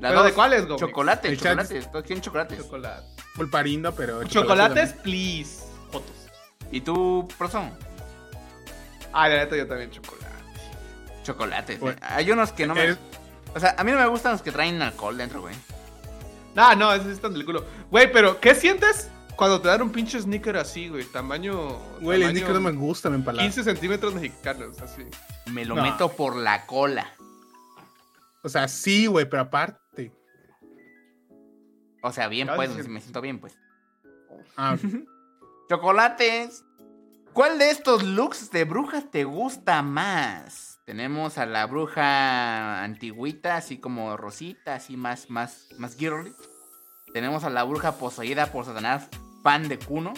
La 0.00 0.08
¿Pero 0.10 0.22
de 0.22 0.32
cuáles, 0.32 0.66
Gómez? 0.66 0.80
Chocolates, 0.80 1.30
El 1.30 1.38
chocolates. 1.38 1.90
Todos 1.90 2.04
quieren 2.04 2.22
chocolates. 2.22 2.58
Chocolate. 2.58 3.06
Pulparindo, 3.34 3.94
pero. 3.94 4.24
Chocolates, 4.24 4.92
please. 4.94 5.64
Fotos. 5.90 6.10
¿Y 6.70 6.80
tú, 6.80 7.28
Proso? 7.38 7.62
Ah, 9.12 9.28
la 9.28 9.36
neta, 9.36 9.56
yo 9.56 9.66
también 9.66 9.90
chocolate. 9.90 10.26
Chocolates. 11.22 11.80
Bueno. 11.80 11.96
eh. 12.00 12.06
Hay 12.08 12.30
unos 12.30 12.52
que 12.52 12.66
no 12.66 12.74
me. 12.74 12.96
O 13.54 13.60
sea, 13.60 13.74
a 13.76 13.84
mí 13.84 13.90
no 13.92 13.98
me 13.98 14.06
gustan 14.06 14.32
los 14.32 14.42
que 14.42 14.52
traen 14.52 14.80
alcohol 14.80 15.16
dentro, 15.16 15.40
güey. 15.40 15.54
Ah, 16.56 16.74
no, 16.76 16.92
esos 16.92 17.08
están 17.08 17.32
del 17.34 17.44
culo. 17.44 17.64
Güey, 17.90 18.10
pero 18.12 18.40
¿qué 18.40 18.54
sientes 18.54 19.10
cuando 19.40 19.58
te 19.62 19.68
dan 19.68 19.80
un 19.80 19.90
pinche 19.90 20.20
sneaker 20.20 20.58
así, 20.58 20.88
güey? 20.90 21.04
Tamaño. 21.06 21.78
Güey, 22.02 22.22
el 22.22 22.30
sneaker 22.32 22.52
no 22.52 22.60
me 22.60 22.72
gusta, 22.72 23.08
me 23.08 23.16
empalaga. 23.16 23.42
15 23.42 23.64
centímetros 23.64 24.12
mexicanos, 24.12 24.78
así. 24.82 25.02
Me 25.50 25.64
lo 25.64 25.76
No. 25.76 25.82
meto 25.82 26.10
por 26.12 26.36
la 26.36 26.66
cola. 26.66 27.10
O 28.42 28.50
sea, 28.50 28.68
sí, 28.68 29.06
güey, 29.06 29.24
pero 29.28 29.44
aparte. 29.44 30.12
O 32.02 32.12
sea, 32.12 32.28
bien, 32.28 32.50
pues, 32.54 32.86
me 32.86 33.00
siento 33.00 33.22
bien, 33.22 33.38
pues. 33.40 33.58
Ah, 34.58 34.76
Chocolates. 35.70 36.62
¿Cuál 37.32 37.58
de 37.58 37.70
estos 37.70 38.02
looks 38.02 38.50
de 38.50 38.64
brujas 38.64 39.10
te 39.10 39.24
gusta 39.24 39.80
más? 39.82 40.80
Tenemos 40.84 41.38
a 41.38 41.46
la 41.46 41.64
bruja 41.66 42.82
antigüita, 42.84 43.56
así 43.56 43.78
como 43.78 44.18
rosita, 44.18 44.74
así 44.74 44.98
más, 44.98 45.30
más, 45.30 45.68
más 45.78 45.96
girly. 45.96 46.34
Tenemos 47.14 47.44
a 47.44 47.50
la 47.50 47.62
bruja 47.64 47.92
poseída 47.92 48.46
por 48.52 48.64
Satanás, 48.66 49.08
fan 49.42 49.68
de 49.68 49.78
Kuno. 49.78 50.14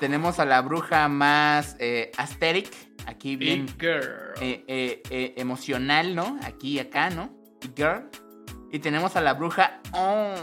Tenemos 0.00 0.38
a 0.38 0.46
la 0.46 0.62
bruja 0.62 1.08
más 1.08 1.76
eh, 1.78 2.10
aesthetic, 2.16 2.70
aquí 3.06 3.36
bien 3.36 3.66
eh, 3.80 4.64
eh, 4.66 5.02
eh, 5.10 5.34
emocional, 5.36 6.14
¿no? 6.14 6.38
Aquí 6.42 6.76
y 6.76 6.78
acá, 6.78 7.10
¿no? 7.10 7.30
Y 7.62 7.68
girl. 7.76 8.08
Y 8.72 8.78
tenemos 8.78 9.14
a 9.16 9.20
la 9.20 9.34
bruja. 9.34 9.80
Oh. 9.92 10.34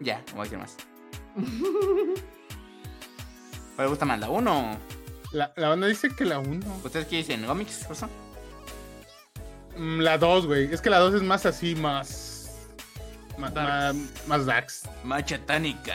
Ya, 0.00 0.22
no 0.28 0.36
voy 0.36 0.40
a 0.40 0.44
decir 0.44 0.58
más. 0.58 0.76
¿Cuál 3.76 3.86
le 3.86 3.88
gusta 3.88 4.04
más? 4.04 4.20
¿La 4.20 4.28
1? 4.28 4.78
La, 5.32 5.52
la 5.56 5.68
banda 5.70 5.86
dice 5.86 6.10
que 6.10 6.24
la 6.24 6.38
1. 6.38 6.80
¿Ustedes 6.84 7.06
qué 7.06 7.16
dicen? 7.16 7.46
¿Gomix? 7.46 7.84
¿Por 7.84 7.96
eso? 7.96 8.08
Mm, 9.76 10.00
La 10.00 10.18
2, 10.18 10.46
güey. 10.46 10.72
Es 10.72 10.80
que 10.80 10.90
la 10.90 10.98
2 10.98 11.14
es 11.14 11.22
más 11.22 11.46
así, 11.46 11.74
más. 11.74 12.31
Más, 13.38 13.52
Darks. 13.54 13.96
más, 13.96 14.26
más 14.26 14.46
darks. 14.46 14.82
Más 15.04 15.24
chatánica. 15.24 15.94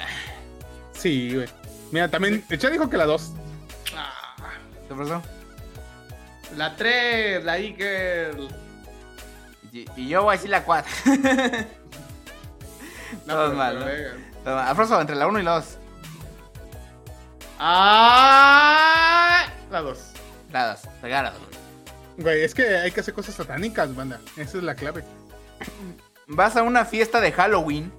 Sí, 0.93 1.33
güey. 1.35 1.47
Mira, 1.91 2.07
también. 2.09 2.43
Echa 2.49 2.69
dijo 2.69 2.89
que 2.89 2.97
la 2.97 3.05
2. 3.05 3.31
Ah, 3.95 4.11
¿Qué 4.87 4.95
pasó? 4.95 5.21
la 6.55 6.75
3, 6.75 7.43
la 7.43 7.57
E-Girl. 7.57 8.47
Y, 9.71 9.85
y 9.95 10.07
yo 10.09 10.23
voy 10.23 10.33
a 10.33 10.37
decir 10.37 10.49
la 10.49 10.63
4. 10.63 10.91
Todos 13.27 13.53
mal, 13.55 13.79
¿no? 13.79 13.85
Todos 13.85 14.55
mal. 14.55 14.67
Alfonso, 14.67 14.99
entre 15.01 15.15
la 15.15 15.27
1 15.27 15.39
y 15.39 15.43
la 15.43 15.51
2. 15.55 15.77
Ah, 17.59 19.47
la 19.71 19.81
2. 19.81 19.99
La 20.51 20.67
2. 20.69 20.79
Regala. 21.01 21.33
Güey, 22.17 22.43
es 22.43 22.53
que 22.55 22.77
hay 22.77 22.91
que 22.91 23.01
hacer 23.01 23.13
cosas 23.13 23.35
satánicas, 23.35 23.93
banda. 23.95 24.19
Esa 24.35 24.57
es 24.57 24.63
la 24.63 24.73
clave. 24.75 25.03
Vas 26.27 26.55
a 26.57 26.63
una 26.63 26.85
fiesta 26.85 27.21
de 27.21 27.31
Halloween. 27.31 27.91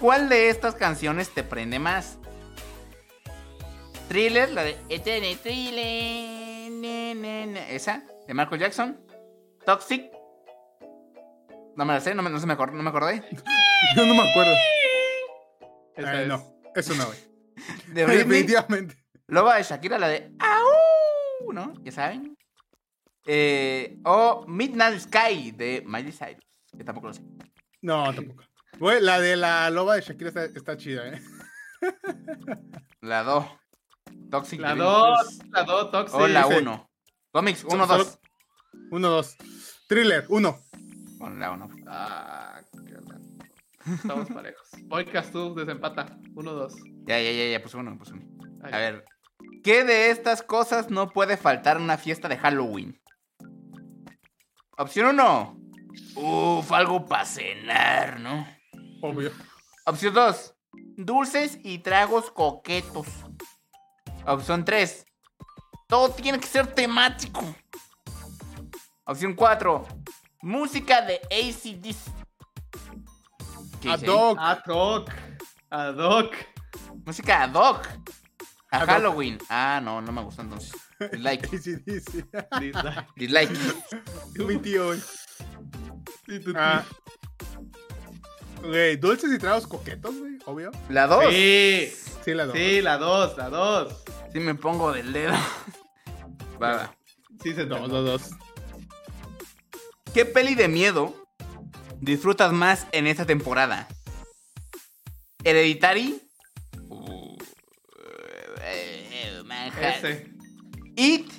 ¿Cuál 0.00 0.28
de 0.28 0.48
estas 0.48 0.74
canciones 0.74 1.30
te 1.30 1.42
prende 1.42 1.78
más? 1.78 2.18
Thriller, 4.08 4.50
la 4.50 4.64
de 4.64 4.74
Thriller. 5.02 6.32
Esa, 7.70 8.02
de 8.26 8.34
Michael 8.34 8.60
Jackson. 8.60 9.00
Toxic. 9.64 10.10
No 11.76 11.84
me 11.86 11.94
la 11.94 12.00
sé, 12.00 12.14
no 12.14 12.22
me, 12.22 12.28
no 12.30 12.38
se 12.38 12.46
me, 12.46 12.54
acor- 12.56 12.72
no 12.72 12.82
me 12.82 12.90
acordé. 12.90 13.22
Yo 13.96 14.04
no 14.04 14.14
me 14.14 14.28
acuerdo. 14.28 14.52
Esa 15.96 16.22
es. 16.22 16.28
no, 16.28 16.42
eso 16.74 16.94
no, 16.94 17.06
güey. 17.06 17.18
De. 17.94 18.06
Definitivamente. 18.06 18.96
Loba 19.28 19.56
de 19.56 19.62
Shakira, 19.62 19.98
la 19.98 20.08
de 20.08 20.32
Au, 20.40 21.52
¿no? 21.52 21.72
Ya 21.82 21.92
saben. 21.92 22.36
Eh, 23.26 23.98
o 24.04 24.44
Midnight 24.48 25.00
Sky 25.00 25.52
de 25.52 25.82
Miley 25.86 26.12
Cyrus. 26.12 26.44
Que 26.76 26.84
tampoco 26.84 27.06
lo 27.08 27.14
sé. 27.14 27.22
No, 27.82 28.04
tampoco. 28.14 28.44
Güey, 28.78 29.00
la 29.02 29.20
de 29.20 29.36
la 29.36 29.68
loba 29.70 29.96
de 29.96 30.00
Shakira 30.02 30.28
está, 30.28 30.44
está 30.46 30.76
chida, 30.76 31.08
¿eh? 31.08 31.22
La 33.00 33.22
2. 33.24 33.44
Toxic. 34.30 34.60
La 34.60 34.74
de 34.74 34.80
2, 34.80 35.26
Britney. 35.28 35.50
la 35.50 35.62
2, 35.64 35.90
Toxic. 35.90 36.20
O 36.20 36.28
la 36.28 36.44
sí. 36.44 36.54
1. 36.60 36.90
Comics, 37.32 37.64
1, 37.64 37.86
Solo- 37.86 38.04
2. 38.04 38.18
Uno, 38.92 39.08
dos. 39.08 39.36
Thriller, 39.88 40.24
uno. 40.28 40.58
Con 41.18 41.38
la 41.40 41.50
1. 41.52 41.68
Ah, 41.88 42.60
qué. 42.86 43.92
Estamos 43.94 44.28
parejos. 44.28 44.68
Podcast 44.88 45.32
tú, 45.32 45.54
desempata. 45.54 46.16
1, 46.34 46.52
2. 46.52 46.74
Ya, 47.06 47.20
ya, 47.20 47.32
ya, 47.32 47.50
ya, 47.50 47.62
puse 47.62 47.76
uno, 47.76 47.98
puse 47.98 48.12
uno. 48.14 48.24
A 48.62 48.78
ver. 48.78 49.04
¿Qué 49.64 49.84
de 49.84 50.10
estas 50.10 50.42
cosas 50.42 50.90
no 50.90 51.10
puede 51.10 51.36
faltar 51.36 51.76
en 51.78 51.82
una 51.82 51.98
fiesta 51.98 52.28
de 52.28 52.38
Halloween? 52.38 53.00
Opción 54.78 55.08
1. 55.08 55.58
Uf, 56.14 56.72
algo 56.72 57.04
para 57.06 57.24
cenar, 57.24 58.20
¿no? 58.20 58.46
Obvio. 59.00 59.32
Opción 59.86 60.14
2. 60.14 60.54
Dulces 60.96 61.58
y 61.62 61.78
tragos 61.78 62.30
coquetos. 62.30 63.06
Opción 64.26 64.64
3. 64.64 65.04
Todo 65.88 66.10
tiene 66.10 66.38
que 66.38 66.46
ser 66.46 66.66
temático. 66.66 67.42
Opción 69.04 69.34
4. 69.34 69.86
Música 70.42 71.02
de 71.02 71.16
ACDC. 71.30 71.96
¿Qué 73.80 73.90
Ad 73.90 74.06
hoc. 74.06 74.38
Ad 74.40 74.62
hoc. 74.68 75.10
Ad 75.70 75.96
hoc. 75.98 76.34
Música 77.04 77.42
ad 77.42 77.54
hoc. 77.54 77.86
A 78.70 78.78
Ad 78.78 78.82
hoc. 78.82 78.88
Halloween. 78.88 79.38
Ah, 79.48 79.80
no, 79.82 80.00
no 80.00 80.12
me 80.12 80.22
gusta 80.22 80.42
entonces. 80.42 80.72
Dislike. 81.12 81.50
Dislike. 82.60 83.06
Dislike. 83.16 83.58
Mi 84.36 84.56
tío, 84.58 84.86
güey. 84.86 85.00
Ah. 86.54 86.84
Güey, 88.62 88.96
dulces 88.96 89.32
y 89.32 89.38
tragos 89.38 89.66
coquetos, 89.66 90.16
güey, 90.16 90.38
obvio. 90.46 90.70
La 90.88 91.06
2. 91.06 91.24
Sí. 91.30 91.92
Sí, 92.24 92.32
la 92.34 92.46
dos. 92.46 92.56
Sí, 92.56 92.80
la 92.80 92.96
2, 92.98 93.36
la 93.36 93.48
2. 93.48 94.04
Sí 94.32 94.38
me 94.40 94.54
pongo 94.54 94.92
del 94.92 95.12
dedo. 95.12 95.32
Va, 96.62 96.76
va. 96.76 96.96
Sí, 97.42 97.52
se 97.54 97.64
Dos, 97.66 97.80
tomó. 97.80 97.88
dos, 97.88 98.04
dos. 98.30 98.38
¿Qué 100.14 100.24
peli 100.24 100.54
de 100.54 100.68
miedo 100.68 101.14
disfrutas 102.00 102.52
más 102.52 102.86
en 102.92 103.06
esta 103.08 103.26
temporada? 103.26 103.88
¿Hereditary? 105.42 106.20
Uh, 106.88 107.36
Manhattan. 109.44 109.84
Ese. 109.92 110.30
It. 110.96 111.30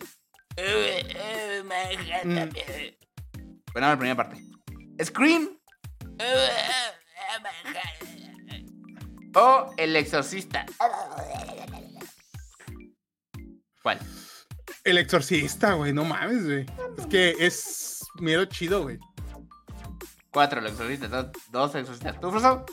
Uh, 0.57 0.61
uh, 0.61 1.63
Manhattan. 1.63 2.51
Bueno, 3.73 3.87
la 3.87 3.97
primera 3.97 4.15
parte. 4.15 4.41
Scream. 5.03 5.57
O 9.35 9.73
El 9.77 9.95
Exorcista. 9.95 10.65
¿Cuál? 13.81 13.99
El 14.83 14.97
exorcista, 14.97 15.73
güey, 15.73 15.93
no 15.93 16.03
mames, 16.05 16.45
güey. 16.45 16.65
Es 16.97 17.05
que 17.07 17.35
es 17.39 17.99
miedo 18.19 18.45
chido, 18.45 18.83
güey. 18.83 18.99
Cuatro, 20.31 20.59
El 20.59 20.67
Exorcista. 20.67 21.07
Dos, 21.07 21.27
dos 21.51 21.75
Exorcistas. 21.75 22.19
¿Tú, 22.19 22.31
Froso? 22.31 22.65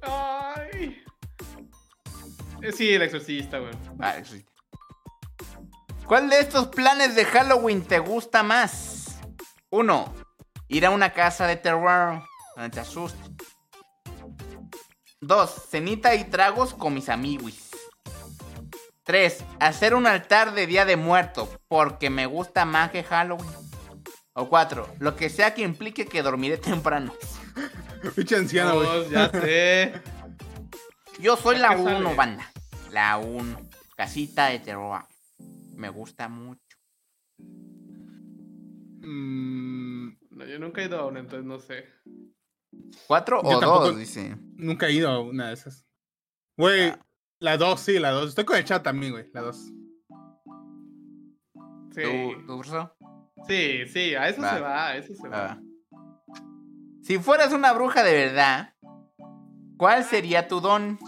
Ay. 0.00 1.02
Eh, 2.62 2.72
Sí, 2.72 2.92
el 2.92 3.02
exorcista, 3.02 3.58
güey. 3.58 3.72
Ah, 4.00 4.12
El 4.14 4.20
Exorcista. 4.22 4.52
¿Cuál 6.06 6.30
de 6.30 6.40
estos 6.40 6.68
planes 6.68 7.14
de 7.14 7.24
Halloween 7.26 7.82
te 7.84 7.98
gusta 7.98 8.42
más? 8.42 8.97
Uno, 9.70 10.14
ir 10.68 10.86
a 10.86 10.90
una 10.90 11.12
casa 11.12 11.46
de 11.46 11.56
terror 11.56 12.22
donde 12.56 12.70
te 12.70 12.80
asusten. 12.80 13.36
Dos, 15.20 15.66
cenita 15.68 16.14
y 16.14 16.24
tragos 16.24 16.74
con 16.74 16.94
mis 16.94 17.08
amigos. 17.08 17.70
Tres, 19.04 19.44
hacer 19.58 19.94
un 19.94 20.06
altar 20.06 20.52
de 20.54 20.66
Día 20.66 20.84
de 20.84 20.96
Muerto 20.96 21.48
porque 21.68 22.08
me 22.10 22.26
gusta 22.26 22.64
más 22.64 22.90
que 22.90 23.02
Halloween. 23.02 23.50
O 24.34 24.48
cuatro, 24.48 24.88
lo 25.00 25.16
que 25.16 25.28
sea 25.30 25.54
que 25.54 25.62
implique 25.62 26.06
que 26.06 26.22
dormiré 26.22 26.56
temprano. 26.58 27.12
Pinche 28.14 28.36
anciano, 28.36 28.74
güey. 28.76 28.86
Dos, 28.86 29.10
ya 29.10 29.30
sé. 29.30 29.92
Yo 31.18 31.36
soy 31.36 31.56
¿A 31.56 31.58
la 31.58 31.68
qué 31.76 31.82
sale? 31.82 31.96
uno, 31.96 32.14
banda. 32.14 32.48
La 32.92 33.16
uno. 33.18 33.60
Casita 33.96 34.46
de 34.46 34.60
terror. 34.60 35.04
Me 35.74 35.88
gusta 35.88 36.28
mucho. 36.28 36.67
Mm, 39.08 40.08
No, 40.30 40.44
yo 40.44 40.58
nunca 40.58 40.82
he 40.82 40.86
ido 40.86 40.98
a 41.00 41.06
una, 41.06 41.20
entonces 41.20 41.46
no 41.46 41.58
sé. 41.58 41.86
¿Cuatro 43.06 43.40
o 43.40 43.58
tampoco- 43.60 43.86
dos? 43.86 43.98
Dice. 43.98 44.36
nunca 44.56 44.86
he 44.88 44.92
ido 44.92 45.08
a 45.10 45.20
una 45.20 45.48
de 45.48 45.54
esas. 45.54 45.86
Güey, 46.56 46.90
Ah. 46.90 47.06
la 47.40 47.56
dos, 47.56 47.80
sí, 47.80 47.98
la 47.98 48.10
dos. 48.10 48.30
Estoy 48.30 48.44
con 48.44 48.56
el 48.56 48.64
chat 48.64 48.82
también, 48.82 49.12
güey, 49.12 49.30
la 49.32 49.40
dos. 49.42 49.70
Sí. 51.94 52.02
¿Tú, 52.02 52.46
tú, 52.46 52.54
Urso? 52.56 52.94
Sí, 53.46 53.86
sí, 53.88 54.14
a 54.14 54.28
eso 54.28 54.42
Va. 54.42 54.54
se 54.54 54.60
va, 54.60 54.86
a 54.88 54.96
eso 54.96 55.14
se 55.14 55.28
va. 55.28 55.52
Ah. 55.52 55.60
Si 57.02 57.18
fueras 57.18 57.52
una 57.52 57.72
bruja 57.72 58.02
de 58.04 58.12
verdad, 58.12 58.74
¿cuál 59.78 60.04
sería 60.04 60.46
tu 60.48 60.60
don? 60.60 60.98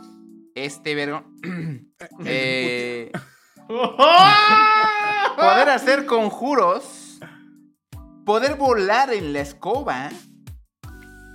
Este 0.55 0.95
vergo. 0.95 1.25
Eh, 2.25 3.13
poder 3.69 5.69
hacer 5.69 6.07
conjuros. 6.07 7.00
Poder 8.31 8.55
volar 8.55 9.13
en 9.13 9.33
la 9.33 9.41
escoba. 9.41 10.09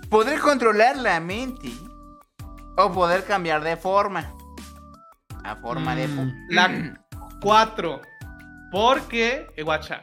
Poder 0.09 0.39
controlar 0.39 0.95
la 0.95 1.19
mente. 1.19 1.69
O 2.77 2.93
poder 2.93 3.25
cambiar 3.25 3.61
de 3.65 3.75
forma. 3.75 4.33
A 5.43 5.57
forma 5.57 5.93
de. 5.93 6.07
Mm. 6.07 6.33
La 6.51 6.97
4. 7.41 8.01
Porque, 8.71 9.45
eh, 9.57 9.63
guacha. 9.63 9.99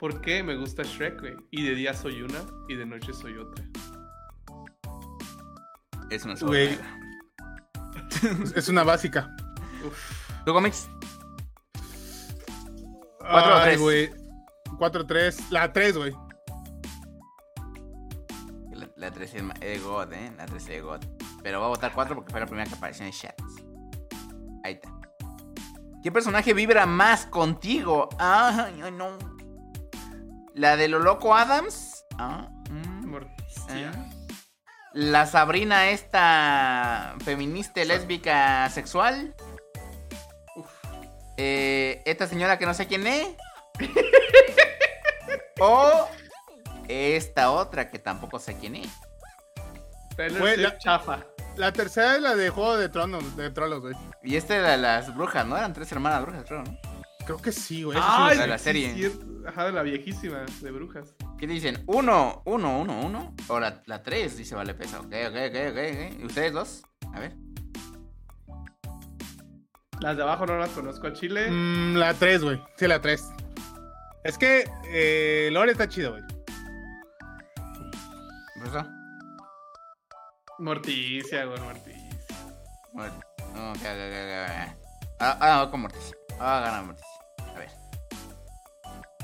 Porque 0.00 0.42
me 0.42 0.56
gusta 0.56 0.82
Shrek, 0.82 1.20
güey. 1.20 1.36
Y 1.52 1.62
de 1.62 1.76
día 1.76 1.94
soy 1.94 2.22
una 2.22 2.40
y 2.68 2.74
de 2.74 2.86
noche 2.86 3.12
soy 3.14 3.38
otra. 3.38 3.64
Es 6.10 6.24
una 6.24 6.34
Güey. 6.40 6.76
Es- 8.56 8.68
una 8.68 8.82
básica. 8.82 9.30
¿Tú 10.44 10.52
cómics? 10.52 10.88
¿Cuatro 13.20 13.58
o 13.58 13.62
tres? 13.62 13.80
güey. 13.80 14.23
4-3. 14.78 15.50
La 15.50 15.72
3, 15.72 15.96
güey. 15.96 16.12
La, 18.72 18.88
la 18.96 19.10
3 19.10 19.34
es 19.60 19.82
God, 19.82 20.12
¿eh? 20.12 20.32
La 20.36 20.46
3 20.46 20.68
es 20.68 20.82
God. 20.82 21.00
Pero 21.42 21.58
voy 21.58 21.66
a 21.66 21.68
votar 21.68 21.92
4 21.92 22.14
porque 22.14 22.30
fue 22.30 22.40
la 22.40 22.46
primera 22.46 22.68
que 22.68 22.76
apareció 22.76 23.04
en 23.04 23.12
chat. 23.12 23.40
Ahí 24.64 24.74
está. 24.74 24.90
¿Qué 26.02 26.12
personaje 26.12 26.52
vibra 26.52 26.84
más 26.86 27.26
contigo? 27.26 28.08
Ay, 28.18 28.80
ay, 28.82 28.92
no. 28.92 29.16
¿La 30.54 30.76
de 30.76 30.88
lo 30.88 30.98
loco 30.98 31.34
Adams? 31.34 32.04
Ah, 32.18 32.48
mm, 32.70 33.16
ah. 33.70 33.92
¿La 34.92 35.26
Sabrina 35.26 35.88
esta 35.88 37.16
feminista, 37.24 37.84
lésbica, 37.84 38.68
sexual? 38.70 39.34
Eh, 41.36 42.02
¿Esta 42.04 42.28
señora 42.28 42.58
que 42.58 42.66
no 42.66 42.74
sé 42.74 42.86
quién 42.86 43.06
es? 43.06 43.26
¿O 45.60 46.08
esta 46.88 47.50
otra 47.50 47.88
que 47.88 47.98
tampoco 47.98 48.38
sé 48.38 48.56
quién 48.58 48.76
es? 48.76 48.90
Swift 50.16 50.58
la- 50.58 50.78
chafa. 50.78 51.24
La 51.56 51.72
tercera 51.72 52.16
es 52.16 52.22
la 52.22 52.34
de 52.34 52.50
Juego 52.50 52.76
de 52.76 52.88
Tronos, 52.88 53.36
de 53.36 53.50
güey. 53.50 53.94
Y 54.24 54.36
esta 54.36 54.56
era 54.56 54.70
de 54.72 54.78
las 54.78 55.14
brujas, 55.14 55.46
¿no? 55.46 55.56
Eran 55.56 55.72
tres 55.72 55.90
hermanas 55.92 56.22
brujas, 56.22 56.44
creo, 56.46 56.62
¿no? 56.64 56.76
Creo 57.24 57.38
que 57.38 57.52
sí, 57.52 57.84
güey. 57.84 57.96
eso 57.96 58.06
sí 58.32 58.38
de 58.38 58.46
la 58.46 58.58
sí, 58.58 58.64
serie. 58.64 58.94
sí, 58.94 59.20
Ajá, 59.46 59.66
de 59.66 59.72
la 59.72 59.82
viejísima, 59.82 60.44
de 60.60 60.70
brujas. 60.70 61.14
¿Qué 61.38 61.46
dicen? 61.46 61.82
¿Uno, 61.86 62.42
uno, 62.44 62.80
uno, 62.80 63.00
uno? 63.00 63.34
¿O 63.48 63.60
la, 63.60 63.82
la 63.86 64.02
tres? 64.02 64.36
Dice 64.36 64.54
Vale 64.54 64.74
Pesa. 64.74 65.00
Ok, 65.00 65.06
ok, 65.06 65.36
ok, 65.48 65.56
ok. 65.70 65.78
ok. 65.78 66.20
¿Y 66.20 66.24
ustedes 66.24 66.52
dos? 66.52 66.82
A 67.14 67.20
ver. 67.20 67.34
Las 70.00 70.16
de 70.16 70.22
abajo 70.22 70.44
no 70.44 70.58
las 70.58 70.70
conozco 70.70 71.06
a 71.06 71.12
Chile. 71.12 71.50
Mm, 71.50 71.96
la 71.96 72.12
3, 72.14 72.42
güey. 72.42 72.60
Sí, 72.76 72.86
la 72.86 73.00
3. 73.00 73.22
Es 74.24 74.38
que 74.38 74.64
eh, 74.86 75.50
Lore 75.52 75.72
está 75.72 75.86
chido, 75.86 76.12
güey. 76.12 76.22
¿Rosa? 78.56 78.90
Morticia, 80.58 81.44
güey, 81.44 81.60
Morticia. 81.60 82.08
Bueno, 82.94 83.14
ok, 83.52 83.76
ok, 83.76 83.82
ok, 83.82 84.30
ok. 84.44 84.76
Ah, 85.20 85.38
ah, 85.40 85.68
con 85.70 85.82
Morticia. 85.82 86.16
Ah, 86.40 86.62
gana 86.64 86.82
Morticia. 86.82 87.10
A 87.54 87.58
ver. 87.58 87.68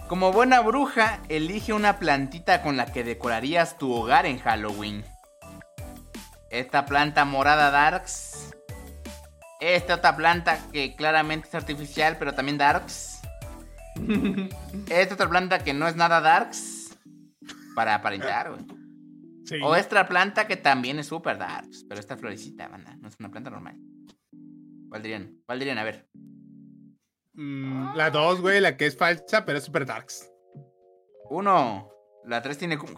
Como 0.06 0.32
buena 0.32 0.60
bruja, 0.60 1.20
elige 1.30 1.72
una 1.72 1.98
plantita 1.98 2.60
con 2.60 2.76
la 2.76 2.92
que 2.92 3.02
decorarías 3.02 3.78
tu 3.78 3.90
hogar 3.94 4.26
en 4.26 4.38
Halloween. 4.38 5.02
Esta 6.50 6.84
planta 6.84 7.24
morada 7.24 7.70
Darks. 7.70 8.54
Esta 9.60 9.94
otra 9.94 10.14
planta 10.14 10.58
que 10.72 10.94
claramente 10.94 11.48
es 11.48 11.54
artificial, 11.54 12.18
pero 12.18 12.34
también 12.34 12.58
Darks. 12.58 13.09
Esta 14.88 15.14
otra 15.14 15.28
planta 15.28 15.58
que 15.64 15.72
no 15.74 15.86
es 15.88 15.96
nada 15.96 16.20
Darks. 16.20 16.98
Para 17.74 17.94
aparentar, 17.94 18.50
güey. 18.50 18.64
Sí. 19.44 19.56
O 19.64 19.74
esta 19.74 20.06
planta 20.06 20.46
que 20.46 20.56
también 20.56 20.98
es 20.98 21.06
super 21.06 21.38
darks, 21.38 21.84
pero 21.88 21.98
esta 21.98 22.16
florecita, 22.16 22.68
banda, 22.68 22.96
no 23.00 23.08
es 23.08 23.16
una 23.18 23.30
planta 23.30 23.50
normal. 23.50 23.76
¿Cuál 24.88 25.02
dirían? 25.02 25.40
¿Cuál 25.46 25.58
dirían? 25.58 25.78
A 25.78 25.84
ver. 25.84 26.08
Mm, 27.34 27.94
la 27.96 28.10
2, 28.10 28.40
güey, 28.42 28.60
la 28.60 28.76
que 28.76 28.86
es 28.86 28.96
falsa, 28.96 29.44
pero 29.44 29.58
es 29.58 29.64
super 29.64 29.86
darks. 29.86 30.30
Uno. 31.30 31.88
La 32.26 32.42
tres 32.42 32.58
tiene... 32.58 32.76
cum- 32.76 32.94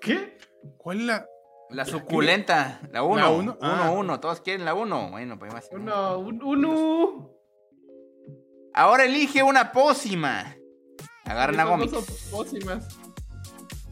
¿Qué? 0.00 0.38
¿Cuál 0.78 1.00
es 1.00 1.06
la...? 1.06 1.26
La 1.70 1.84
suculenta. 1.84 2.80
La 2.92 3.02
uno. 3.02 3.16
¿La 3.16 3.30
uno, 3.30 3.52
uno? 3.52 3.58
Ah. 3.62 3.90
uno. 3.90 4.20
Todos 4.20 4.40
quieren 4.40 4.64
la 4.64 4.74
uno. 4.74 5.10
Bueno, 5.10 5.38
pues 5.38 5.52
más. 5.52 5.68
Uno, 5.72 6.18
un, 6.18 6.42
uno. 6.42 7.31
Ahora 8.74 9.04
elige 9.04 9.42
una 9.42 9.72
pócima. 9.72 10.54
Agarren 11.24 11.60
a 11.60 11.64
Esas 11.64 11.70
Gómez. 11.70 11.90
dos 11.90 12.06
son 12.06 12.30
pócimas. 12.30 12.84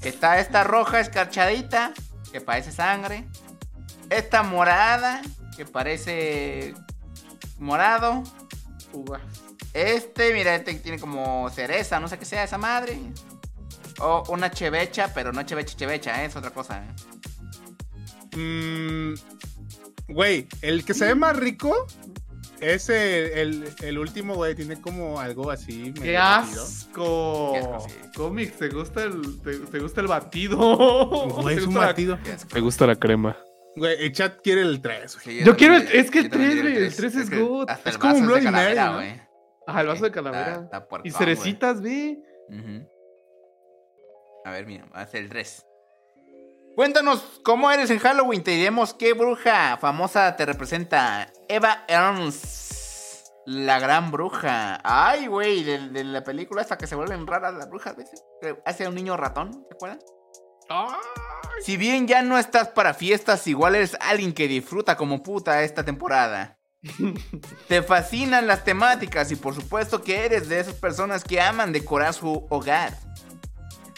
Está 0.02 0.40
esta 0.40 0.65
roja 0.65 1.01
escarchadita, 1.01 1.93
que 2.32 2.40
parece 2.40 2.73
sangre. 2.73 3.28
Esta 4.09 4.43
morada, 4.43 5.20
que 5.57 5.66
parece 5.66 6.74
morado. 7.59 8.23
Uvas. 8.93 9.23
Este, 9.73 10.32
mira, 10.32 10.55
este 10.55 10.74
tiene 10.74 10.98
como 10.98 11.48
cereza, 11.51 12.01
no 12.01 12.09
sé 12.09 12.19
qué 12.19 12.24
sea 12.24 12.43
esa 12.44 12.59
madre. 12.59 12.98
O 14.01 14.24
una 14.28 14.51
chevecha, 14.51 15.12
pero 15.15 15.32
no 15.32 15.43
chevecha, 15.43 15.77
chevecha, 15.77 16.23
¿eh? 16.23 16.27
es 16.27 16.36
otra 16.36 16.51
cosa. 16.51 16.82
¿eh? 16.82 18.36
Mm, 18.36 19.15
güey, 20.09 20.48
el 20.62 20.85
que 20.85 20.94
se 20.94 21.07
ve 21.07 21.15
más 21.15 21.36
rico 21.36 21.86
es 22.61 22.89
el, 22.89 22.95
el- 23.39 23.69
el 23.82 23.99
último, 23.99 24.35
güey. 24.35 24.55
Tiene 24.55 24.81
como 24.81 25.19
algo 25.20 25.51
así. 25.51 25.93
¡Qué 25.95 26.16
asco! 26.16 27.53
Qué 27.55 27.59
asco, 27.61 27.89
sí. 27.89 27.95
Cómics, 28.16 28.57
¿te 28.59 28.69
gusta 28.69 29.05
el, 29.05 29.41
te, 29.43 29.59
te 29.59 29.78
gusta 29.78 30.01
el 30.01 30.07
batido? 30.09 30.57
Güey, 31.43 31.57
¿Te 31.57 31.62
es 31.62 31.66
un 31.69 31.74
la- 31.74 31.87
batido. 31.87 32.19
Asco. 32.32 32.49
Me 32.55 32.61
gusta 32.61 32.87
la 32.87 32.97
crema. 32.97 33.37
Güey, 33.77 34.05
el 34.05 34.12
chat 34.12 34.41
quiere 34.43 34.62
el 34.62 34.81
3, 34.81 35.15
güey. 35.24 35.39
Sí, 35.39 35.45
Yo 35.45 35.57
quiero 35.57 35.77
el- 35.77 35.89
es 35.93 36.11
que 36.11 36.19
el 36.19 36.24
yo 36.24 36.31
también 36.31 36.51
tres, 36.51 36.61
quiero 36.62 36.70
güey, 36.74 36.85
el 36.87 36.95
tres 36.97 37.15
es 37.16 37.31
que 37.31 37.39
good. 37.41 37.66
Es 37.85 37.99
como 37.99 38.15
un 38.15 38.27
vaso 38.27 38.37
es 38.37 38.45
de 38.45 38.51
Bloody 38.51 38.74
Mary. 38.77 39.20
Ajá, 39.66 39.81
el 39.82 39.87
vaso 39.87 40.05
de 40.05 40.11
calavera. 40.11 40.69
y 41.05 41.11
güey. 41.11 41.11
cerecitas, 41.12 41.81
ve. 41.81 42.19
Ujú. 42.49 42.89
A 44.45 44.51
ver, 44.53 44.66
mira, 44.66 44.87
va 44.95 45.03
a 45.03 45.07
ser 45.07 45.23
el 45.23 45.28
3. 45.28 45.65
Cuéntanos 46.77 47.41
cómo 47.45 47.71
eres 47.71 47.91
en 47.91 47.99
Halloween. 47.99 48.43
Te 48.43 48.53
diremos 48.53 48.95
qué 48.95 49.13
bruja 49.13 49.77
famosa 49.79 50.37
te 50.37 50.47
representa. 50.47 51.31
Eva 51.49 51.85
Ernst, 51.89 53.27
la 53.47 53.79
gran 53.79 54.11
bruja. 54.11 54.81
Ay, 54.85 55.27
güey, 55.27 55.65
de, 55.65 55.89
de 55.89 56.05
la 56.05 56.23
película 56.23 56.63
hasta 56.63 56.79
que 56.79 56.87
se 56.87 56.95
vuelven 56.95 57.27
raras 57.27 57.55
las 57.55 57.69
brujas, 57.69 57.97
Hace 58.65 58.89
un 58.89 58.95
niño 58.95 59.17
ratón, 59.17 59.67
¿te 59.69 59.75
acuerdan? 59.75 59.99
Si 61.63 61.77
bien 61.77 62.07
ya 62.07 62.23
no 62.23 62.39
estás 62.39 62.69
para 62.69 62.95
fiestas, 62.95 63.47
igual 63.47 63.75
eres 63.75 63.97
alguien 64.01 64.33
que 64.33 64.47
disfruta 64.47 64.97
como 64.97 65.23
puta 65.23 65.63
esta 65.63 65.85
temporada. 65.85 66.59
Te 67.69 67.83
fascinan 67.83 68.47
las 68.47 68.65
temáticas 68.65 69.31
y 69.33 69.37
por 69.37 69.55
supuesto 69.55 70.03
que 70.03 70.25
eres 70.25 70.49
de 70.49 70.61
esas 70.61 70.75
personas 70.75 71.25
que 71.25 71.41
aman 71.41 71.73
decorar 71.73 72.15
su 72.15 72.47
hogar. 72.49 72.97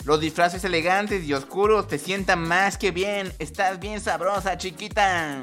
Los 0.05 0.21
disfraces 0.21 0.65
elegantes 0.65 1.25
y 1.25 1.33
oscuros 1.33 1.87
te 1.87 1.99
sientan 1.99 2.41
más 2.47 2.77
que 2.77 2.91
bien. 2.91 3.33
Estás 3.39 3.79
bien 3.79 4.01
sabrosa, 4.01 4.57
chiquita. 4.59 5.41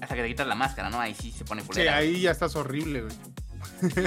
Hasta 0.00 0.14
que 0.16 0.22
te 0.22 0.28
quitas 0.28 0.46
la 0.46 0.54
máscara, 0.54 0.90
¿no? 0.90 1.00
Ahí 1.00 1.14
sí 1.14 1.30
se 1.32 1.44
pone 1.44 1.62
Sí, 1.62 1.68
culera. 1.68 1.96
ahí 1.96 2.20
ya 2.20 2.30
estás 2.32 2.56
horrible, 2.56 3.02
güey. 3.02 4.04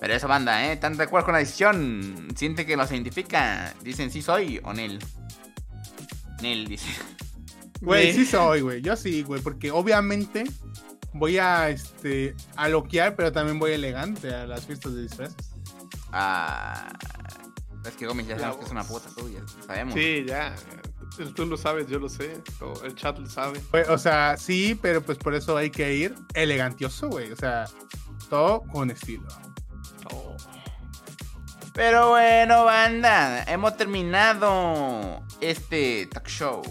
Pero 0.00 0.14
esa 0.14 0.26
banda, 0.26 0.66
¿eh? 0.66 0.72
¿Están 0.72 0.96
de 0.96 1.04
acuerdo 1.04 1.26
con 1.26 1.32
la 1.34 1.38
decisión? 1.40 2.28
¿Siente 2.34 2.66
que 2.66 2.76
los 2.76 2.90
identifica? 2.90 3.74
Dicen 3.82 4.10
sí 4.10 4.22
soy 4.22 4.60
o 4.64 4.72
Nel. 4.72 4.98
Nel 6.42 6.66
dice. 6.66 6.86
Güey, 7.80 8.12
sí 8.12 8.26
soy, 8.26 8.60
güey. 8.60 8.82
Yo 8.82 8.96
sí, 8.96 9.22
güey, 9.22 9.40
porque 9.40 9.70
obviamente 9.70 10.44
voy 11.12 11.38
a, 11.38 11.70
este, 11.70 12.34
a 12.56 12.68
loquear, 12.68 13.14
pero 13.16 13.30
también 13.32 13.58
voy 13.58 13.72
elegante 13.72 14.34
a 14.34 14.46
las 14.46 14.66
fiestas 14.66 14.94
de 14.94 15.02
disfraces. 15.02 15.49
Ah. 16.12 16.88
Es 17.84 17.96
que 17.96 18.06
Gómez 18.06 18.26
ya 18.26 18.38
sabemos 18.38 18.58
que 18.58 18.64
es 18.66 18.70
una 18.70 18.84
puta 18.84 19.08
tuya. 19.16 19.40
Sabemos. 19.66 19.94
Sí, 19.94 20.24
ya. 20.26 20.54
Tú 21.34 21.46
lo 21.46 21.56
sabes, 21.56 21.86
yo 21.88 21.98
lo 21.98 22.08
sé. 22.08 22.42
o 22.60 22.84
El 22.84 22.94
chat 22.94 23.18
lo 23.18 23.26
sabe. 23.26 23.60
O 23.88 23.98
sea, 23.98 24.36
sí, 24.36 24.78
pero 24.80 25.02
pues 25.02 25.18
por 25.18 25.34
eso 25.34 25.56
hay 25.56 25.70
que 25.70 25.94
ir 25.94 26.14
elegantioso, 26.34 27.08
güey. 27.08 27.32
O 27.32 27.36
sea, 27.36 27.66
todo 28.28 28.62
con 28.62 28.90
estilo. 28.90 29.26
Oh. 30.12 30.36
Pero 31.72 32.10
bueno, 32.10 32.64
banda, 32.64 33.44
hemos 33.44 33.76
terminado 33.76 35.22
este 35.40 36.06
talk 36.06 36.28
show. 36.28 36.62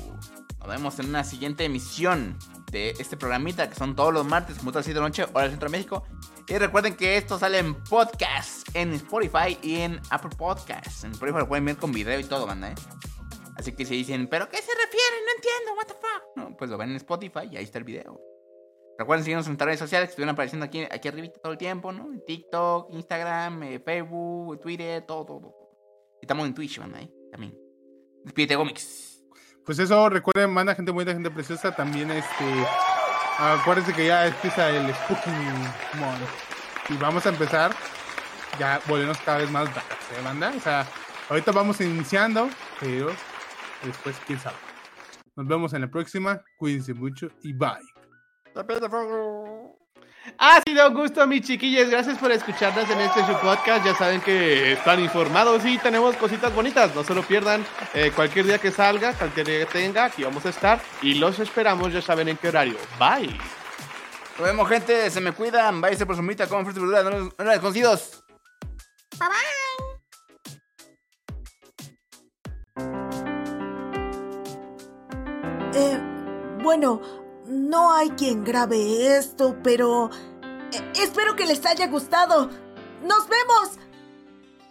Nos 0.60 0.68
vemos 0.68 1.00
en 1.00 1.08
una 1.08 1.24
siguiente 1.24 1.66
emisión 1.66 2.38
de 2.72 2.92
este 3.00 3.18
programita 3.18 3.70
que 3.70 3.76
son 3.76 3.96
todos 3.96 4.14
los 4.14 4.26
martes, 4.26 4.58
como 4.58 4.72
todas 4.72 4.82
las 4.82 4.94
7 4.94 4.96
de 4.96 5.02
la 5.02 5.08
noche, 5.08 5.24
hora 5.34 5.42
del 5.44 5.52
centro 5.52 5.70
de 5.70 5.78
México. 5.78 6.06
Y 6.50 6.58
recuerden 6.58 6.96
que 6.96 7.16
esto 7.16 7.38
sale 7.38 7.60
en 7.60 7.76
podcast, 7.84 8.68
en 8.74 8.94
Spotify 8.94 9.56
y 9.62 9.82
en 9.82 10.02
Apple 10.10 10.32
Podcasts. 10.36 11.04
En 11.04 11.12
Spotify 11.12 11.38
lo 11.38 11.48
pueden 11.48 11.64
ver 11.64 11.78
con 11.78 11.92
video 11.92 12.20
y 12.20 12.24
todo, 12.24 12.48
banda, 12.48 12.72
¿eh? 12.72 12.76
Así 13.56 13.74
que 13.74 13.86
si 13.86 13.98
dicen, 13.98 14.28
¿pero 14.28 14.50
qué 14.50 14.58
se 14.58 14.72
refieren? 14.72 15.26
No 15.26 15.32
entiendo, 15.36 15.74
what 15.78 15.86
the 15.86 15.94
fuck. 15.94 16.24
No, 16.38 16.58
pues 16.58 16.72
lo 16.72 16.78
ven 16.80 16.90
en 16.90 16.96
Spotify 16.96 17.48
y 17.52 17.58
ahí 17.58 17.64
está 17.66 17.78
el 17.78 17.84
video. 17.84 18.20
Recuerden 18.98 19.24
seguirnos 19.26 19.46
en 19.46 19.60
redes 19.60 19.78
sociales 19.78 20.08
que 20.08 20.12
estuvieron 20.14 20.34
apareciendo 20.34 20.66
aquí, 20.66 20.88
aquí 20.90 21.08
arribita 21.08 21.40
todo 21.40 21.52
el 21.52 21.60
tiempo, 21.60 21.92
¿no? 21.92 22.10
TikTok, 22.26 22.96
Instagram, 22.96 23.62
eh, 23.64 23.80
Facebook, 23.80 24.60
Twitter, 24.60 25.06
todo, 25.06 25.26
todo, 25.26 25.40
todo. 25.42 25.56
Estamos 26.20 26.48
en 26.48 26.56
Twitch, 26.56 26.80
banda, 26.80 27.00
¿eh? 27.00 27.12
También. 27.32 27.56
Despídete, 28.24 28.56
Gómez. 28.56 29.24
Pues 29.64 29.78
eso, 29.78 30.10
recuerden, 30.10 30.52
manda 30.52 30.74
gente 30.74 30.92
bonita, 30.92 31.14
gente 31.14 31.30
preciosa. 31.30 31.76
También, 31.76 32.10
este, 32.10 32.66
acuérdense 33.40 33.94
que 33.94 34.08
ya 34.08 34.28
empieza 34.28 34.70
el 34.70 34.94
Spooky 34.94 35.30
Month. 36.00 36.22
Y 36.90 36.98
vamos 36.98 37.26
a 37.26 37.30
empezar 37.30 37.72
ya 38.58 38.82
volvernos 38.88 39.18
cada 39.20 39.40
vez 39.40 39.52
más 39.52 39.74
darks, 39.74 40.12
¿eh, 40.18 40.22
banda? 40.24 40.52
O 40.56 40.60
sea, 40.60 40.86
ahorita 41.30 41.52
vamos 41.52 41.80
iniciando, 41.82 42.50
pero 42.80 43.12
después, 43.84 44.20
quién 44.26 44.40
sabe. 44.40 44.58
Nos 45.36 45.48
vemos 45.48 45.74
en 45.74 45.82
la 45.82 45.88
próxima. 45.88 46.42
Cuídense 46.58 46.94
mucho 46.94 47.30
y 47.44 47.54
bye. 47.54 47.78
Ha 50.38 50.62
sido 50.66 50.88
un 50.90 50.94
gusto, 50.94 51.26
mis 51.28 51.42
chiquillos. 51.46 51.90
Gracias 51.90 52.18
por 52.18 52.32
escucharnos 52.32 52.90
en 52.90 53.00
este 53.02 53.26
su 53.26 53.34
podcast. 53.40 53.86
Ya 53.86 53.96
saben 53.96 54.22
que 54.22 54.74
están 54.74 55.00
informados 55.00 55.66
y 55.66 55.78
tenemos 55.80 56.16
cositas 56.18 56.54
bonitas. 56.54 56.94
No 56.96 57.04
se 57.04 57.14
lo 57.16 57.24
pierdan. 57.24 57.66
Eh, 57.94 58.12
cualquier 58.16 58.46
día 58.46 58.58
que 58.60 58.72
salga, 58.72 59.14
cualquier 59.14 59.48
día 59.48 59.60
que 59.60 59.66
tenga, 59.66 60.06
aquí 60.06 60.24
vamos 60.24 60.46
a 60.46 60.50
estar. 60.50 60.80
Y 61.02 61.16
los 61.16 61.40
esperamos, 61.40 61.92
ya 61.94 62.02
saben 62.02 62.30
en 62.30 62.38
qué 62.38 62.50
horario. 62.50 62.78
Bye. 63.00 63.38
Nos 64.38 64.48
vemos, 64.48 64.70
gente. 64.70 65.10
Se 65.10 65.20
me 65.22 65.32
cuidan. 65.32 65.82
Váyase 65.82 66.06
por 66.06 66.16
su 66.16 66.22
mitad, 66.22 66.48
coman 66.48 66.66
frutas 66.66 66.82
y 66.84 66.86
verduras. 66.86 67.04
No 67.06 67.10
los- 67.12 67.38
no 67.38 67.46
los 67.46 67.54
desconocidos. 67.54 68.24
Bye 69.20 69.28
bye. 69.30 70.90
Eh, 75.74 76.00
bueno, 76.64 77.02
no 77.50 77.92
hay 77.92 78.12
quien 78.12 78.44
grabe 78.44 79.18
esto, 79.18 79.58
pero 79.64 80.10
eh, 80.72 80.92
espero 80.96 81.36
que 81.36 81.46
les 81.46 81.66
haya 81.66 81.88
gustado. 81.88 82.50
¡Nos 83.04 83.28
vemos! 83.28 83.80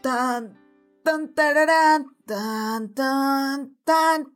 Tan, 0.00 0.56
tan, 1.02 1.34
tararán, 1.34 2.06
tan, 2.24 2.94
tan, 2.94 3.74
tan. 3.84 4.32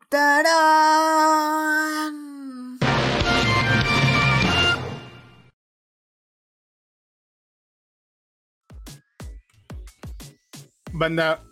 Banda, 10.95 11.43